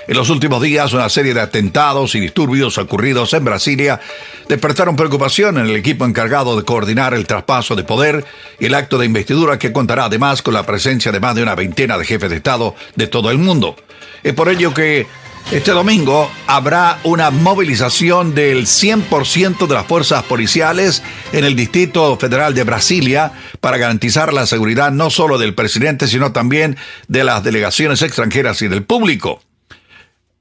[0.09, 4.01] En los últimos días, una serie de atentados y disturbios ocurridos en Brasilia
[4.49, 8.25] despertaron preocupación en el equipo encargado de coordinar el traspaso de poder
[8.59, 11.55] y el acto de investidura que contará además con la presencia de más de una
[11.55, 13.77] veintena de jefes de Estado de todo el mundo.
[14.23, 15.07] Es por ello que
[15.53, 22.55] este domingo habrá una movilización del 100% de las fuerzas policiales en el Distrito Federal
[22.55, 26.77] de Brasilia para garantizar la seguridad no solo del presidente, sino también
[27.09, 29.43] de las delegaciones extranjeras y del público.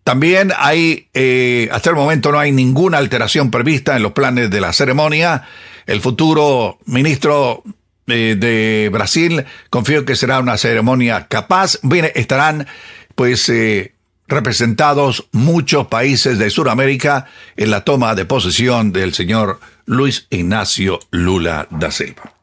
[0.03, 4.61] También hay, eh, hasta el momento no hay ninguna alteración prevista en los planes de
[4.61, 5.43] la ceremonia.
[5.85, 7.63] El futuro ministro
[8.07, 11.79] eh, de Brasil confío que será una ceremonia capaz.
[12.15, 12.67] Estarán
[13.15, 13.93] pues eh,
[14.33, 21.67] representados muchos países de Sudamérica en la toma de posesión del señor Luis Ignacio Lula
[21.69, 22.33] da Silva.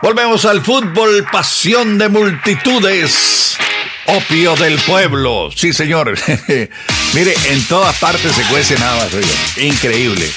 [0.00, 3.56] Volvemos al fútbol, pasión de multitudes,
[4.06, 5.50] opio del pueblo.
[5.54, 6.14] Sí, señor.
[7.14, 9.58] Mire, en todas partes se cuece nada más.
[9.58, 10.30] Increíble.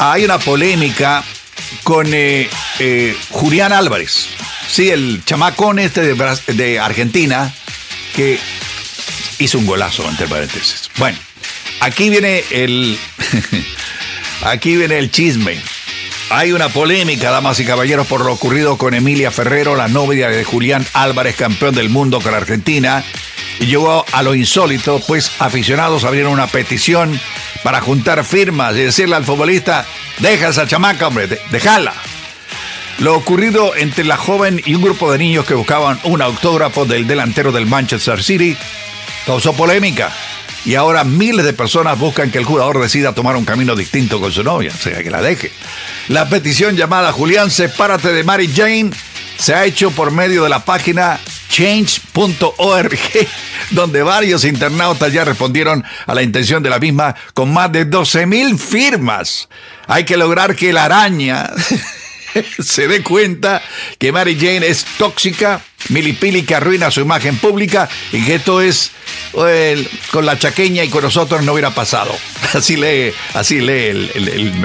[0.00, 1.22] Hay una polémica
[1.84, 2.48] con eh,
[2.78, 4.28] eh, Julián Álvarez.
[4.68, 7.54] Sí, el chamacón este de Argentina
[8.14, 8.38] que
[9.38, 10.90] hizo un golazo, entre paréntesis.
[10.98, 11.18] Bueno,
[11.80, 12.98] aquí viene el.
[14.42, 15.58] aquí viene el chisme.
[16.30, 20.44] Hay una polémica, damas y caballeros, por lo ocurrido con Emilia Ferrero, la novia de
[20.44, 23.02] Julián Álvarez, campeón del mundo con Argentina.
[23.60, 27.18] Y llegó a lo insólito, pues aficionados abrieron una petición
[27.62, 29.86] para juntar firmas y decirle al futbolista,
[30.18, 31.94] deja esa chamaca, hombre, déjala.
[32.98, 37.06] Lo ocurrido entre la joven y un grupo de niños que buscaban un autógrafo del
[37.06, 38.56] delantero del Manchester City
[39.26, 40.12] causó polémica.
[40.64, 44.32] Y ahora miles de personas buscan que el jugador decida tomar un camino distinto con
[44.32, 45.52] su novia, o sea, que la deje.
[46.08, 48.90] La petición llamada Julián, sepárate de Mary Jane,
[49.38, 52.98] se ha hecho por medio de la página change.org,
[53.70, 58.26] donde varios internautas ya respondieron a la intención de la misma con más de 12
[58.26, 59.48] mil firmas.
[59.86, 61.50] Hay que lograr que la araña
[62.58, 63.62] se dé cuenta
[63.98, 65.60] que Mary Jane es tóxica,
[65.90, 68.90] milipili que arruina su imagen pública y que esto es
[70.10, 72.16] con la chaqueña y con nosotros no hubiera pasado.
[72.54, 74.10] Así lee, así lee el-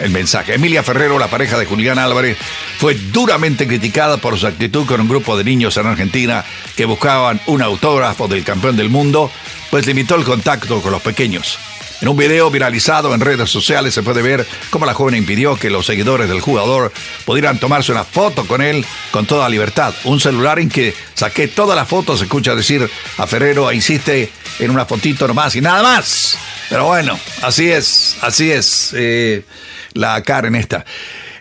[0.02, 0.54] el mensaje.
[0.54, 2.38] Emilia Ferrero, la pareja de Julián Álvarez,
[2.80, 6.46] fue duramente criticada por su actitud con un grupo de niños en Argentina
[6.78, 9.30] que buscaban un autógrafo del campeón del mundo,
[9.70, 11.60] pues limitó el contacto con los pequeños.
[12.04, 15.70] En un video viralizado en redes sociales se puede ver cómo la joven impidió que
[15.70, 16.92] los seguidores del jugador
[17.24, 19.94] pudieran tomarse una foto con él con toda libertad.
[20.04, 24.30] Un celular en que saqué todas las fotos, se escucha decir a Ferrero, e insiste
[24.60, 26.38] en una fotito nomás y nada más.
[26.68, 29.46] Pero bueno, así es, así es eh,
[29.94, 30.84] la Karen esta.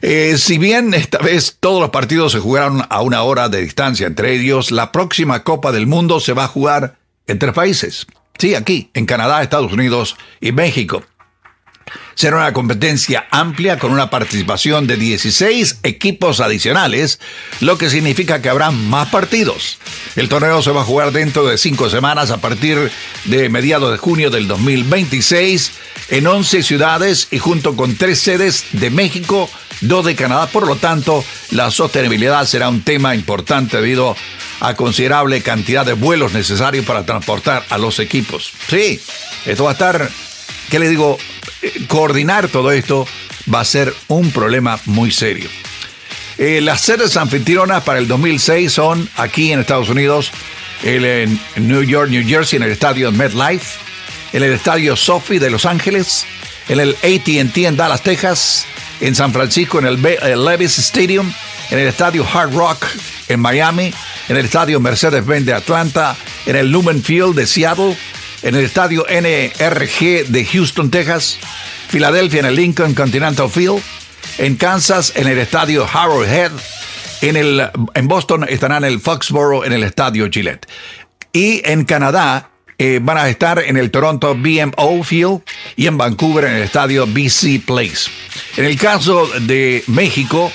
[0.01, 4.07] Eh, si bien esta vez todos los partidos se jugaron a una hora de distancia
[4.07, 8.07] entre ellos, la próxima Copa del Mundo se va a jugar en tres países.
[8.39, 11.05] Sí, aquí, en Canadá, Estados Unidos y México.
[12.15, 17.21] Será una competencia amplia con una participación de 16 equipos adicionales,
[17.61, 19.79] lo que significa que habrá más partidos.
[20.15, 22.91] El torneo se va a jugar dentro de cinco semanas a partir
[23.25, 25.73] de mediados de junio del 2026
[26.11, 29.49] en 11 ciudades y junto con tres sedes de México,
[29.83, 30.47] dos de Canadá.
[30.47, 34.17] Por lo tanto, la sostenibilidad será un tema importante debido
[34.61, 38.53] a considerable cantidad de vuelos necesarios para transportar a los equipos.
[38.69, 39.01] Sí,
[39.45, 40.11] esto va a estar
[40.73, 41.19] ¿qué le digo?
[41.61, 43.07] Eh, Coordinar todo esto
[43.53, 45.51] va a ser un problema muy serio.
[46.39, 50.33] Eh, las sedes anfitrionas para el 2006 son aquí en Estados Unidos,
[50.83, 53.79] en New York, New Jersey, en el estadio MetLife,
[54.33, 56.25] en el estadio Sophie de Los Ángeles,
[56.69, 58.65] en el ATT en Dallas, Texas,
[59.03, 61.33] en San Francisco, en el, el Levi's Stadium,
[61.71, 62.87] en el estadio Hard Rock
[63.29, 63.93] en Miami,
[64.29, 66.17] en el estadio Mercedes-Benz de Atlanta,
[66.47, 67.97] en el Lumen Field de Seattle,
[68.43, 71.39] en el estadio NRG de Houston, Texas,
[71.89, 73.83] Filadelfia en el Lincoln Continental Field,
[74.39, 76.53] en Kansas en el estadio Arrowhead,
[77.23, 80.67] en, el, en Boston estarán en el Foxborough en el estadio Gillette.
[81.33, 85.41] Y en Canadá eh, van a estar en el Toronto BMO Field
[85.77, 88.11] y en Vancouver en el estadio BC Place.
[88.57, 90.53] En el caso de México,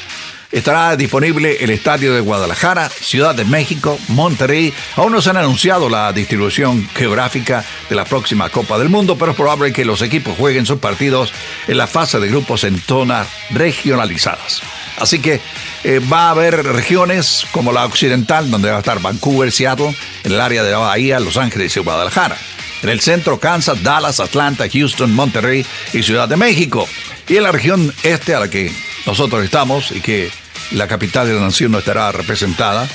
[0.51, 4.73] Estará disponible el estadio de Guadalajara, Ciudad de México, Monterrey.
[4.95, 9.31] Aún no se han anunciado la distribución geográfica de la próxima Copa del Mundo, pero
[9.31, 11.33] es probable que los equipos jueguen sus partidos
[11.67, 14.61] en la fase de grupos en zonas regionalizadas.
[14.97, 15.41] Así que
[15.83, 20.31] eh, va a haber regiones como la occidental, donde va a estar Vancouver, Seattle, en
[20.31, 22.37] el área de Bahía, Los Ángeles y Guadalajara.
[22.83, 26.87] En el centro, Kansas, Dallas, Atlanta, Houston, Monterrey y Ciudad de México.
[27.27, 28.71] Y en la región este a la que
[29.05, 30.29] nosotros estamos y que
[30.71, 32.87] la capital de la nación no estará representada,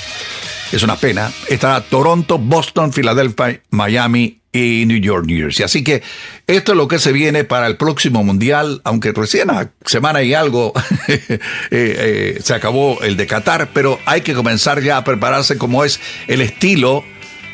[0.71, 5.65] es una pena, estará Toronto, Boston, Filadelfia, Miami y New York, New Jersey.
[5.65, 6.01] Así que
[6.47, 10.33] esto es lo que se viene para el próximo mundial, aunque recién a semana y
[10.33, 10.73] algo
[11.07, 11.39] eh,
[11.69, 15.99] eh, se acabó el de Qatar, pero hay que comenzar ya a prepararse como es
[16.27, 17.03] el estilo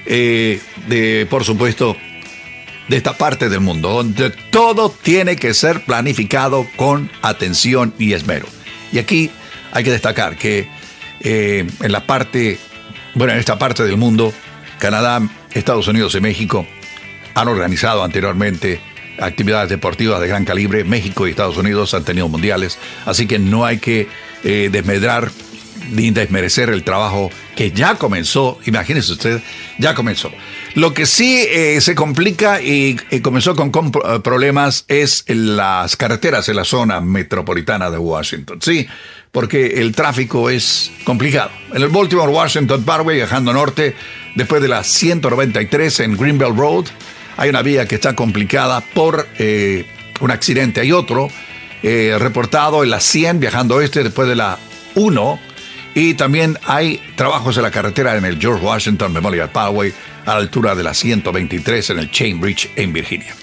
[0.06, 1.96] eh, de, por supuesto,
[2.90, 8.48] de esta parte del mundo, donde todo tiene que ser planificado con atención y esmero.
[8.92, 9.32] Y aquí
[9.72, 10.68] hay que destacar que
[11.22, 12.58] eh, en la parte,
[13.14, 14.34] bueno, en esta parte del mundo,
[14.80, 15.22] Canadá,
[15.54, 16.66] Estados Unidos y México
[17.36, 18.82] han organizado anteriormente
[19.20, 20.84] actividades deportivas de gran calibre.
[20.84, 24.08] México y Estados Unidos han tenido mundiales, así que no hay que
[24.44, 25.32] eh, desmedrar
[25.92, 28.60] ni desmerecer el trabajo que ya comenzó.
[28.66, 29.42] Imagínese usted,
[29.78, 30.32] ya comenzó.
[30.76, 36.48] Lo que sí eh, se complica y, comenzó con, eh, problemas es en las carreteras
[36.50, 38.60] en la zona metropolitana de Washington.
[38.62, 38.88] Sí,
[39.32, 41.52] porque el tráfico es complicado.
[41.74, 43.96] En el Baltimore Washington Parkway, viajando norte,
[44.36, 46.86] después de la 193 en Greenbelt Road,
[47.38, 49.86] hay una vía que está complicada por eh,
[50.20, 50.82] un accidente.
[50.82, 51.30] Hay otro
[51.84, 54.58] eh, reportado en la 100, viajando oeste, después de la
[54.96, 55.40] 1.
[55.96, 59.94] Y también hay trabajos en la carretera en el George Washington Memorial Parkway,
[60.26, 63.36] a la altura de la 123 en el Chain Bridge en Virginia.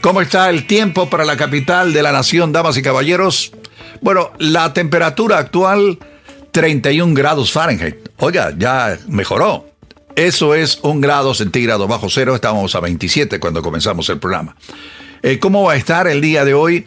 [0.00, 3.52] ¿Cómo está el tiempo para la capital de la nación, damas y caballeros?
[4.02, 5.98] Bueno, la temperatura actual,
[6.50, 7.96] 31 grados Fahrenheit.
[8.18, 9.66] Oiga, ya mejoró.
[10.14, 12.34] Eso es un grado centígrado bajo cero.
[12.34, 14.54] Estábamos a 27 cuando comenzamos el programa.
[15.22, 16.84] Eh, ¿Cómo va a estar el día de hoy?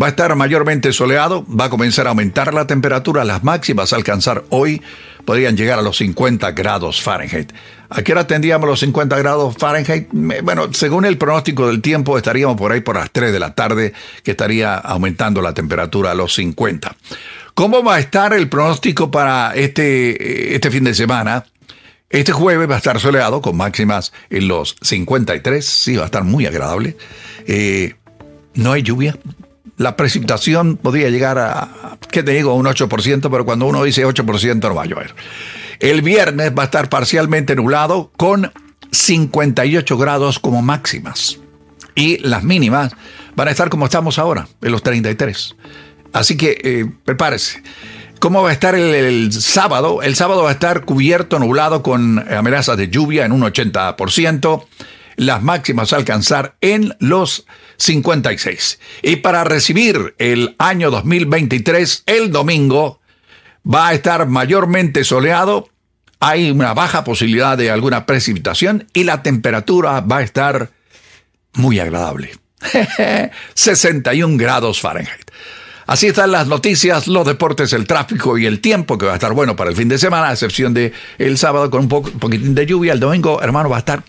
[0.00, 3.96] Va a estar mayormente soleado, va a comenzar a aumentar la temperatura, las máximas a
[3.96, 4.82] alcanzar hoy
[5.24, 7.52] podrían llegar a los 50 grados Fahrenheit.
[7.88, 10.08] ¿A qué hora tendríamos los 50 grados Fahrenheit?
[10.10, 13.92] Bueno, según el pronóstico del tiempo, estaríamos por ahí por las 3 de la tarde,
[14.22, 16.96] que estaría aumentando la temperatura a los 50.
[17.54, 21.44] ¿Cómo va a estar el pronóstico para este, este fin de semana?
[22.08, 26.24] Este jueves va a estar soleado con máximas en los 53, sí, va a estar
[26.24, 26.96] muy agradable.
[27.46, 27.94] Eh,
[28.54, 29.16] no hay lluvia.
[29.80, 32.54] La precipitación podría llegar a, ¿qué te digo?
[32.54, 35.14] Un 8%, pero cuando uno dice 8% no va a llover.
[35.78, 38.52] El viernes va a estar parcialmente nublado con
[38.90, 41.38] 58 grados como máximas.
[41.94, 42.92] Y las mínimas
[43.34, 45.56] van a estar como estamos ahora, en los 33.
[46.12, 47.62] Así que eh, prepárese.
[48.18, 50.02] ¿Cómo va a estar el, el sábado?
[50.02, 54.62] El sábado va a estar cubierto, nublado, con amenazas de lluvia en un 80%.
[55.20, 57.44] Las máximas a alcanzar en los
[57.76, 58.80] 56.
[59.02, 63.00] Y para recibir el año 2023, el domingo,
[63.70, 65.68] va a estar mayormente soleado.
[66.20, 70.70] Hay una baja posibilidad de alguna precipitación y la temperatura va a estar
[71.52, 72.32] muy agradable.
[73.52, 75.30] 61 grados Fahrenheit.
[75.86, 79.34] Así están las noticias, los deportes, el tráfico y el tiempo que va a estar
[79.34, 82.18] bueno para el fin de semana, a excepción de el sábado con un, poco, un
[82.18, 82.94] poquitín de lluvia.
[82.94, 84.02] El domingo, hermano, va a estar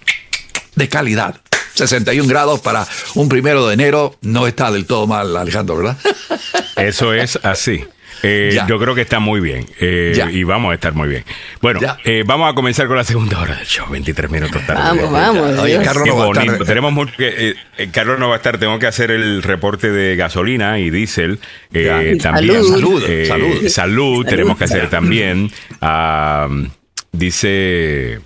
[0.81, 1.35] de calidad.
[1.73, 2.85] 61 grados para
[3.15, 5.97] un primero de enero no está del todo mal, Alejandro, ¿verdad?
[6.75, 7.85] Eso es así.
[8.23, 11.23] Eh, yo creo que está muy bien eh, y vamos a estar muy bien.
[11.59, 14.79] Bueno, eh, vamos a comenzar con la segunda hora del show, 23 minutos tarde.
[14.83, 15.59] Vamos, vamos.
[15.59, 15.81] Oye.
[15.81, 16.65] Carlos no va a estar- bonito.
[16.65, 17.55] Tenemos mucho que.
[17.91, 18.59] Carlos no va a estar.
[18.59, 21.39] Tengo que hacer el reporte de gasolina y diésel.
[21.73, 22.63] eh, también.
[22.63, 23.03] salud.
[23.07, 24.25] Eh, Salud, salud.
[24.25, 25.51] Tenemos que hacer también.
[25.81, 26.47] Ah,
[27.11, 28.19] dice.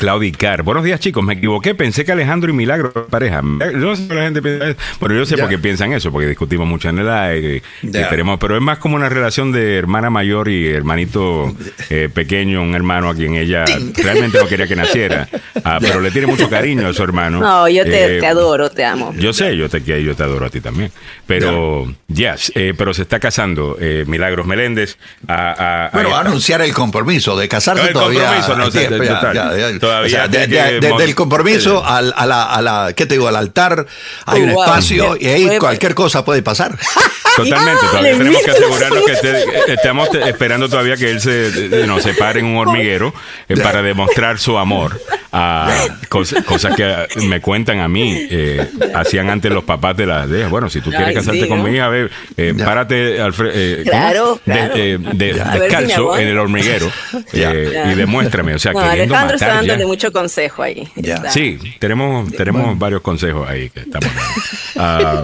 [0.00, 0.62] Claudicar.
[0.62, 1.22] Buenos días, chicos.
[1.22, 1.74] Me equivoqué.
[1.74, 3.42] Pensé que Alejandro y Milagro eran pareja.
[3.42, 4.78] Yo no sé si la gente piensa eso.
[4.98, 5.42] Bueno, yo sé Ya.
[5.42, 7.62] por qué piensan eso, porque discutimos mucho en el aire.
[7.82, 8.08] Ya.
[8.40, 11.54] pero es más como una relación de hermana mayor y hermanito
[11.90, 13.66] eh, pequeño, un hermano a quien ella
[14.02, 15.28] realmente no quería que naciera.
[15.64, 17.38] Ah, pero le tiene mucho cariño a su hermano.
[17.38, 19.12] No, yo te, Eh, te adoro, te amo.
[19.18, 20.90] yo sé, yo te quiero, yo te adoro a ti también.
[21.26, 24.96] Pero, yes, eh, pero se está casando eh, Milagros Meléndez.
[25.28, 28.20] A, a- a- Bueno, va a anunciar el compromiso de casarse No, el todavía.
[28.20, 29.89] compromiso, no, tiempo, ya, ya, ya.
[29.90, 32.62] Todavía O sea, de- tiene de- que de- mon- del compromiso al, a la, a
[32.62, 33.26] la, ¿qué te digo?
[33.28, 33.86] Al altar
[34.26, 34.62] hay Oh, un wow.
[34.64, 36.76] espacio y ahí Puede- cualquier cosa puede pasar.
[37.44, 41.84] Totalmente, todavía le tenemos que asegurarnos que esté- eh, estamos esperando todavía que él se
[41.86, 43.12] no, se pare en un hormiguero
[43.48, 45.00] eh, para demostrar su amor
[45.32, 50.28] a cos- cosas que me cuentan a mí eh, hacían antes los papás de las
[50.28, 51.64] de bueno si tú quieres Ay, casarte sí, con ¿no?
[51.64, 53.90] mi hija ve, eh, párate al eh, ¿cómo?
[53.90, 54.74] Claro, De- claro.
[54.76, 56.22] eh, de- ver si descalzo aguanta.
[56.22, 56.90] en el hormiguero
[57.32, 57.52] Ya.
[57.52, 57.92] eh, Ya.
[57.92, 59.68] y demuéstrame o sea No, queriendo Alejandro está matar ya.
[59.68, 60.88] dándole mucho consejo ahí.
[60.96, 61.30] Ya.
[61.30, 64.30] Sí, tenemos, tenemos varios consejos ahí que estamos dando.
[64.82, 65.22] Ah,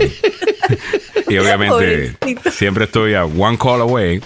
[1.28, 2.50] y obviamente Pobrecito.
[2.50, 4.20] siempre estoy a one call away.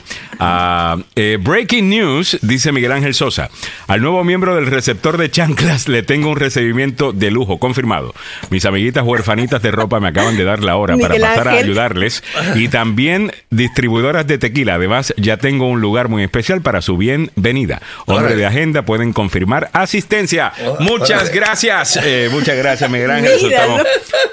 [1.16, 3.51] Eh, breaking news, dice Miguel Ángel Sosa.
[3.89, 8.14] Al nuevo miembro del receptor de chanclas le tengo un recibimiento de lujo, confirmado.
[8.51, 12.22] Mis amiguitas huerfanitas de ropa me acaban de dar la hora para pasar a ayudarles.
[12.55, 14.74] Y también distribuidoras de tequila.
[14.74, 17.82] Además, ya tengo un lugar muy especial para su bienvenida.
[18.06, 20.52] Hombre de agenda, pueden confirmar asistencia.
[20.81, 21.98] Muchas gracias.
[22.02, 23.32] Eh, muchas gracias, Miguel Ángel.
[23.32, 23.77] Eso Míralo.
[23.77, 23.86] estamos-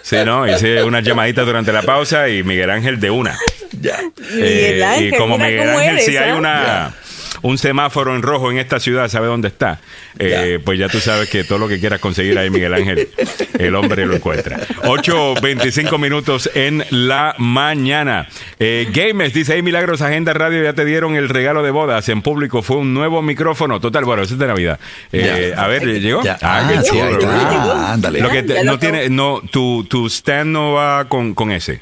[0.04, 3.38] Sí, no, hice unas llamaditas durante la pausa y Miguel Ángel de una.
[3.80, 3.98] Ya.
[4.34, 6.36] Miguel Eh, Ángel, y como mira Miguel cómo Ángel, eres, si hay ¿ah?
[6.36, 6.96] una
[7.44, 9.80] un semáforo en rojo en esta ciudad, ¿sabe dónde está?
[10.18, 13.10] Eh, pues ya tú sabes que todo lo que quieras conseguir ahí, Miguel Ángel,
[13.60, 14.58] el hombre lo encuentra.
[14.82, 18.28] 8.25 minutos en la mañana.
[18.60, 22.22] Eh, Games dice, hey Milagros, Agenda Radio, ya te dieron el regalo de bodas en
[22.24, 23.80] público, fue un nuevo micrófono.
[23.80, 24.80] Total, bueno, eso es de Navidad.
[25.12, 26.24] Eh, a ver, ¿llegó?
[26.24, 26.38] Ya.
[26.42, 27.74] Ah, qué Ah, sí, chulo.
[27.74, 28.22] Ándale.
[28.22, 31.82] Lo que te- no tiene, no, tu, tu stand no va con, con ese.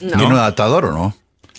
[0.00, 1.16] ¿Tiene un adaptador o no?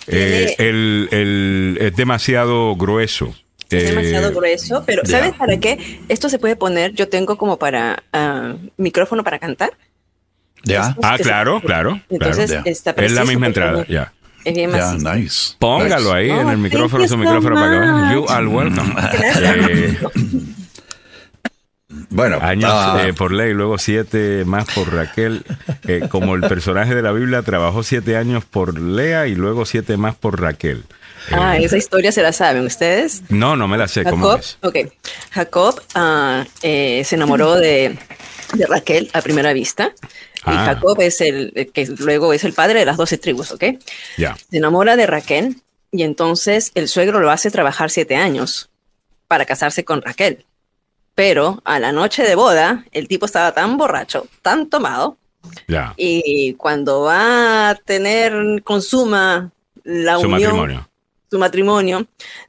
[0.08, 3.34] Eh, el, el- es demasiado grueso.
[3.70, 5.02] Es Eh, demasiado grueso, pero.
[5.06, 6.00] ¿sabes para qué?
[6.08, 9.70] Esto se puede poner, yo tengo como para ah, micrófono para cantar.
[10.64, 10.94] Ya.
[11.02, 12.00] Ah, claro, claro.
[12.10, 12.64] Entonces claro.
[12.66, 12.70] ya.
[12.70, 14.12] está Es la misma entrada, es- ya.
[14.44, 15.54] Es bien nice.
[15.60, 16.16] Póngalo Nice.
[16.16, 18.14] ahí en Oh, el micrófono, thank su you micrófono so para que.
[18.14, 18.30] You much.
[18.30, 18.94] are welcome.
[19.14, 19.98] Eh,
[22.12, 25.44] Bueno, años ah, eh, por ley, luego siete más por Raquel.
[25.88, 29.96] Eh, como el personaje de la Biblia trabajó siete años por Lea y luego siete
[29.96, 30.84] más por Raquel.
[31.30, 33.22] Eh, Ah, esa historia se la saben ustedes.
[33.28, 34.04] no, no me la sé.
[34.04, 34.58] ¿Cómo Jacob, es?
[34.62, 34.76] ok.
[35.30, 37.96] Jacob ah, eh, se enamoró de,
[38.54, 39.92] de Raquel a primera vista.
[39.94, 40.64] Y Ah.
[40.74, 43.64] Jacob es el el que luego es el padre de las doce tribus, ¿ok?
[44.18, 44.36] Ya.
[44.50, 45.56] Se enamora de Raquel
[45.92, 48.68] y entonces el suegro lo hace trabajar siete años
[49.28, 50.44] para casarse con Raquel.
[51.14, 55.18] Pero a la noche de boda, el tipo estaba tan borracho, tan tomado,
[55.66, 55.92] Ya.
[55.96, 59.50] Y cuando va a tener, consuma
[59.84, 60.88] la Su unión, matrimonio.
[61.30, 62.06] su matrimonio,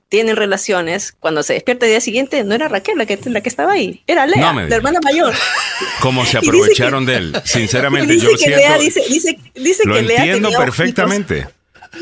[0.10, 3.49] tienen relaciones, cuando se despierta el día siguiente, no era Raquel la que, la que
[3.49, 5.34] estaba ahí, era Lea, No la hermana mayor.
[6.02, 7.35] Como se aprovecharon que- de él.
[7.45, 8.80] Sinceramente, dice yo que Lea, siento.
[8.84, 11.40] dice, dice, dice Lo que Lea entiendo perfectamente.
[11.40, 11.53] ojitos.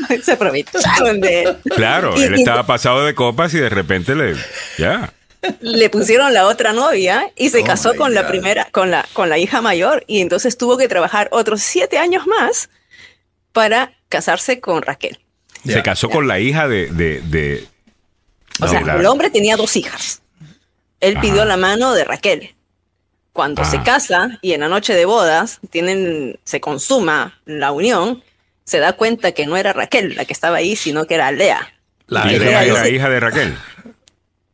[0.22, 0.36] Se
[1.14, 1.56] de él.
[1.74, 4.34] Claro, él estaba pasado de copas y de repente le.
[4.78, 5.12] Ya.
[5.60, 9.28] Le pusieron la otra novia y se Oh casó con la primera, con la, con
[9.28, 12.70] la hija mayor, y entonces tuvo que trabajar otros siete años más
[13.52, 15.18] para casarse con Raquel.
[15.66, 16.86] Se casó con la hija de.
[16.88, 17.68] de, de-
[18.60, 20.22] O sea, la- el hombre tenía dos hijas.
[21.00, 22.54] Él pidió la mano de Raquel.
[23.32, 23.82] Cuando se Ah.
[23.82, 28.22] casa y en la noche de bodas tienen, se consuma la unión,
[28.64, 31.72] se da cuenta que no era Raquel la que estaba ahí, sino que era Lea.
[32.08, 33.56] La Lea era hija de Raquel.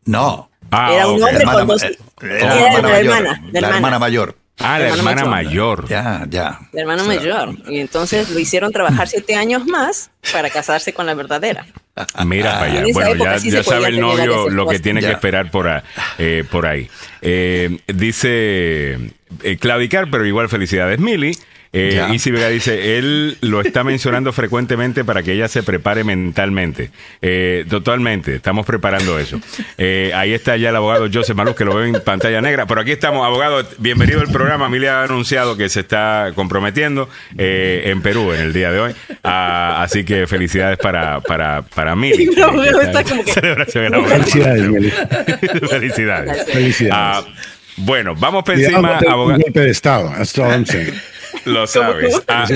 [0.05, 0.51] No.
[0.71, 3.05] Ah, Era un hombre Hermana- con dos- eh, Era la hermana mayor.
[3.05, 3.77] hermana, La hermana.
[3.77, 4.37] hermana mayor.
[4.61, 5.83] Ah, la hermana hermana mayor.
[5.85, 5.89] mayor.
[5.89, 6.59] Ya, ya.
[6.73, 7.55] La hermana O sea, mayor.
[7.69, 11.65] Y entonces lo hicieron trabajar siete años más para casarse con la verdadera.
[12.27, 12.85] Mira para allá.
[12.93, 15.85] Bueno, ya, sí ya sabe el novio lo que tiene que esperar por, a-
[16.19, 16.89] eh, por ahí.
[17.23, 18.95] Eh, dice
[19.43, 21.37] eh, Claudicar, pero igual felicidades, Mili.
[21.73, 22.03] Eh.
[22.13, 26.91] Isi Vega dice, él lo está mencionando frecuentemente para que ella se prepare mentalmente.
[27.21, 29.41] Eh, totalmente, estamos preparando eso.
[29.77, 32.67] Eh, ahí está ya el abogado Joseph Maluz, que lo ve en pantalla negra.
[32.67, 34.69] Pero aquí estamos, abogado, bienvenido al programa.
[34.69, 38.95] Mili ha anunciado que se está comprometiendo eh, en Perú en el día de hoy.
[39.23, 41.95] Ah, así que felicidades para, para, para.
[41.95, 42.03] No,
[42.63, 43.33] pero está como que-.
[43.33, 44.95] Felicidades.
[45.69, 46.45] Felicidades.
[46.47, 46.93] Felicidades.
[46.93, 47.25] Ah,
[47.77, 49.41] bueno, vamos por encima, abogado.
[49.41, 50.11] golpe de Estado.
[50.17, 50.95] That's all I'm saying.
[51.45, 52.23] Lo sabes.
[52.27, 52.47] Ah,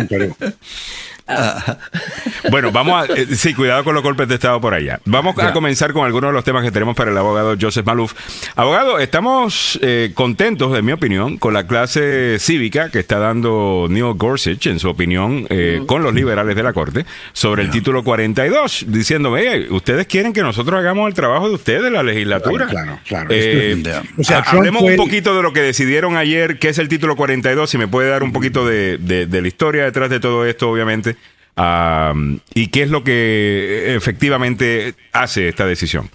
[2.51, 3.12] Bueno, vamos a.
[3.15, 5.01] eh, sí, cuidado con los golpes de Estado por allá.
[5.05, 8.12] Vamos a comenzar con algunos de los temas que tenemos para el abogado Joseph Maluf.
[8.57, 14.15] Abogado, estamos eh, contentos, en mi opinión, con la clase cívica que está dando Neil
[14.16, 18.86] Gorsuch, en su opinión, eh, con los liberales de la Corte, sobre el título 42,
[18.89, 22.66] diciendo, "Oye, ustedes quieren que nosotros hagamos el trabajo de ustedes, la legislatura.
[22.66, 23.31] Claro, claro, claro.
[23.31, 23.82] Eh,
[24.19, 27.70] o sea, hablemos un poquito de lo que decidieron ayer, qué es el título 42,
[27.70, 30.69] si me puede dar un poquito de, de- de la historia detrás de todo esto,
[30.70, 31.16] obviamente,
[31.57, 36.11] y qué es lo que efectivamente hace esta decisión.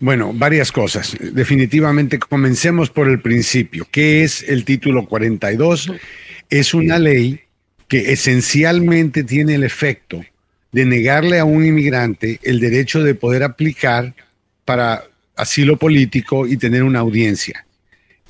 [0.00, 1.16] Bueno, varias cosas.
[1.20, 3.86] Definitivamente, comencemos por el principio.
[3.90, 5.92] ¿Qué es el título 42?
[6.50, 7.40] Es una ley
[7.86, 10.24] que esencialmente tiene el efecto
[10.72, 14.14] de negarle a un inmigrante el derecho de poder aplicar
[14.64, 15.04] para
[15.36, 17.64] asilo político y tener una audiencia.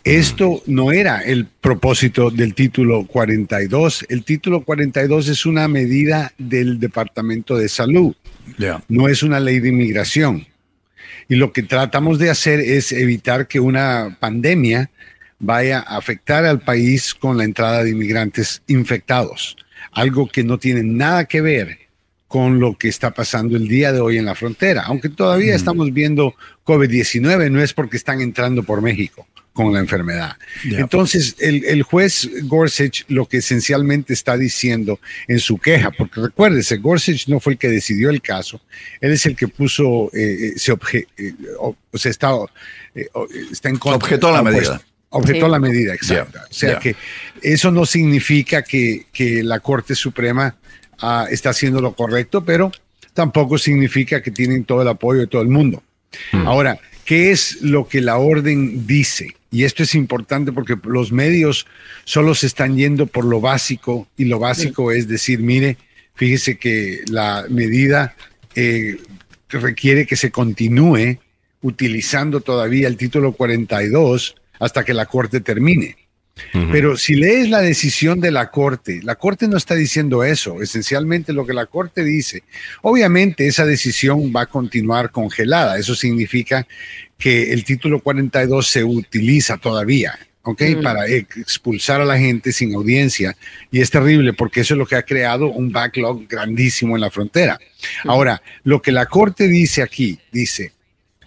[0.05, 4.07] Esto no era el propósito del título 42.
[4.09, 8.15] El título 42 es una medida del Departamento de Salud
[8.89, 10.47] no es una ley de inmigración.
[11.29, 14.91] Y lo que tratamos de hacer es evitar que una pandemia
[15.39, 19.57] vaya a afectar al país con la entrada de inmigrantes infectados,
[19.93, 21.79] algo que no tiene nada que ver
[22.29, 24.85] con lo que está pasando el día de hoy en la frontera.
[24.87, 26.35] Aunque todavía estamos viendo
[26.65, 30.37] COVID-19, no es porque están entrando por México con la enfermedad.
[30.65, 34.99] Entonces, el, el juez Gorsuch lo que esencialmente está diciendo
[35.29, 38.61] en su queja, porque recuérdese, Gorsuch no fue el que decidió el caso,
[39.01, 42.31] él es el que puso, eh, eh, se obje- eh, o, o sea, está,
[42.95, 43.09] eh,
[43.51, 43.97] está en contra.
[44.07, 44.81] Objetó la medida.
[45.11, 45.53] Objetó Sí.
[45.53, 46.39] la medida, exacto.
[46.39, 46.97] Ya, O sea que
[47.43, 50.57] eso no significa que, que la Corte Suprema
[51.01, 52.73] ah, está haciendo lo correcto, pero
[53.13, 55.83] tampoco significa que tienen todo el apoyo de todo el mundo.
[56.33, 59.37] Ahora, ¿qué es lo que la orden dice?
[59.53, 61.67] Y esto es importante porque los medios
[62.05, 65.77] solo se están yendo por lo básico y lo básico es decir, mire,
[66.15, 68.17] fíjese que la medida
[68.55, 68.97] eh,
[69.51, 71.19] requiere que se continúe
[71.61, 75.97] utilizando todavía el título 42 hasta que la Corte termine.
[76.71, 80.63] Pero si lees la decisión de la Corte, la Corte no está diciendo eso.
[80.63, 82.43] Esencialmente lo que la Corte dice,
[82.81, 85.79] obviamente esa decisión va a continuar congelada.
[85.79, 86.67] Eso significa
[87.19, 90.19] que el título 42 se utiliza todavía.
[90.45, 90.63] ¿ok?
[90.83, 93.37] Para ex- expulsar a la gente sin audiencia.
[93.71, 97.11] Y es terrible porque eso es lo que ha creado un backlog grandísimo en la
[97.11, 97.61] frontera.
[98.05, 100.73] Ahora, lo que la Corte dice aquí, dice,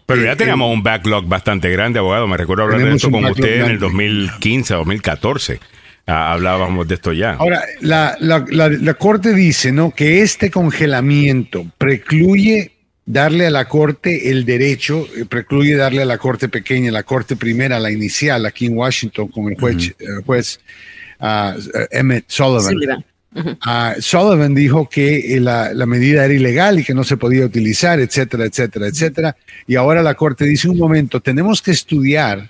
[0.05, 2.27] Pero Eh, ya teníamos un backlog bastante grande, abogado.
[2.27, 3.77] Me recuerdo hablar de esto con usted en el grande.
[3.79, 5.59] 2015, 2014.
[6.07, 7.33] Ah, hablábamos de esto ya.
[7.33, 9.89] Ahora, la, la- la- la Corte dice ¿no?
[9.89, 12.73] que este congelamiento precluye
[13.07, 17.35] darle a la Corte el derecho, eh, precluye darle a la Corte pequeña, la Corte
[17.35, 20.59] primera, la inicial, aquí en Washington, con el juez, eh, juez
[21.19, 21.53] eh,
[21.91, 23.03] Emmett Sullivan.
[23.35, 23.57] Sullivan.
[23.61, 27.45] Ah, Sullivan dijo que eh, la, la medida era ilegal y que no se podía
[27.45, 29.37] utilizar, etcétera, etcétera, etcétera.
[29.67, 32.49] Y ahora la Corte dice, un momento, tenemos que estudiar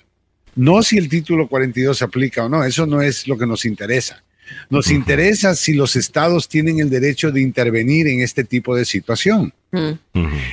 [0.56, 3.66] no si el título 42 se aplica o no, eso no es lo que nos
[3.66, 4.24] interesa.
[4.70, 9.52] Nos interesa si los estados tienen el derecho de intervenir en este tipo de situación.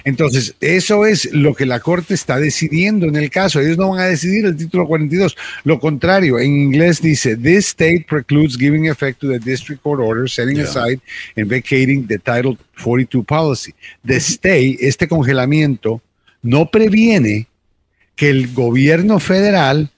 [0.03, 3.59] Entonces, eso es lo que la Corte está decidiendo en el caso.
[3.59, 5.35] Ellos no van a decidir el título 42.
[5.63, 10.29] Lo contrario, en inglés dice, this state precludes giving effect to the district court order
[10.29, 10.99] setting aside
[11.37, 13.73] and vacating the Title 42 policy.
[14.05, 16.01] The stay, este congelamiento,
[16.41, 17.47] no previene
[18.15, 19.89] que el gobierno federal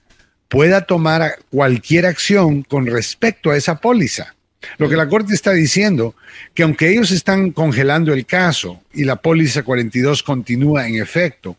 [0.48, 4.35] pueda tomar cualquier acción con respecto a esa póliza.
[4.78, 6.14] Lo que la Corte está diciendo,
[6.54, 11.56] que aunque ellos están congelando el caso y la póliza 42 continúa en efecto,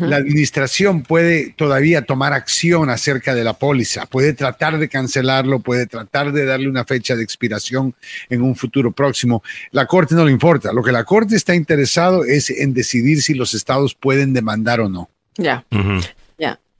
[0.00, 5.86] la administración puede todavía tomar acción acerca de la póliza, puede tratar de cancelarlo, puede
[5.86, 7.94] tratar de darle una fecha de expiración
[8.28, 9.42] en un futuro próximo.
[9.70, 10.72] La Corte no le importa.
[10.72, 14.88] Lo que la Corte está interesado es en decidir si los estados pueden demandar o
[14.88, 15.08] no.
[15.36, 15.64] Ya.
[15.70, 16.00] Ya.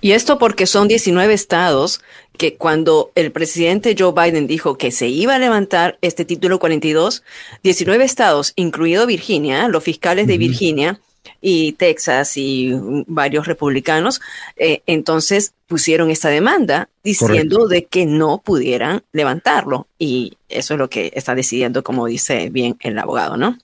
[0.01, 2.01] Y esto porque son 19 estados
[2.39, 7.23] que cuando el presidente Joe Biden dijo que se iba a levantar este título 42,
[7.63, 11.01] 19 estados, incluido Virginia, los fiscales de Virginia
[11.43, 12.73] y Texas y
[13.07, 14.23] varios republicanos,
[14.57, 19.87] eh, entonces pusieron esta demanda diciendo de que no pudieran levantarlo.
[19.99, 23.59] Y eso es lo que está decidiendo, como dice bien el abogado, ¿no?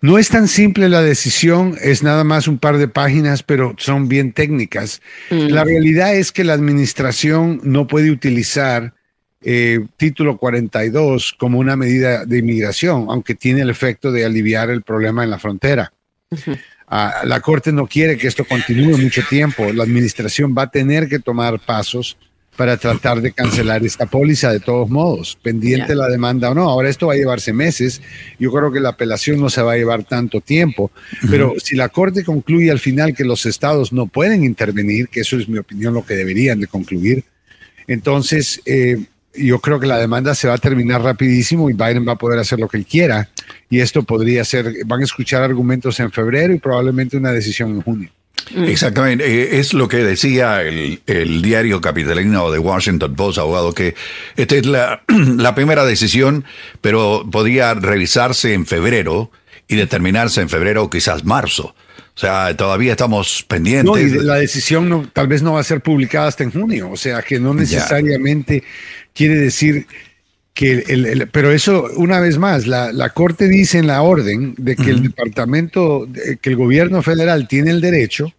[0.00, 4.08] No es tan simple la decisión, es nada más un par de páginas, pero son
[4.08, 5.00] bien técnicas.
[5.30, 8.94] La realidad es que la administración no puede utilizar
[9.42, 14.82] eh, título 42 como una medida de inmigración, aunque tiene el efecto de aliviar el
[14.82, 15.92] problema en la frontera.
[16.92, 19.72] Ah, la Corte no quiere que esto continúe mucho tiempo.
[19.72, 22.18] La administración va a tener que tomar pasos
[22.60, 26.68] para tratar de cancelar esta póliza de todos modos, pendiente la demanda o no.
[26.68, 28.02] Ahora esto va a llevarse meses.
[28.38, 30.90] Yo creo que la apelación no se va a llevar tanto tiempo,
[31.30, 35.38] pero si la Corte concluye al final que los estados no pueden intervenir, que eso
[35.38, 37.24] es mi opinión lo que deberían de concluir,
[37.86, 42.12] entonces eh, yo creo que la demanda se va a terminar rapidísimo y Biden va
[42.12, 43.30] a poder hacer lo que él quiera.
[43.70, 47.80] Y esto podría ser, van a escuchar argumentos en febrero y probablemente una decisión en
[47.80, 48.10] junio.
[48.66, 53.94] Exactamente, eh, es lo que decía el, el diario capitalino de Washington Post, abogado, que
[54.36, 55.02] esta es la,
[55.36, 56.44] la primera decisión,
[56.80, 59.30] pero podría revisarse en febrero
[59.68, 61.74] y determinarse en febrero o quizás marzo.
[62.14, 63.86] O sea, todavía estamos pendientes.
[63.86, 66.90] No, y la decisión no, tal vez no va a ser publicada hasta en junio,
[66.90, 68.64] o sea que no necesariamente
[69.14, 69.86] quiere decir
[70.60, 74.54] que el, el- pero eso, una vez más, la, la Corte dice en la orden
[74.58, 78.34] de que el departamento, de- que el gobierno federal tiene el derecho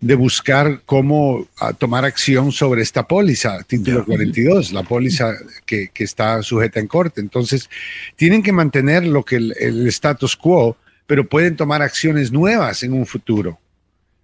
[0.00, 6.02] de buscar cómo ah, tomar acción sobre esta póliza, título 42, la póliza que, que
[6.02, 7.20] está sujeta en corte.
[7.20, 7.70] Entonces,
[8.16, 10.76] tienen que mantener lo que el, el status quo,
[11.06, 13.60] pero pueden tomar acciones nuevas en un futuro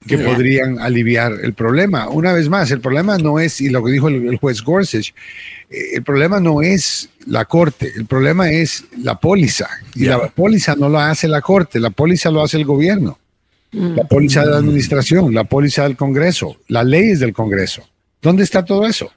[0.06, 2.08] que podrían aliviar el problema.
[2.08, 5.10] Una vez más, el problema no es, y lo que dijo el, el juez Gorsuch,
[5.70, 9.68] eh, el problema no es la corte, el problema es la póliza.
[9.94, 13.18] Y la póliza no lo hace la corte, la póliza lo hace el gobierno.
[13.72, 17.88] La póliza de la administración, la póliza del Congreso, las leyes del Congreso.
[18.20, 19.12] ¿Dónde está todo eso?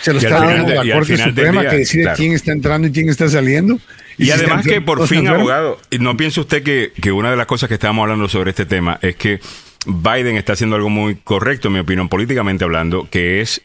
[0.00, 2.16] Se lo Y está dando de- la Corte Suprema día, que decide claro.
[2.16, 3.78] quién está entrando y quién está saliendo.
[4.16, 7.46] Y si además que por fin, abogado, ¿no piensa usted que, que una de las
[7.46, 9.40] cosas que estábamos hablando sobre este tema es que
[9.86, 13.62] Biden está haciendo algo muy correcto, en mi opinión, políticamente hablando, que es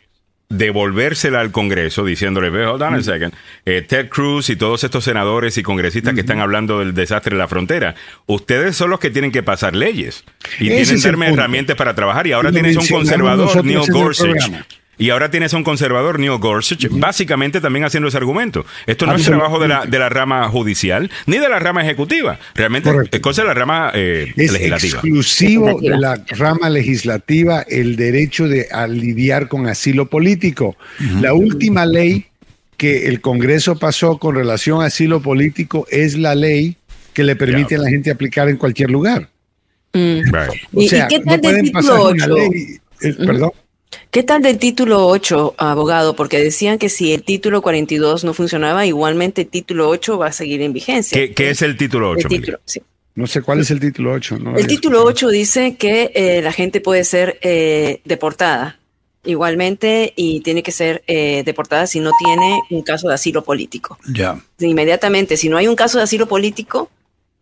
[0.50, 3.34] devolvérsela al Congreso diciéndole, "Ve, hold on a second,
[3.66, 7.40] eh, Ted Cruz y todos estos senadores y congresistas que están hablando del desastre de
[7.40, 7.96] la frontera,
[8.28, 10.24] ustedes son los que tienen que pasar leyes
[10.60, 14.52] y Ese tienen que darme herramientas para trabajar y ahora tienes un conservador, Neil Gorsuch.
[14.98, 18.66] Y ahora tienes a un conservador, Neil Gorsuch, básicamente también haciendo ese argumento.
[18.88, 22.40] Esto no es trabajo de la, de la rama judicial ni de la rama ejecutiva.
[22.56, 23.18] Realmente Correcto.
[23.18, 24.94] es cosa de la rama eh, Es legislativa.
[25.00, 30.76] exclusivo de la rama legislativa el derecho de a lidiar con asilo político.
[31.22, 32.26] La última ley
[32.78, 36.76] que el Congreso pasó con relación a asilo político es la ley
[37.14, 39.30] que le permite a la gente aplicar en cualquier lugar.
[39.94, 40.22] Mm.
[40.34, 40.50] Right.
[40.74, 42.36] O ¿Y- y sea, qué no tal del pueden título pasar una 8?
[42.36, 43.52] ley- eh, Perdón.
[44.12, 46.16] ¿Qué tal del título 8, abogado?
[46.16, 50.32] Porque decían que si el título 42 no funcionaba, igualmente el título 8 va a
[50.32, 51.18] seguir en vigencia.
[51.18, 52.28] ¿Qué, qué es el título El 8?
[52.30, 52.82] título, sí.
[53.16, 54.40] No sé cuál es el título 8.
[54.40, 55.30] no El título escuchado.
[55.30, 58.80] 8 dice que eh, la gente puede ser eh, deportada
[59.24, 63.98] igualmente y tiene que ser eh, deportada si no tiene un caso de asilo político.
[64.08, 64.40] Ya.
[64.60, 66.90] Inmediatamente, si no hay un caso de asilo político,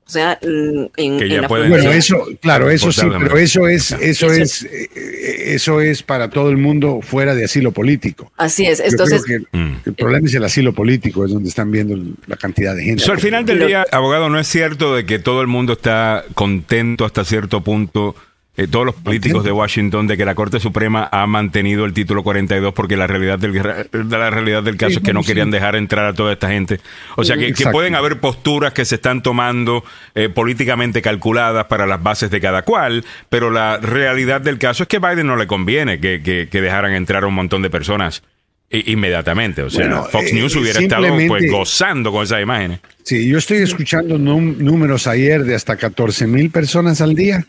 [0.05, 3.67] o sea, en, Que en ya la pueden- Bueno, eso, claro, eso sí, pero eso
[3.67, 8.31] es, eso es, eh, eso es para todo el mundo fuera de asilo político.
[8.37, 8.79] Así es.
[8.79, 9.75] Entonces, que Mm.
[9.85, 11.97] el problema es el asilo político, es donde están viendo
[12.27, 13.03] la cantidad de gente.
[13.03, 16.25] So, al final del día, abogado, no es cierto de que todo el mundo está
[16.33, 18.15] contento hasta cierto punto
[18.55, 22.21] eh, todos los políticos de Washington de que la Corte Suprema ha mantenido el título
[22.23, 25.49] 42 porque la realidad del, de la realidad del caso Sí, es que no querían
[25.49, 26.79] dejar entrar a toda esta gente.
[27.15, 32.03] O sea, que, pueden haber posturas que se están tomando eh, políticamente calculadas para las
[32.03, 35.47] bases de cada cual, pero la realidad del caso es que a Biden no le
[35.47, 38.21] conviene que, que- que dejaran entrar a un montón de personas
[38.69, 39.61] inmediatamente.
[39.63, 42.79] O sea, Bueno, Fox eh, News hubiera estado pues, gozando con esas imágenes.
[43.03, 47.45] Sí, yo estoy escuchando números ayer de hasta 14 mil personas al día.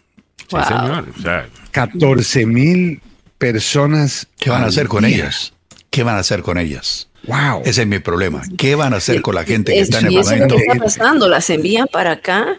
[0.49, 0.65] Sí, Wow.
[0.65, 1.09] señor.
[1.19, 3.01] O sea, 14 mil
[3.39, 4.27] personas.
[4.39, 5.17] ¿Qué van a hacer con día.
[5.17, 5.53] ellas?
[5.91, 7.09] ¿Qué van a hacer con ellas?
[7.27, 7.63] Wow.
[7.65, 8.43] Ese es mi problema.
[8.59, 10.57] ¿Qué van a hacer con la gente que Es- está en el momento?
[10.57, 12.59] que está pasando, las envían para acá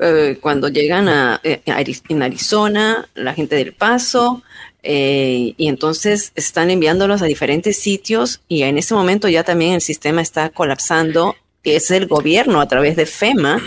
[0.00, 4.42] eh, cuando llegan a, eh, en Arizona, la gente del Paso,
[4.84, 9.80] eh, y entonces están enviándolos a diferentes sitios y en este momento ya también el
[9.80, 11.34] sistema está colapsando,
[11.64, 13.60] que es el gobierno a través de FEMA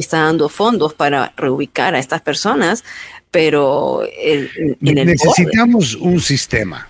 [0.00, 2.84] está dando fondos para reubicar a estas personas,
[3.30, 4.50] pero el-
[4.82, 6.88] en el necesitamos un sistema.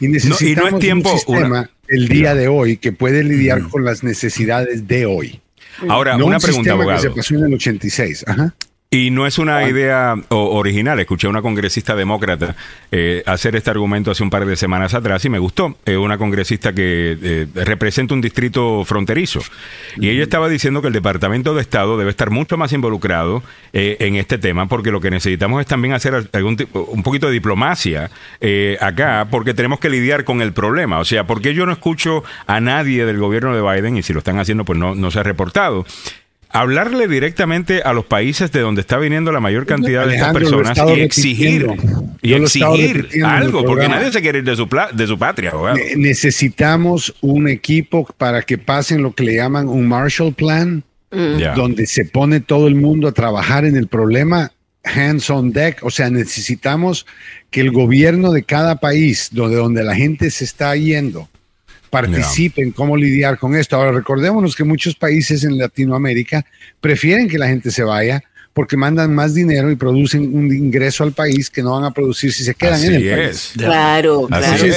[0.00, 4.86] Y necesitamos tiempo, un sistema el día de hoy que puede lidiar con las necesidades
[4.86, 5.40] de hoy.
[5.88, 7.00] Ahora, No una un pregunta, abogado.
[7.02, 8.24] que se pasó en el 86.
[8.26, 8.54] Ajá.
[8.94, 11.00] Y no es una idea o- original.
[11.00, 12.54] Escuché a una congresista demócrata
[12.90, 15.78] eh, hacer este argumento hace un par de semanas atrás y me gustó.
[15.86, 19.40] Eh, una congresista que eh, representa un distrito fronterizo.
[19.96, 23.42] Y ella estaba diciendo que el Departamento de Estado debe estar mucho más involucrado
[23.72, 27.32] eh, en este tema porque lo que necesitamos es también hacer algún un poquito de
[27.32, 28.10] diplomacia
[28.42, 30.98] eh, acá porque tenemos que lidiar con el problema.
[30.98, 34.18] O sea, porque yo no escucho a nadie del gobierno de Biden y si lo
[34.18, 35.86] están haciendo pues no, no se ha reportado.
[36.52, 40.58] Hablarle directamente a los países de donde está viniendo la mayor cantidad de estas Alejandro,
[40.62, 41.66] personas y exigir,
[42.20, 45.76] y exigir algo, porque nadie se quiere ir de su, pla- de su patria, abogado.
[45.78, 51.54] Ne- Necesitamos un equipo para que pasen lo que le llaman un Marshall Plan, Ya.
[51.54, 54.50] donde se pone todo el mundo a trabajar en el problema
[54.84, 55.78] hands on deck.
[55.82, 57.06] O sea, necesitamos
[57.50, 61.28] que el gobierno de cada país, donde, donde la gente se está yendo,
[61.92, 63.76] participe en cómo lidiar con esto.
[63.76, 66.44] Ahora, recordémonos que muchos países en Latinoamérica
[66.80, 68.22] prefieren que la gente se vaya
[68.54, 72.32] porque mandan más dinero y producen un ingreso al país que no van a producir
[72.32, 73.28] si se quedan en el país.
[73.30, 73.52] es.
[73.56, 74.74] Claro, Así claro.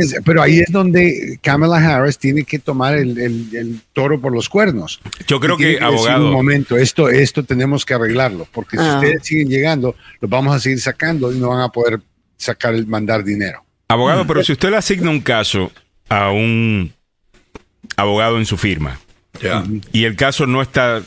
[0.00, 0.14] es.
[0.24, 4.48] Pero ahí es donde Kamala Harris tiene que tomar el, el- el toro por los
[4.48, 5.00] cuernos.
[5.26, 8.96] Yo creo que, abogado- Un momento, esto, esto tenemos que arreglarlo, porque si Ah.
[9.00, 12.00] ustedes siguen llegando, los vamos a seguir sacando y no van a poder
[12.36, 13.64] sacar el mandar dinero.
[13.88, 14.26] Abogado, Mm.
[14.28, 15.72] pero si usted le asigna un caso
[16.08, 16.92] a un
[17.96, 18.98] abogado en su firma
[19.92, 21.02] y el caso no está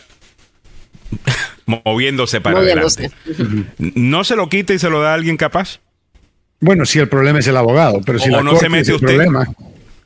[1.66, 3.12] moviéndose para Moviéndose.
[3.28, 3.66] adelante,
[3.96, 5.80] ¿no se lo quita y se lo da a alguien capaz?
[6.60, 8.82] Bueno, si el problema es el abogado, pero si O la no corte se mete
[8.84, 9.08] es el usted.
[9.08, 9.48] problema,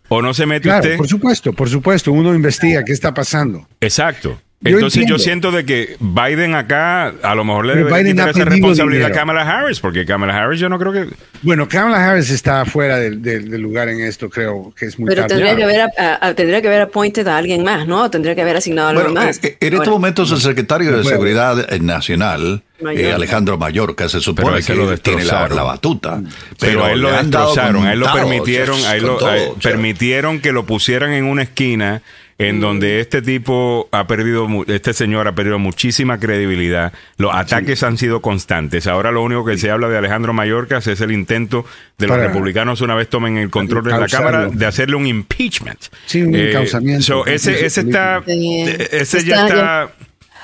[0.09, 0.97] ¿O no se mete claro, usted?
[0.97, 3.67] por supuesto, por supuesto, uno investiga qué está pasando.
[3.81, 4.39] Exacto.
[4.65, 8.45] Entonces yo siento de que Biden acá a lo mejor le Pero debe quitar esa
[8.45, 9.11] responsabilidad a.
[9.11, 11.07] Kamala Harris, porque Kamala Harris yo no creo que...
[11.41, 15.09] Bueno, Kamala Harris está fuera del, del- del lugar en esto, creo que es muy
[15.09, 15.35] Pero tarde.
[15.35, 18.09] tendría que haber a- a- tendría que haber appointed a alguien más, ¿no?
[18.09, 19.43] Tendría que haber asignado a alguien Bueno, más.
[19.43, 21.09] eh, en estos momentos el secretario de Bueno.
[21.09, 23.01] Seguridad Nacional, Mayor.
[23.03, 26.21] eh, Alejandro Mayorca, se Pero supone que lo tiene la, batuta.
[26.59, 29.49] Pero, a él lo destrozaron, a él lo permitieron, a él lo- todo, a él
[29.57, 29.71] o sea.
[29.71, 32.01] permitieron que lo pusieran en una esquina
[32.39, 32.43] Mm.
[32.43, 36.91] en donde este tipo ha perdido, este señor ha perdido muchísima credibilidad.
[37.17, 38.87] Los ataques han sido constantes.
[38.87, 41.65] Ahora lo único que se habla de Alejandro Mayorkas es el intento
[41.97, 44.07] de los republicanos una vez tomen el control de la.
[44.07, 45.79] Cámara de hacerle un impeachment.
[46.05, 47.03] Sí, un encauzamiento.
[47.03, 49.91] so, ese, ese está, eh, ese ya Está.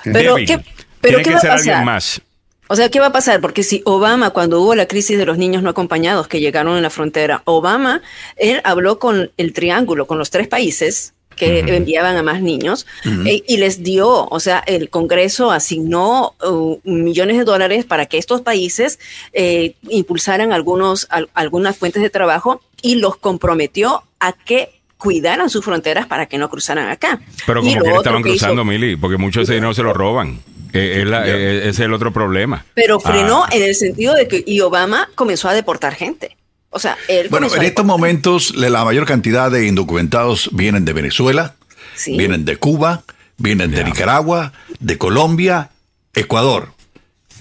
[0.03, 0.47] Pero, débil.
[0.47, 0.59] ¿qué-
[1.01, 1.85] pero Tiene qué que va a ser alguien pasar?
[1.85, 2.21] más.
[2.67, 3.41] O sea, ¿qué va a pasar?
[3.41, 6.83] Porque si Obama, cuando hubo la crisis de los niños no acompañados que llegaron en
[6.83, 8.01] la frontera, Obama,
[8.35, 12.85] él habló con el triángulo, con los tres países que enviaban a más niños
[13.25, 18.17] e- y les dio, o sea, el Congreso asignó uh, millones de dólares para que
[18.17, 18.99] estos países
[19.33, 25.63] eh, impulsaran algunos, al- algunas fuentes de trabajo y los comprometió a que cuidaran sus
[25.63, 27.21] fronteras para que no cruzaran acá.
[27.47, 29.93] Pero como que estaban que hizo- cruzando, Mili, porque mucho de ese dinero se lo
[29.93, 30.39] roban.
[30.73, 32.63] Eh, es la- eh, ese es el otro problema.
[32.75, 36.35] Pero frenó Ah, en el sentido de que y Obama comenzó a deportar gente.
[36.71, 37.85] O sea, él Bueno, en estos deportar.
[37.85, 41.55] momentos la mayor cantidad de indocumentados vienen de Venezuela,
[41.95, 42.15] Sí.
[42.17, 43.03] vienen de Cuba,
[43.37, 43.83] vienen de.
[43.83, 45.71] Nicaragua, de Colombia,
[46.13, 46.73] Ecuador.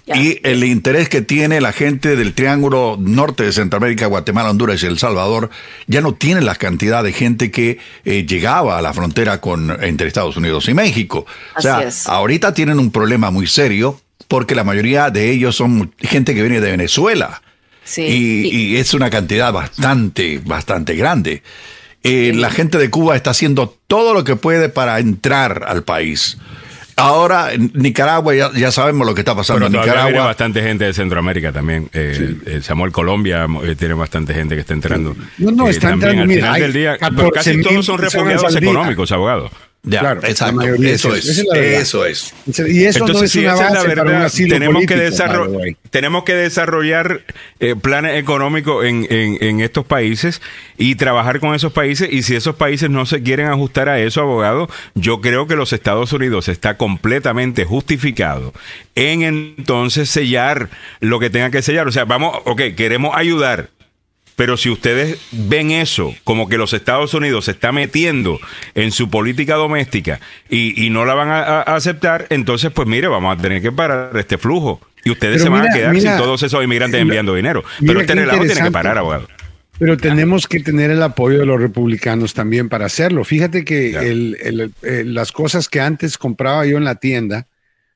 [0.06, 0.16] Ya.
[0.16, 4.86] Y el interés que tiene la gente del Triángulo Norte de Centroamérica, Guatemala, Honduras y
[4.86, 5.50] El Salvador,
[5.86, 10.08] ya no tiene la cantidad de gente que eh, llegaba a la frontera con, entre
[10.08, 11.26] Estados Unidos y México.
[11.56, 12.06] O sea, Así es.
[12.06, 16.62] ahorita tienen un problema muy serio porque la mayoría de ellos son gente que viene
[16.62, 17.42] de Venezuela.
[17.88, 18.02] Sí.
[18.02, 21.42] Y, Y- y es una cantidad bastante, bastante grande.
[22.04, 26.36] Eh, La gente de Cuba está haciendo todo lo que puede para entrar al país.
[26.96, 30.26] Ahora, en Nicaragua, ya, ya sabemos lo que está pasando en viene Nicaragua.
[30.26, 31.88] bastante gente de Centroamérica también.
[31.92, 35.14] Eh, eh, Samuel Colombia eh, tiene bastante gente que está entrando.
[35.38, 36.96] No, no, Eh, está también entrando, al mira, final hay del día.
[37.16, 39.50] Pero casi 14.000 todos son refugiados económicos, abogado.
[39.90, 40.60] Ya, Claro, la exacto.
[40.84, 41.38] Eso es es.
[41.38, 42.34] eso, es.
[42.46, 42.66] Eso.
[42.66, 44.54] Y eso no Entonces, es si una esa es la base para un verdad, asilo
[44.54, 45.04] tenemos, que político,
[45.58, 45.76] way.
[45.90, 47.22] tenemos que desarrollar
[47.60, 50.42] eh, planes económicos en, en- en estos países
[50.76, 52.08] y trabajar con esos países.
[52.12, 55.72] Y si esos países no se quieren ajustar a eso, abogado, yo creo que los
[55.72, 58.52] Estados Unidos está completamente justificado
[58.94, 60.68] en entonces sellar
[61.00, 61.88] lo que tenga que sellar.
[61.88, 63.70] O sea, vamos, ok, queremos ayudar.
[64.38, 68.38] Pero si ustedes ven eso como que los Estados Unidos se está metiendo
[68.76, 73.36] en su política doméstica y, y no la van a, aceptar, entonces pues mire, vamos
[73.36, 74.80] a tener que parar este flujo.
[75.04, 77.64] Y ustedes Pero se van a quedar mira, sin todos esos inmigrantes mira, enviando dinero.
[77.84, 79.26] Pero este relajo tiene que parar, abogado.
[79.76, 83.24] Pero tenemos que tener el apoyo de los republicanos también para hacerlo.
[83.24, 87.48] Fíjate que el- el- el- las cosas que antes compraba yo en la tienda,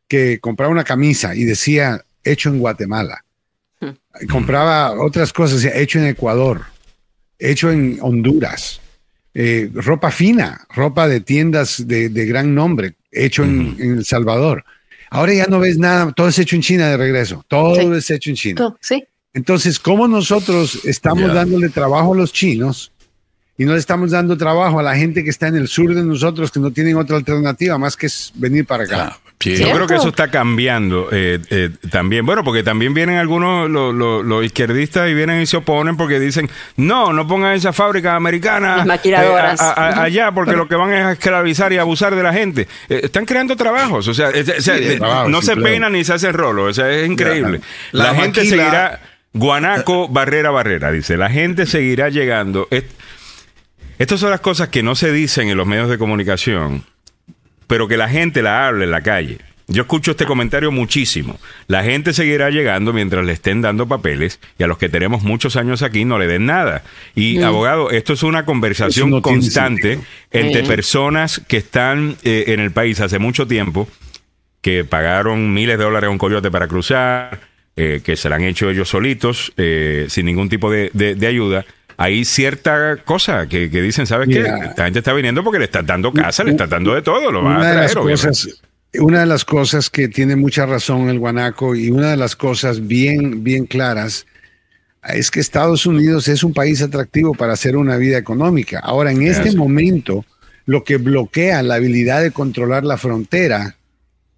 [0.08, 3.24] que compraba una camisa y decía hecho en Guatemala.
[4.30, 6.62] Compraba otras cosas, hecho en Ecuador,
[7.38, 8.80] hecho en Honduras.
[9.34, 14.64] Eh, ropa fina, ropa de tiendas de, de gran nombre, hecho en, en El Salvador.
[15.10, 17.80] Ahora ya no ves nada, todo es hecho en China de regreso, todo Sí.
[17.96, 18.56] es hecho en China.
[18.56, 19.04] Todo, Sí.
[19.34, 22.92] Entonces, ¿cómo nosotros estamos dándole trabajo a los chinos
[23.56, 26.04] y no le estamos dando trabajo a la gente que está en el sur de
[26.04, 29.12] nosotros que no tienen otra alternativa más que venir para acá?
[29.14, 29.56] Ah, sí.
[29.64, 32.24] Yo creo que eso está cambiando eh, eh, también.
[32.26, 36.18] Bueno, porque también vienen algunos los, los- los izquierdistas y vienen y se oponen porque
[36.20, 39.60] dicen, no, no pongan esa fábrica americana Las maquiladoras.
[39.60, 42.22] eh, a- a- a- allá porque lo que van es a esclavizar y abusar de
[42.22, 42.68] la gente.
[42.88, 44.98] Eh, están creando trabajos, o sea, es- Sí, eh,
[45.28, 47.60] no se peinan ni se hacen rolo, o sea, es increíble.
[47.92, 49.00] La La, gente maquila- seguirá,
[49.34, 52.68] Guanaco, Barrera, Barrera, dice, la gente seguirá llegando.
[52.70, 52.84] Es-
[53.98, 56.84] estas son las cosas que no se dicen en los medios de comunicación
[57.66, 59.38] pero que la gente la hable en la calle.
[59.68, 61.38] Yo escucho este comentario muchísimo.
[61.68, 65.56] La gente seguirá llegando mientras le estén dando papeles y a los que tenemos muchos
[65.56, 66.82] años aquí no le den nada.
[67.14, 69.98] Y abogado, esto es una conversación no constante
[70.32, 73.88] entre personas que están eh, en el país hace mucho tiempo,
[74.60, 77.40] que pagaron miles de dólares a un coyote para cruzar,
[77.76, 81.26] eh, que se la han hecho ellos solitos, eh, sin ningún tipo de, de- de
[81.26, 81.64] ayuda.
[81.96, 84.40] Hay cierta cosa que, que dicen, ¿sabes qué?
[84.40, 84.66] Mira.
[84.66, 87.42] Esta gente está viniendo porque le están dando casa, le están dando de todo, lo
[87.42, 88.28] van a Una de, las traer, obviamente.
[88.28, 88.62] cosas,
[88.98, 92.86] una de las cosas que tiene mucha razón el guanaco y una de las cosas
[92.86, 94.26] bien, bien claras
[95.08, 98.78] es que Estados Unidos es un país atractivo para hacer una vida económica.
[98.80, 100.24] Ahora, en este momento,
[100.64, 103.76] lo que bloquea la habilidad de controlar la frontera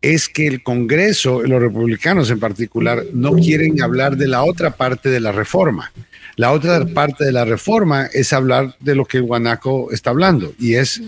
[0.00, 5.10] es que el Congreso, los republicanos en particular, no quieren hablar de la otra parte
[5.10, 5.92] de la reforma.
[6.36, 10.52] La otra parte de la reforma es hablar de lo que el guanaco está hablando
[10.58, 11.00] y es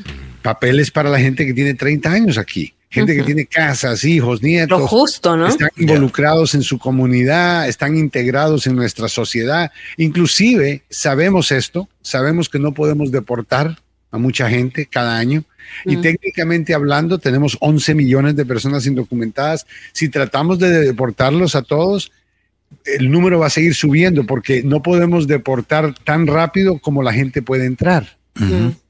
[0.43, 4.81] papeles para la gente que tiene 30 años aquí, gente que tiene casas, hijos, nietos.
[4.81, 5.49] Lo justo, ¿no?
[5.49, 9.73] Están involucrados en su comunidad, están integrados en nuestra sociedad.
[9.97, 13.79] Inclusive sabemos esto, sabemos que no podemos deportar
[14.13, 15.45] a mucha gente cada año.
[15.85, 19.67] Y técnicamente hablando, tenemos 11 millones de personas indocumentadas.
[19.93, 22.13] Si tratamos de deportarlos a todos,
[22.85, 27.43] el número va a seguir subiendo porque no podemos deportar tan rápido como la gente
[27.43, 28.17] puede entrar.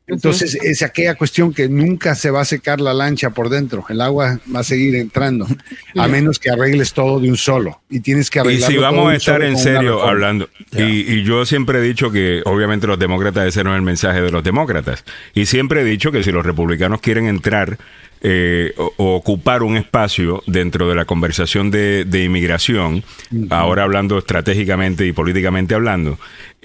[0.09, 3.85] Entonces, es aquella cuestión que nunca se va a secar la lancha por dentro.
[3.89, 5.49] El agua va a seguir entrando,
[5.97, 7.81] a menos que arregles todo de un solo.
[7.91, 11.45] Y tienes que Y arreglar si vamos a estar en serio hablando, y, y yo
[11.45, 15.05] siempre he dicho que obviamente los demócratas, ese no es el mensaje de los demócratas,
[15.35, 17.79] y siempre he dicho que si los republicanos quieren entrar
[18.23, 23.05] eh, o, o ocupar un espacio dentro de la conversación de, de inmigración,
[23.51, 26.19] ahora hablando estratégicamente y políticamente hablando,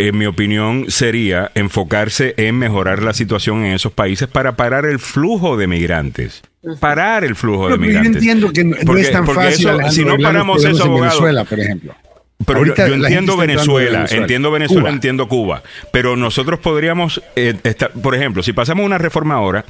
[0.08, 5.00] en mi opinión sería enfocarse en mejorar la situación en esos países para parar el
[5.00, 6.42] flujo de migrantes.
[6.80, 8.16] Parar el flujo de Pero yo migrantes.
[8.18, 9.68] entiendo que no, Porque- es tan fácil.
[9.70, 11.96] eso, si no paramos eso, en abogado, Venezuela, por ejemplo.
[12.46, 14.22] pero Ahorita yo entiendo Venezuela, Venezuela.
[14.24, 14.90] entiendo Venezuela, Cuba.
[14.94, 19.66] entiendo Cuba, pero nosotros podríamos, eh, estar- por ejemplo, si pasamos una reforma ahora,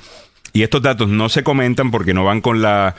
[0.54, 2.96] y estos datos no se comentan porque no van con la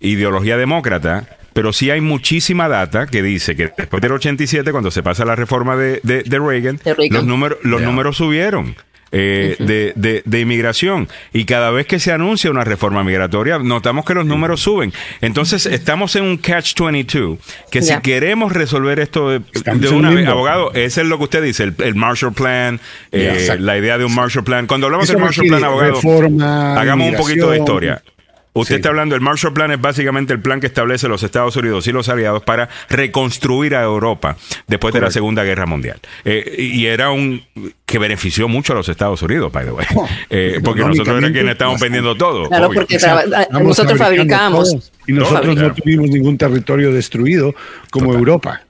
[0.00, 5.02] ideología demócrata, pero sí hay muchísima data que dice que después del 87, cuando se
[5.02, 7.16] pasa la reforma de, de- de Reagan, De Reagan.
[7.16, 8.76] los, números, los números subieron.
[9.16, 11.08] eh, de, de- de inmigración.
[11.32, 14.92] Y cada vez que se anuncia una reforma migratoria notamos que los números suben.
[15.20, 17.38] Entonces estamos en un catch 22
[17.70, 21.44] que si queremos resolver esto de, de una vez abogado ese es lo que usted
[21.44, 22.80] dice el, el Marshall Plan
[23.12, 24.66] eh, la idea de un Marshall Plan.
[24.66, 28.02] Cuando hablamos del Marshall Plan abogado reforma, hagamos un poquito de historia
[28.56, 28.76] Usted Sí.
[28.76, 31.92] está hablando, el Marshall Plan es básicamente el plan que establece los Estados Unidos y
[31.92, 34.36] los aliados para reconstruir a Europa
[34.68, 35.98] después de la Segunda Guerra Mundial.
[36.24, 37.42] Eh, y era un
[37.84, 39.86] que benefició mucho a los Estados Unidos, by the way.
[39.94, 42.48] Oh, Eh, porque nosotros era quienes estábamos vendiendo todo.
[42.48, 42.80] Claro, obvio.
[42.80, 42.98] porque
[43.50, 44.92] nosotros fabricamos.
[45.06, 47.54] y nosotros no tuvimos ningún territorio destruido
[47.90, 48.62] como Europa.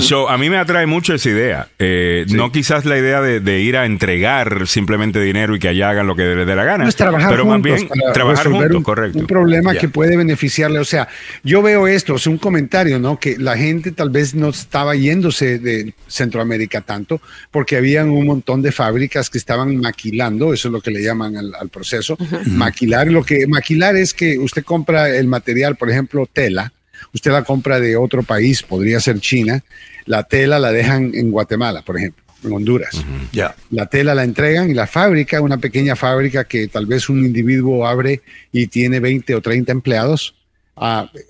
[0.00, 1.68] So, a mí me atrae mucho esa idea.
[1.78, 5.90] Eh, No quizás la idea de, de ir a entregar simplemente dinero y que allá
[5.90, 6.84] hagan lo que les dé la gana.
[6.84, 9.18] No es trabajar pero juntos más bien para trabajar resolver juntos, un, correcto.
[9.18, 10.78] un problema que puede beneficiarle.
[10.78, 11.08] O sea,
[11.44, 13.18] yo veo esto, es un comentario, ¿no?
[13.20, 18.62] Que la gente tal vez no estaba yéndose de Centroamérica tanto porque habían un montón
[18.62, 23.08] de fábricas que estaban maquilando, eso es lo que le llaman al, al proceso, maquilar.
[23.08, 26.72] Lo que maquilar es que usted compra el material, por ejemplo, tela,
[27.16, 29.64] usted la compra de otro país, podría ser China,
[30.04, 33.04] la tela la dejan en Guatemala, por ejemplo, en Honduras.
[33.32, 33.56] Ya.
[33.70, 37.86] La tela la entregan y la fábrica, una pequeña fábrica que tal vez un individuo
[37.86, 38.20] abre
[38.52, 40.35] y tiene 20 o 30 empleados,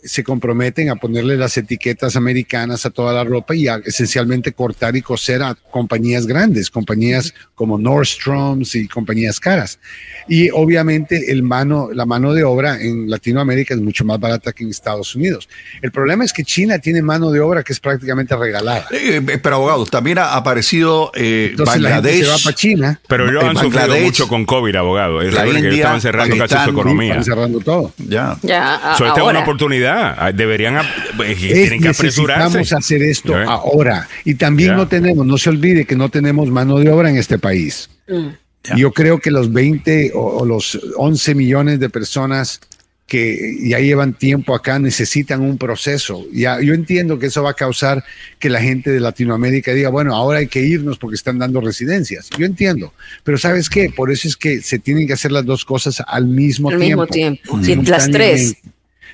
[0.03, 4.97] se comprometen a ponerle las etiquetas americanas a toda la ropa y a esencialmente cortar
[4.97, 9.79] y coser a compañías grandes, compañías como Nordstroms y compañías caras.
[10.29, 14.65] Y obviamente el mano, la mano de obra en Latinoamérica es mucho más barata que
[14.65, 15.49] en Estados Unidos.
[15.81, 18.87] El problema es que China tiene mano de obra que es prácticamente regalada.
[18.91, 22.25] Eh, eh, pero abogado, también ha aparecido eh, Entonces la gente Bangladesh.
[22.25, 23.01] se va para China.
[23.07, 25.23] Pero ellos Eh, han sufrido Bangladesh, mucho con COVID, abogado.
[25.23, 27.11] Es la verdad que India, estaban cerrando casi su economía.
[27.11, 27.93] Están cerrando todo.
[27.99, 28.37] Ya.
[28.43, 30.15] Ya, a- So, esta es una oportunidad.
[30.19, 30.81] Ah, Deberían, eh,
[31.29, 32.59] Es- tienen que apresurarse.
[32.59, 33.45] necesitamos hacer esto Ya.
[33.45, 34.09] ahora.
[34.25, 37.39] Y también no tenemos, no se olvide que no tenemos mano de obra en este
[37.39, 37.89] país.
[38.09, 38.29] Mm.
[38.77, 42.61] Yo creo que los 20 o, o los 11 millones de personas
[43.07, 46.25] que ya llevan tiempo acá necesitan un proceso.
[46.33, 48.03] Ya, yo entiendo que eso va a causar
[48.41, 52.29] que la gente de Latinoamérica diga, bueno, ahora hay que irnos porque están dando residencias.
[52.37, 52.93] Yo entiendo.
[53.23, 53.91] Pero ¿sabes qué?
[53.95, 57.03] Por eso es que se tienen que hacer las dos cosas al mismo Al tiempo.
[57.03, 57.61] mismo tiempo.
[57.63, 58.57] Sí, las tres.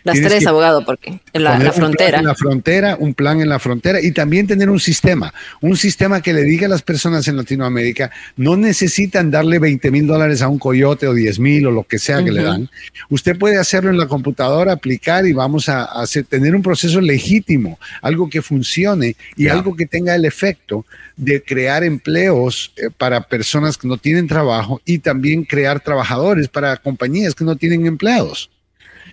[0.05, 2.19] Las Tienes tres, abogado, porque en la, frontera.
[2.19, 6.21] en la frontera, un plan en la frontera y también tener un sistema, un sistema
[6.21, 10.49] que le diga a las personas en Latinoamérica, no necesitan darle 20 mil dólares a
[10.49, 12.69] un coyote o 10 mil o lo que sea que le dan.
[13.11, 17.79] Usted puede hacerlo en la computadora, aplicar y vamos a, hacer, tener un proceso legítimo,
[18.01, 20.85] algo que funcione y algo que tenga el efecto
[21.17, 26.77] de crear empleos eh, para personas que no tienen trabajo y también crear trabajadores para
[26.77, 28.51] compañías que no tienen empleados.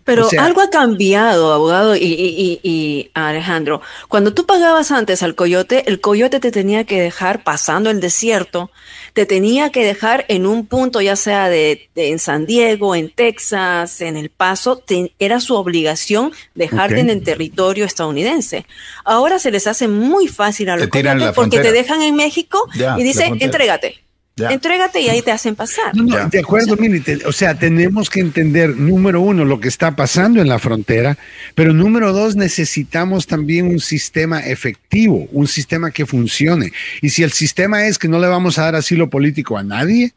[0.10, 3.82] Pero O sea- algo ha cambiado, abogado y, y- y- Alejandro.
[4.08, 8.72] Cuando tú pagabas antes al coyote, el coyote te tenía que dejar pasando el desierto,
[9.14, 13.12] te tenía que dejar en un punto, ya sea de, de- en San Diego, en
[13.12, 18.66] Texas, en El Paso, te- era su obligación dejarte en el territorio estadounidense.
[19.06, 22.96] Ahora se les hace muy fácil a los coyotes porque te dejan en México Ya,
[22.98, 23.46] y la dice, frontera.
[23.46, 24.04] entrégate.
[24.40, 24.50] Ya.
[24.50, 25.96] Entrégate y ahí te hacen pasar.
[25.96, 26.26] No, no, Ya.
[26.28, 30.42] de acuerdo, mire, te- o sea, tenemos que entender, número uno, lo que está pasando
[30.42, 31.18] en la frontera,
[31.56, 36.72] pero número dos, necesitamos también un sistema efectivo, un sistema que funcione.
[37.02, 40.14] Y si el sistema es que no le vamos a dar asilo político a nadie,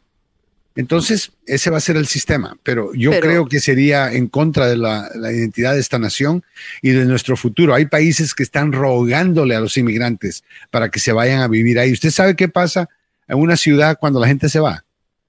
[0.75, 2.57] entonces ese va a ser el sistema.
[2.63, 6.43] Pero yo Pero- creo que sería en contra de la, la identidad de esta nación
[6.81, 7.75] y de nuestro futuro.
[7.75, 11.91] Hay países que están rogándole a los inmigrantes para que se vayan a vivir ahí.
[11.93, 12.89] ¿Usted sabe qué pasa
[13.27, 14.83] en una ciudad cuando la gente se va?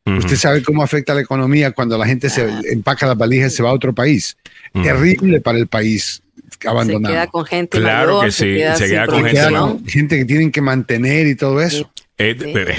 [0.07, 3.63] Usted sabe cómo afecta la economía cuando la gente se empaca las valijas y se
[3.63, 4.37] va a otro país.
[4.75, 6.23] Terrible para el país
[6.61, 7.15] Se abandonado.
[7.15, 9.79] queda con gente Claro mayor, que sí, se queda con Se gente queda protección.
[9.79, 11.91] con gente que tienen que mantener y todo eso.
[12.19, 12.37] Eh,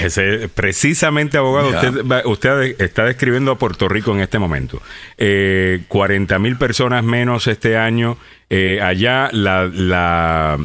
[0.08, 0.48] Sí.
[0.54, 4.80] precisamente, abogado, usted, va- usted está describiendo a Puerto Rico en este momento.
[5.18, 8.16] Eh, 40 mil personas menos este año.
[8.50, 10.58] Eh, allá la, la,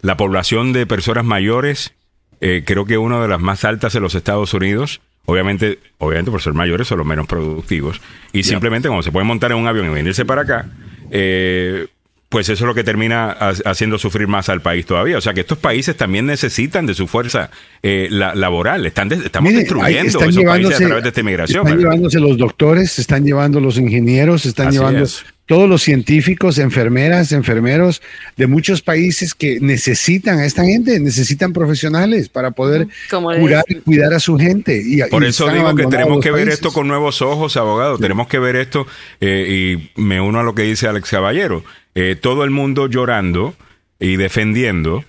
[0.00, 1.92] la población de personas mayores
[2.40, 5.00] eh, creo que una de las más altas en los Estados Unidos.
[5.26, 8.00] Obviamente, obviamente por ser mayores son los menos productivos.
[8.34, 10.66] Y simplemente cuando se pueden montar en un avión y venirse para acá,
[11.10, 11.86] eh,
[12.28, 15.16] pues eso es lo que termina ha- haciendo sufrir más al país todavía.
[15.16, 17.50] O sea que estos países también necesitan de su fuerza
[17.82, 18.84] eh, la- laboral.
[18.84, 21.58] Están estamos Mire, destruyendo están esos países a través de esta inmigración.
[21.60, 21.90] Están ¿verdad?
[21.92, 25.24] llevándose los doctores, se están llevando los ingenieros, se están Así llevando es.
[25.46, 28.00] Todos los científicos, enfermeras, enfermeros
[28.36, 34.14] de muchos países que necesitan a esta gente, necesitan profesionales para poder curar y cuidar
[34.14, 34.80] a su gente.
[34.84, 36.54] Y, Por y eso digo que tenemos que ver países.
[36.54, 37.98] esto con nuevos ojos, abogado.
[37.98, 38.86] Tenemos que ver esto
[39.20, 41.62] eh, y me uno a lo que dice Alex Caballero.
[41.94, 43.54] Eh, todo el mundo llorando
[44.00, 45.04] y defendiendo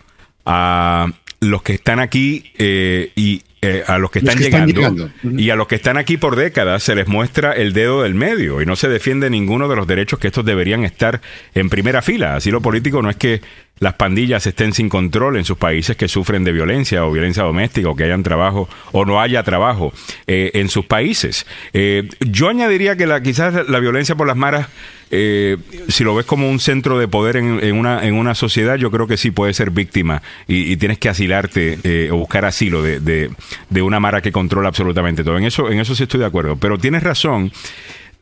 [0.45, 4.67] a los que están aquí eh, y eh, a los que Los están que están
[4.67, 5.41] llegando, llegando.
[5.41, 8.61] y a los que están aquí por décadas se les muestra el dedo del medio
[8.61, 11.21] y no se defiende ninguno de los derechos que estos deberían estar
[11.55, 12.35] en primera fila.
[12.35, 13.41] Así lo político no es que
[13.79, 17.89] las pandillas estén sin control en sus países que sufren de violencia o violencia doméstica
[17.89, 19.91] o que hayan trabajo o no haya trabajo
[20.27, 21.45] eh, en sus países.
[21.73, 24.67] Eh, yo añadiría que la, quizás la violencia por las maras,
[25.11, 25.57] eh,
[25.89, 29.07] si lo ves como un centro de poder en, una, en una sociedad, yo creo
[29.07, 32.99] que sí puede ser víctima y, y tienes que asilarte eh, o buscar asilo de,
[33.01, 33.29] de,
[33.69, 35.37] de una mara que controla absolutamente todo.
[35.37, 36.55] En eso, en eso sí estoy de acuerdo.
[36.55, 37.51] Pero tienes razón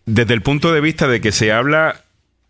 [0.05, 2.03] desde el punto de vista de que se habla,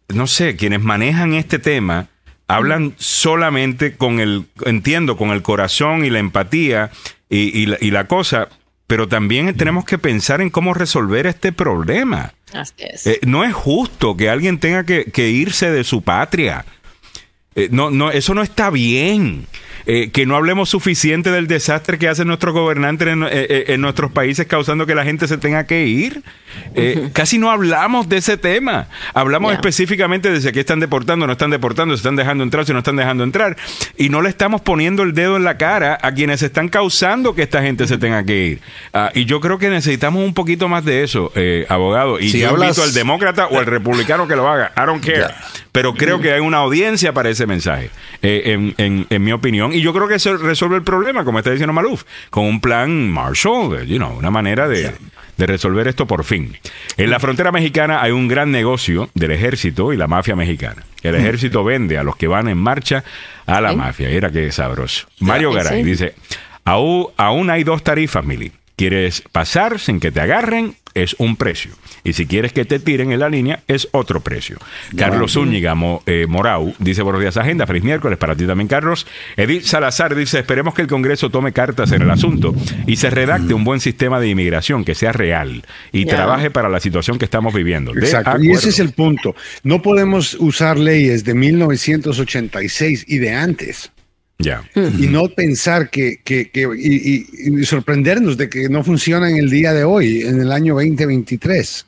[0.08, 2.08] no sé, quienes manejan este tema
[2.48, 6.92] hablan solamente con el, entiendo, con el corazón y la empatía
[7.30, 8.50] y, y la, y la cosa,
[8.88, 12.34] pero también tenemos que pensar en cómo resolver este problema.
[12.54, 13.08] Así es.
[13.08, 16.66] Eh, no es justo que alguien tenga que, que irse de su patria.
[17.56, 19.48] Eh, no, no, eso no está bien.
[19.86, 23.82] Eh, que no hablemos suficiente del desastre que hacen nuestros gobernantes en, eh, eh, en
[23.82, 26.22] nuestros países causando que la gente se tenga que ir.
[26.76, 28.88] Eh, Casi no hablamos de ese tema.
[29.14, 32.72] Hablamos específicamente de si aquí están deportando, no están deportando, si están dejando entrar, si
[32.72, 33.58] no están dejando entrar.
[33.98, 37.42] Y no le estamos poniendo el dedo en la cara a quienes están causando que
[37.42, 38.62] esta gente se tenga que ir.
[38.94, 42.20] Ah, y yo creo que necesitamos un poquito más de eso, eh, abogado.
[42.20, 44.72] Y Si yo hablas- invito al demócrata o al republicano que lo haga.
[44.78, 45.28] I don't care.
[45.74, 47.90] Pero creo que hay una audiencia para ese mensaje,
[48.22, 49.73] eh, en, en- en mi opinión.
[49.74, 53.10] Y yo creo que eso resuelve el problema, como está diciendo Maluf, con un plan
[53.10, 54.92] Marshall, eh, you know, una manera de,
[55.38, 56.58] de resolver esto por fin.
[56.98, 60.84] En la frontera mexicana hay un gran negocio del ejército y la mafia mexicana.
[61.02, 63.04] El ejército vende a los que van en marcha
[63.46, 64.10] a la mafia.
[64.10, 65.08] Era que sabroso.
[65.20, 66.16] Mario Garay dice,
[66.64, 68.52] aún, aún hay dos tarifas, Mili.
[68.76, 70.76] ¿Quieres pasar sin que te agarren?
[70.94, 71.72] Es un precio.
[72.04, 74.58] Y si quieres que te tiren en la línea, es otro precio.
[74.96, 77.66] Carlos Zúñiga Mo- eh, Morau dice, buenos días, agenda.
[77.66, 79.08] Feliz miércoles para ti también, Carlos.
[79.38, 82.54] Edith Salazar dice, esperemos que el Congreso tome cartas en el asunto
[82.86, 86.80] y se redacte un buen sistema de inmigración que sea real y trabaje para la
[86.80, 87.94] situación que estamos viviendo.
[87.98, 88.42] Exacto.
[88.44, 89.36] Y ese es el punto.
[89.64, 93.92] No podemos usar leyes de 1986 y de antes.
[94.40, 94.64] Ya.
[94.76, 99.38] y no pensar que, que- que- y, y- y sorprendernos de que no funciona en
[99.38, 101.86] el día de hoy, en el año 2023.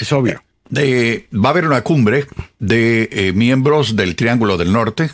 [0.00, 0.42] Es obvio.
[0.70, 2.26] De- va a haber una cumbre
[2.58, 5.10] de eh, miembros del Triángulo del Norte.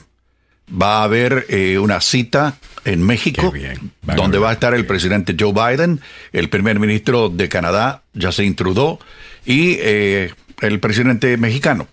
[0.70, 3.90] Va a haber eh, una cita en México, bien.
[4.02, 6.00] Donde va a estar el presidente Joe Biden,
[6.32, 8.98] el primer ministro de Canadá, Justin Trudeau,
[9.46, 11.88] y eh, el presidente mexicano.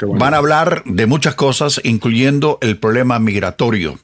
[0.00, 3.98] Van a hablar de muchas cosas, incluyendo el problema migratorio.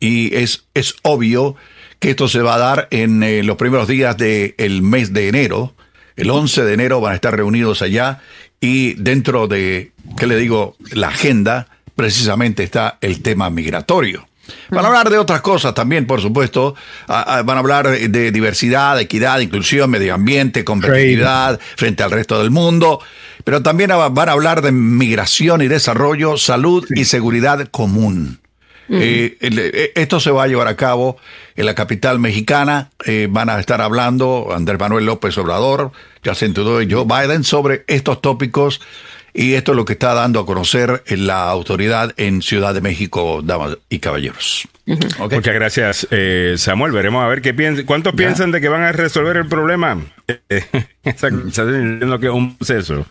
[0.00, 1.56] Y es, es obvio
[1.98, 5.74] que esto se va a dar en eh, los primeros días del mes de enero.
[6.16, 8.20] El 11 de enero van a estar reunidos allá
[8.60, 14.28] y dentro de, ¿qué le digo?, la agenda precisamente está el tema migratorio.
[14.70, 16.74] Van a hablar de otras cosas también, por supuesto.
[17.06, 23.00] Van a hablar de diversidad, equidad, inclusión, medio ambiente, competitividad frente al resto del mundo.
[23.44, 28.40] Pero también va- van a hablar de migración y desarrollo, salud y seguridad común.
[28.90, 31.16] Eh, eh, esto se va a llevar a cabo
[31.56, 32.90] en la capital mexicana.
[33.06, 35.90] Eh, van a estar hablando Andrés Manuel López Obrador,
[36.22, 38.82] Justin Trudeau y Joe Biden sobre estos tópicos.
[39.36, 43.42] Y esto es lo que está dando a conocer la autoridad en Ciudad de México,
[43.42, 44.68] damas y caballeros.
[44.86, 46.92] Muchas gracias, eh, Samuel.
[46.92, 47.84] Veremos a ver qué piensan.
[47.84, 49.98] ¿Cuántos piensan de que van a resolver el problema?
[50.28, 50.62] Eh, eh,
[51.02, 53.06] diciendo que es un proceso.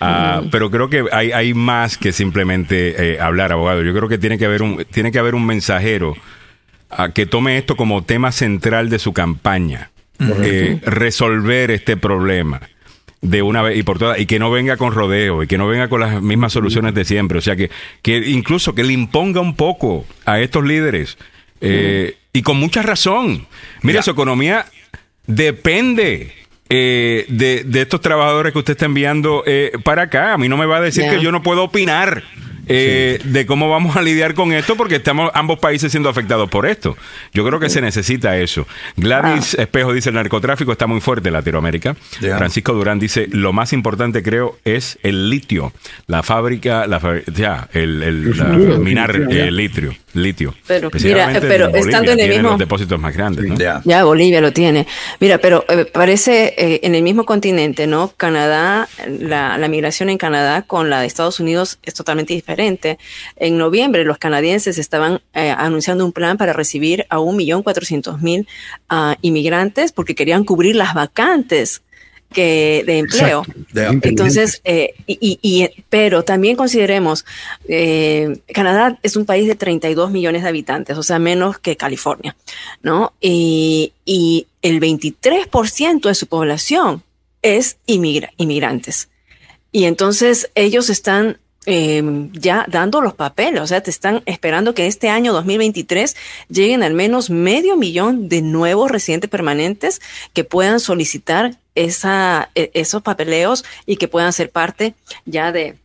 [0.00, 3.82] Ah, Pero creo que hay, hay más que simplemente eh, hablar, abogado.
[3.82, 6.14] Yo creo que tiene que haber un, tiene que haber un mensajero
[6.88, 9.90] ah, que tome esto como tema central de su campaña.
[10.20, 12.60] Eh, resolver este problema
[13.24, 15.66] de una vez y por todas y que no venga con rodeo y que no
[15.66, 17.38] venga con las mismas soluciones de siempre.
[17.38, 17.70] O sea, que,
[18.02, 21.16] que incluso que le imponga un poco a estos líderes
[21.60, 23.46] eh, y con mucha razón.
[23.82, 24.02] Mira, Ya.
[24.02, 24.66] su economía
[25.26, 26.32] depende.
[26.70, 30.32] eh, de, de estos trabajadores que usted está enviando eh, para acá.
[30.32, 31.10] A mí no me va a decir Ya.
[31.10, 32.22] que yo no puedo opinar
[32.68, 36.66] eh, de cómo vamos a lidiar con esto porque estamos ambos países siendo afectados por
[36.66, 36.96] esto.
[37.32, 38.66] Yo creo que se necesita eso.
[38.96, 41.96] Gladys Espejo dice el narcotráfico está muy fuerte en Latinoamérica.
[42.38, 45.72] Francisco Durán dice lo más importante creo es el litio,
[46.06, 47.00] la fábrica, la
[47.34, 50.54] ya, el, el- El la- minar eh, litio, litio.
[50.66, 53.44] Pero, mira, pero en estando en el mismo- los depósitos más grandes.
[53.84, 54.86] Ya Bolivia lo tiene.
[55.20, 58.12] Mira, pero eh, parece eh, en el mismo continente, ¿no?
[58.16, 58.88] Canadá,
[59.20, 62.53] la, la migración en Canadá con la de Estados Unidos es totalmente diferente.
[63.36, 68.46] En noviembre los canadienses estaban eh, anunciando un plan para recibir a 1.400.000
[68.88, 71.82] ah, inmigrantes porque querían cubrir las vacantes
[72.32, 73.42] que de empleo.
[73.42, 73.64] Exacto.
[73.72, 77.24] De- Entonces, eh, y, y- y- pero también consideremos,
[77.68, 82.34] eh, Canadá es un país de 32 millones de habitantes, o sea, menos que California,
[82.82, 83.12] ¿no?
[83.20, 87.04] Y, y el 23% de su población
[87.42, 89.10] es inmigra- inmigrantes.
[89.70, 94.86] Y entonces ellos están eh, ya dando los papeles, o sea, te están esperando que
[94.86, 96.16] este año 2023
[96.48, 100.00] lleguen al menos medio millón de nuevos residentes permanentes
[100.32, 105.76] que puedan solicitar esa, e- esos papeleos y que puedan ser parte ya de,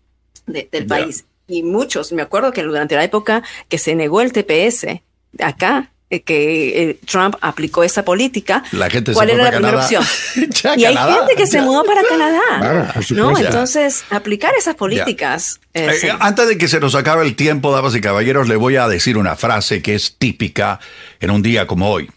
[0.47, 1.26] de- del país.
[1.47, 5.01] Y muchos, me acuerdo que durante la época que se negó el TPS
[5.39, 9.84] acá, que eh, Trump aplicó esa política, La gente se ¿cuál era la primera Canadá.
[9.86, 10.49] opción?
[10.64, 13.38] Ya, y hay Canadá, gente que se mudó para Canadá, ¿no?
[13.38, 15.60] Entonces, aplicar esas políticas.
[15.76, 18.76] eh, Eh, antes de que se nos acabe el tiempo, damas y caballeros, le voy
[18.77, 20.80] a decir una frase que es típica
[21.19, 22.10] en un día como hoy.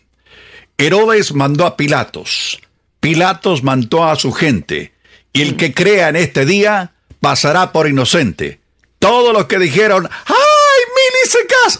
[0.79, 2.61] Herodes mandó a Pilatos,
[3.01, 4.93] Pilatos mandó a su gente,
[5.33, 8.61] y el que crea en este día pasará por inocente.
[8.99, 10.35] Todos los que dijeron, ¡ay,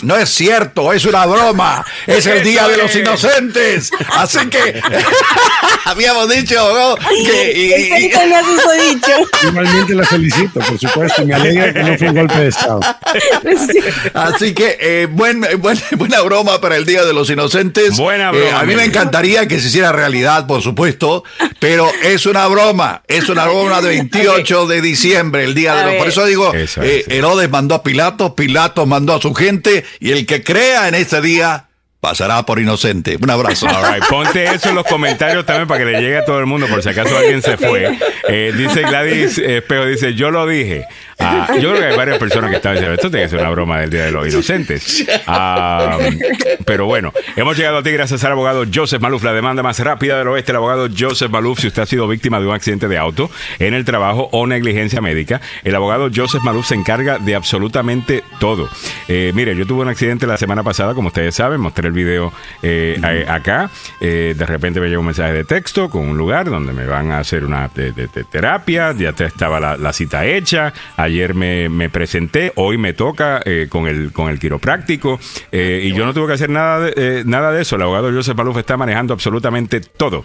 [0.03, 3.91] No es cierto, es una broma, es el día de los inocentes.
[4.13, 4.81] Así que
[5.85, 6.97] habíamos dicho ¿no?
[7.25, 7.53] que...
[7.53, 9.49] y- y- Pensé que me has dicho.
[9.49, 11.23] Igualmente la felicito, por supuesto.
[11.23, 12.81] y Me alegra que no fue un golpe de Estado.
[13.45, 13.79] Sí.
[14.15, 17.97] Así que eh, buen, buen- buena broma para el Día de los Inocentes.
[17.97, 21.25] Buena Eh, broma, a mí me encantaría que se hiciera realidad, por supuesto,
[21.59, 23.03] pero es una broma.
[23.09, 25.95] Es una broma de 28 de diciembre, el Día de los...
[25.97, 27.05] Por eso digo, Eso eh.
[27.09, 31.21] Herodes mandó a Pilatos, Pilatos mandó a su gente, y el que crea en este
[31.21, 31.67] día
[32.03, 33.17] pasará por inocente.
[33.21, 33.69] Un abrazo.
[33.69, 36.47] All right, ponte eso en los comentarios también para que le llegue a todo el
[36.47, 37.97] mundo por si acaso alguien se fue.
[38.29, 40.85] Eh, dice Gladys Espejo, dice, yo lo dije.
[41.23, 43.51] Ah, yo creo que hay varias personas que están diciendo, esto tiene que ser una
[43.51, 45.07] broma del Día de los Inocentes.
[45.27, 45.99] Ah,
[46.65, 50.19] pero bueno, hemos llegado a ti gracias al abogado Joseph Maluf, la demanda más rápida
[50.19, 50.53] del oeste.
[50.53, 53.75] El abogado Joseph Maluf, si usted ha sido víctima de un accidente de auto en
[53.75, 58.69] el trabajo o negligencia médica, el abogado Joseph Maluf se encarga de absolutamente todo.
[59.09, 62.33] Eh, mire, yo tuve un accidente la semana pasada, como ustedes saben, mostré el video
[62.63, 63.71] eh, acá.
[64.01, 67.11] Eh, de repente me llegó un mensaje de texto con un lugar donde me van
[67.13, 70.73] a hacer una de- de- de terapia, ya estaba la, la cita hecha,
[71.13, 75.21] ayer me, me presenté, hoy me toca eh, con, el, con el quiropráctico
[75.51, 77.77] eh, y yo no tuve que hacer nada de, eh, nada de eso.
[77.77, 80.25] El abogado Joseph Maluf está manejando absolutamente todo.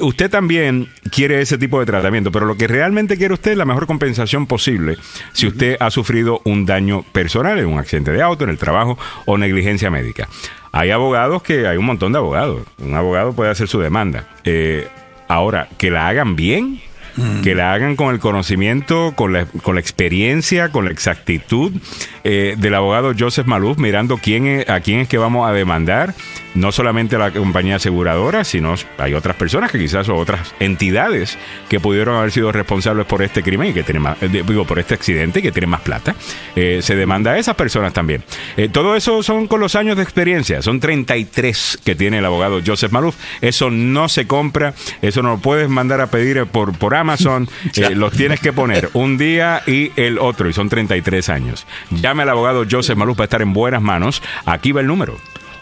[0.00, 3.64] Usted también quiere ese tipo de tratamiento, pero lo que realmente quiere usted es la
[3.64, 4.96] mejor compensación posible
[5.32, 8.98] si usted ha sufrido un daño personal en un accidente de auto, en el trabajo
[9.26, 10.28] o negligencia médica.
[10.72, 12.62] Hay abogados que, hay un montón de abogados.
[12.78, 14.26] Un abogado puede hacer su demanda.
[14.44, 14.88] Eh,
[15.28, 16.80] ahora, que la hagan bien,
[17.42, 21.72] que la hagan con el conocimiento, con la, con la experiencia, con la exactitud
[22.24, 26.14] eh, del abogado Joseph Maluf, mirando quién es- a quién es que vamos a demandar,
[26.54, 31.38] no solamente a la compañía aseguradora, sino hay otras personas que quizás o otras entidades
[31.68, 34.78] que pudieron haber sido responsables por este crimen y que tienen más, eh, digo, por
[34.78, 36.14] este accidente y que tienen más plata.
[36.56, 38.22] Eh, se demanda a esas personas también.
[38.56, 42.60] Eh, todo eso son con los años de experiencia, son 33 que tiene el abogado
[42.64, 43.16] Joseph Maluf.
[43.40, 47.94] Eso no se compra, eso no lo puedes mandar a pedir por, por Amazon, Eh,
[47.94, 51.66] los tienes que poner un día y el otro, y son 33 años.
[51.90, 54.22] Llame al abogado Joseph Maluf para estar en buenas manos.
[54.46, 55.18] Aquí va el número.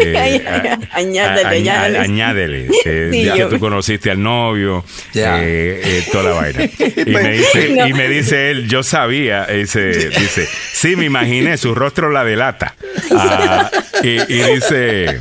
[0.00, 0.44] eh,
[0.92, 1.98] a- añádele, a- añádele.
[2.04, 5.42] añádele, eh, Sí, ya yo- que tú conociste al novio, Ya.
[5.42, 6.60] eh, eh, toda la vaina.
[7.06, 7.88] Y me, dice, No.
[7.88, 12.74] y me dice él, yo sabía, ese, dice, sí, me imaginé, su rostro la delata.
[13.12, 13.70] Ah,
[14.02, 15.20] y, y dice,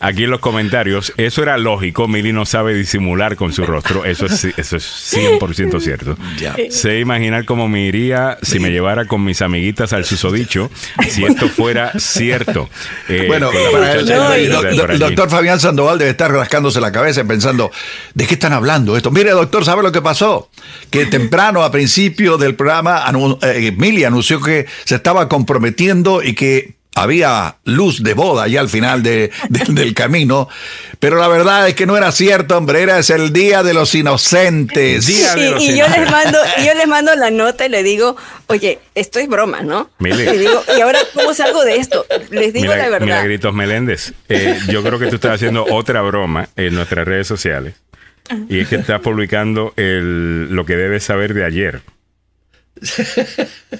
[0.00, 4.26] aquí en los comentarios, eso era lógico, Mili no sabe disimular con su rostro, eso
[4.26, 6.16] es, eso es 100% cierto.
[6.38, 6.54] Ya.
[6.70, 10.70] Sé imaginar cómo me iría si me llevara con mis amiguitas al susodicho,
[11.08, 12.68] si esto fuera cierto.
[13.08, 17.24] Eh, Bueno, la para el, el- doctor Fabián Sandoval debe estar rascándose la cabeza y
[17.24, 17.70] pensando,
[18.14, 19.10] ¿de qué están hablando esto?
[19.10, 20.50] Mire, doctor, ¿sabe lo que pasó?
[20.90, 26.34] Que temprano, a principio del programa, anu- eh, Emilia anunció que se estaba comprometiendo y
[26.34, 30.48] que había luz de boda ya al final de- de- del camino,
[30.98, 33.94] pero la verdad es que no era cierto, hombre, era es el Día de los
[33.94, 35.06] Inocentes.
[35.06, 37.82] Día de los Y, yo les mando, y yo les mando la nota y le
[37.82, 38.16] digo,
[38.48, 39.90] oye, esto es broma, ¿no?
[39.98, 40.22] Mili.
[40.24, 42.04] Y digo, ¿y ahora cómo salgo de esto?
[42.30, 43.06] Les digo la verdad.
[43.06, 47.74] Milagritos Meléndez, eh, yo creo que tú estás haciendo otra broma en nuestras redes sociales.
[48.48, 51.80] Y es que estás publicando el, lo que debes saber de ayer.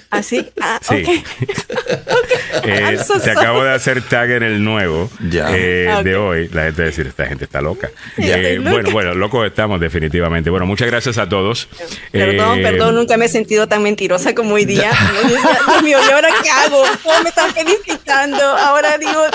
[0.09, 0.47] ¿Así?
[0.61, 1.03] Ah, Sí.
[1.41, 2.65] ok.
[2.65, 3.31] Eh, I'm so te sorry.
[3.31, 5.47] acabo de hacer tag en el nuevo Ya.
[5.55, 6.03] eh, Ah, ok.
[6.03, 6.49] de hoy.
[6.53, 7.89] La gente va a decir, esta gente está loca.
[8.17, 8.69] Ya, Eh, loca.
[8.71, 10.49] bueno, bueno, locos estamos definitivamente.
[10.49, 11.67] Bueno, muchas gracias a todos.
[12.11, 14.91] Perdón, Eh, perdón, nunca me he sentido tan mentirosa como hoy día.
[15.27, 16.83] Dios mío, ¿y ahora qué hago?
[17.03, 18.37] ¿Cómo me están felicitando?
[18.43, 19.25] Ahora digo,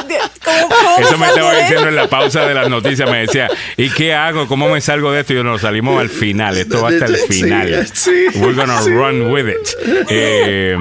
[0.45, 3.11] ¿cómo, cómo Eso me estaba diciendo en la pausa de las noticias.
[3.11, 4.47] Me decía, ¿y qué hago?
[4.47, 5.33] ¿Cómo me salgo de esto?
[5.33, 6.57] Y yo nos salimos al final.
[6.57, 7.87] Esto va hasta el Sí, final.
[7.93, 10.07] sí, We're gonna run with it.
[10.11, 10.77] Eh,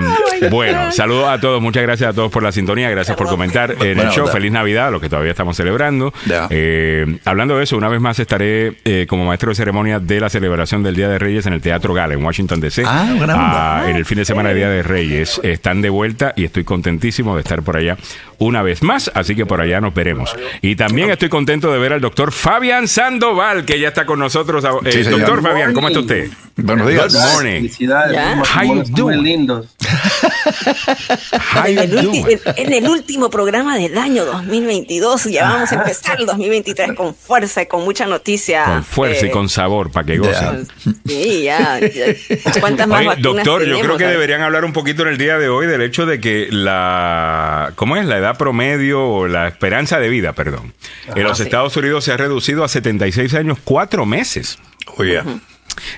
[0.50, 1.62] bueno, saludos a todos.
[1.62, 2.90] Muchas gracias a todos por la sintonía.
[2.90, 4.28] Gracias por comentar en el Bueno, show.
[4.28, 6.14] Feliz Navidad, lo que todavía estamos celebrando.
[6.50, 10.30] Eh, hablando de eso, una vez más estaré eh, como maestro de ceremonia de la
[10.30, 12.84] celebración del Día de Reyes en el Teatro Gala en Washington DC.
[12.86, 13.16] Ah.
[13.30, 15.40] Ah, en el fin de semana de Día de Reyes.
[15.44, 17.98] Están de vuelta y estoy contentísimo de estar por allá
[18.38, 20.36] una vez más, así que por allá nos veremos.
[20.62, 24.64] Y también estoy contento de ver al doctor Fabián Sandoval, que ya está con nosotros.
[24.84, 26.30] Eh, Sí, doctor Fabián, ¿cómo está usted?
[26.58, 27.14] Buenos días.
[27.14, 27.56] Good morning.
[27.56, 28.44] Felicidades, Ya.
[28.60, 29.22] How you doing?
[29.24, 29.68] lindos.
[31.54, 32.26] How En you el, doing?
[32.28, 37.14] en- en el último programa del año 2022, ya vamos a empezar el 2023 con
[37.16, 38.66] fuerza y con mucha noticia.
[38.66, 40.68] Con fuerza y Eh, con sabor, para que gocen.
[41.06, 41.80] Sí, ya.
[41.80, 42.06] ya.
[42.60, 45.50] ¿Cuántas más Oye, doctor, yo creo que deberían hablar un poquito en el día de
[45.50, 48.06] hoy del hecho de que la, ¿cómo es?
[48.06, 50.74] La edad promedio o la esperanza de vida, perdón,
[51.16, 51.44] en los sí.
[51.44, 54.60] Estados Unidos se ha reducido a 76 años, cuatro meses.
[54.98, 55.22] Oye,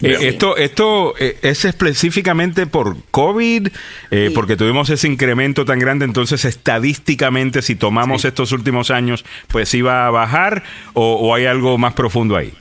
[0.02, 3.68] Eh, esto esto eh, es específicamente por COVID,
[4.12, 4.34] eh, Sí.
[4.34, 10.08] porque tuvimos ese incremento tan grande, entonces estadísticamente si tomamos estos últimos años, pues iba
[10.08, 10.64] a bajar
[10.94, 12.54] o, o hay algo más profundo ahí.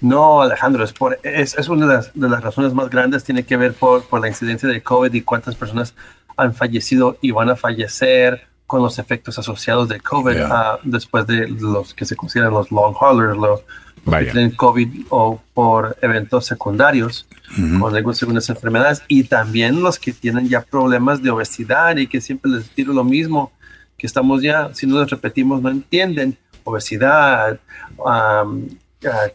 [0.00, 3.44] No, Alejandro, es, por, es, es una de las, de las razones más grandes, tiene
[3.44, 5.94] que ver por, por la incidencia de COVID y cuántas personas
[6.36, 10.48] han fallecido y van a fallecer con los efectos asociados de COVID Yeah.
[10.50, 13.60] ah, después de los que se consideran los long haulers, los,
[14.04, 14.32] Vaya.
[14.32, 17.26] tienen COVID o por eventos secundarios
[17.78, 22.20] con algunas segundas enfermedades y también los que tienen ya problemas de obesidad y que
[22.20, 23.52] siempre les tiro lo mismo,
[23.96, 27.60] que estamos ya, si no les repetimos, no entienden, obesidad,
[28.06, 28.44] ah,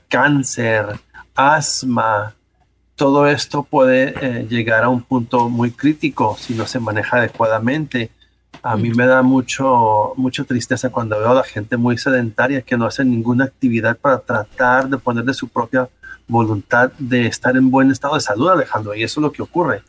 [0.10, 1.00] cáncer,
[1.36, 2.34] asma,
[2.98, 8.10] todo esto puede eh, llegar a un punto muy crítico si no se maneja adecuadamente.
[8.64, 12.78] A mí me da mucho, mucha tristeza cuando veo a la gente muy sedentaria que
[12.78, 15.88] no hace ninguna actividad para tratar de poner de su propia
[16.30, 18.94] voluntad de estar en buen estado de salud, Alejandro.
[18.94, 19.82] Y eso es lo que ocurre.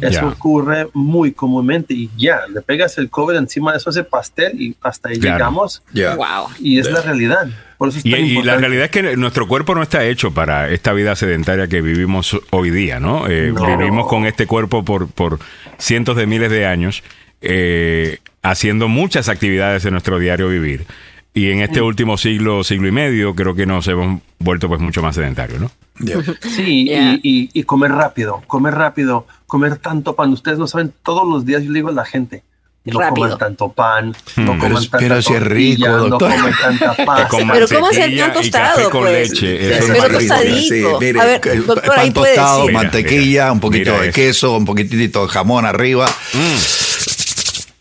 [0.00, 4.60] Eso ocurre muy comúnmente y ya, le pegas el COVID encima de eso, ese pastel
[4.60, 5.36] y hasta ahí Claro.
[5.36, 5.82] llegamos.
[5.94, 6.48] Wow.
[6.60, 7.46] Y es la realidad.
[7.76, 10.92] Por eso es Y, la realidad es que nuestro cuerpo no está hecho para esta
[10.92, 13.28] vida sedentaria que vivimos hoy día, ¿no?
[13.28, 13.76] Eh, No.
[13.76, 15.40] Vivimos con este cuerpo por, por
[15.78, 17.02] cientos de miles de años,
[17.42, 20.86] eh, haciendo muchas actividades en nuestro diario vivir.
[21.34, 25.00] Y en este último siglo, siglo y medio, creo que nos hemos vuelto pues mucho
[25.02, 25.70] más sedentarios, ¿no?
[26.56, 27.18] Sí, Yeah.
[27.22, 30.30] y, y- y comer rápido, comer rápido, comer tanto pan.
[30.32, 32.42] Ustedes no saben, todos los días yo le digo a la gente,
[32.84, 33.26] no Rápido.
[33.26, 36.32] coman tanto pan, no Pero coman es- tanta pero si es rico, tortilla, no doctor.
[36.32, 37.28] coman tanta pasta.
[37.52, 39.30] Pero ¿cómo hacer mantequilla tan tostado, con pues?
[39.30, 39.58] leche.
[39.58, 40.18] Sí, Eso es Pero rico.
[40.18, 41.00] tostadito.
[41.00, 42.68] mire, A ver, doctor, pan ahí puede tostado, decir.
[42.70, 44.14] Mira, mantequilla, mira, un poquito mira de eso.
[44.14, 46.06] queso, un poquitito de jamón arriba.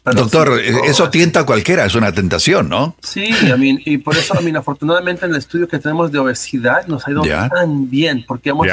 [0.03, 2.95] Pero Doctor, sí, eh, eso tienta a cualquiera, es una tentación, ¿no?
[3.03, 6.17] Sí, I mean, y por eso, I mean, afortunadamente en el estudio que tenemos de
[6.19, 7.47] obesidad nos ha ido Ya.
[7.49, 8.65] tan bien, porque hemos,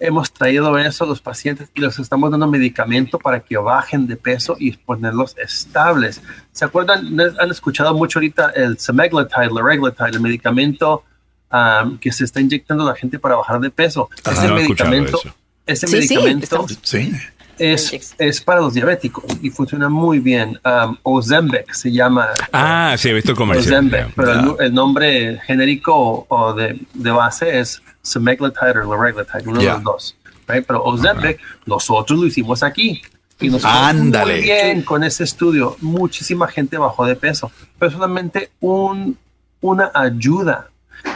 [0.00, 4.16] hemos traído eso a los pacientes y les estamos dando medicamento para que bajen de
[4.16, 6.20] peso y ponerlos estables.
[6.52, 7.16] ¿Se acuerdan?
[7.38, 11.04] Han escuchado mucho ahorita el semaglutide, la reglatide, el medicamento
[11.52, 14.08] um, que se está inyectando a la gente para bajar de peso.
[14.24, 15.34] Ajá, ese no medicamento, eso.
[15.64, 17.12] ese Sí, sí, medicamento estamos- Sí.
[17.58, 20.58] Es, es para los diabéticos y funciona muy bien.
[20.64, 22.28] Um, Ozempic se llama.
[22.52, 23.74] Ah, sí, he visto el comercial.
[23.86, 29.70] Ozempic, pero el, nombre genérico o, de, de base es semaglutide o liraglutide, uno Ya.
[29.70, 30.16] de los dos.
[30.48, 30.64] right?
[30.66, 33.00] Pero Ozempic, nosotros lo hicimos aquí.
[33.38, 34.34] Y nos fue Ándale.
[34.36, 35.76] muy bien con ese estudio.
[35.80, 39.18] Muchísima gente bajó de peso, pero solamente un,
[39.60, 40.68] una ayuda.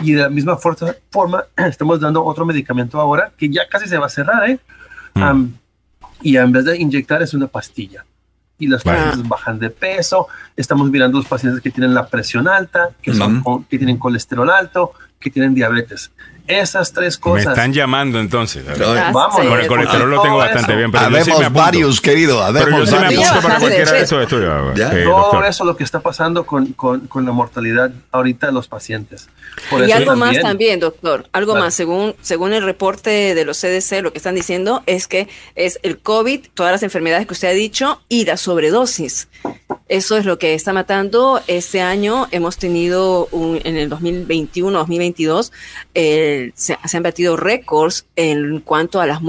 [0.02, 3.96] Y de la misma forma, forma, estamos dando otro medicamento ahora que ya casi se
[3.96, 4.58] va a cerrar, ¿eh?
[5.14, 5.46] Mm.
[6.22, 8.04] Y en vez de inyectar es una pastilla.
[8.58, 8.98] Y los Bueno.
[8.98, 10.28] pacientes bajan de peso.
[10.56, 15.30] Estamos mirando los pacientes que tienen la presión alta, son, que tienen colesterol alto, que
[15.30, 16.10] tienen diabetes.
[16.46, 17.46] Esas tres Me cosas.
[17.48, 18.64] están llamando entonces.
[19.12, 19.46] Vamos, sí.
[19.46, 21.60] Con el colesterol lo tengo bastante bien, pero yo sí Habemos me apunto.
[21.60, 22.38] varios, querido.
[22.52, 25.76] Pero yo Habemos sí me apunto para cualquiera de esos estudios, eh, Todo eso lo
[25.76, 29.28] que está pasando con, con- con la mortalidad ahorita de los pacientes.
[29.68, 31.64] Por Y algo más también, doctor, algo Claro.
[31.66, 35.78] más, según, según el reporte de los CDC, lo que están diciendo es que es
[35.82, 39.28] el COVID, todas las enfermedades que usted ha dicho y la sobredosis.
[39.88, 41.40] Eso es lo que está matando.
[41.48, 45.50] Este año hemos tenido, un- en el 2021-2022,
[46.54, 49.28] se, se han batido récords en cuanto a las muertes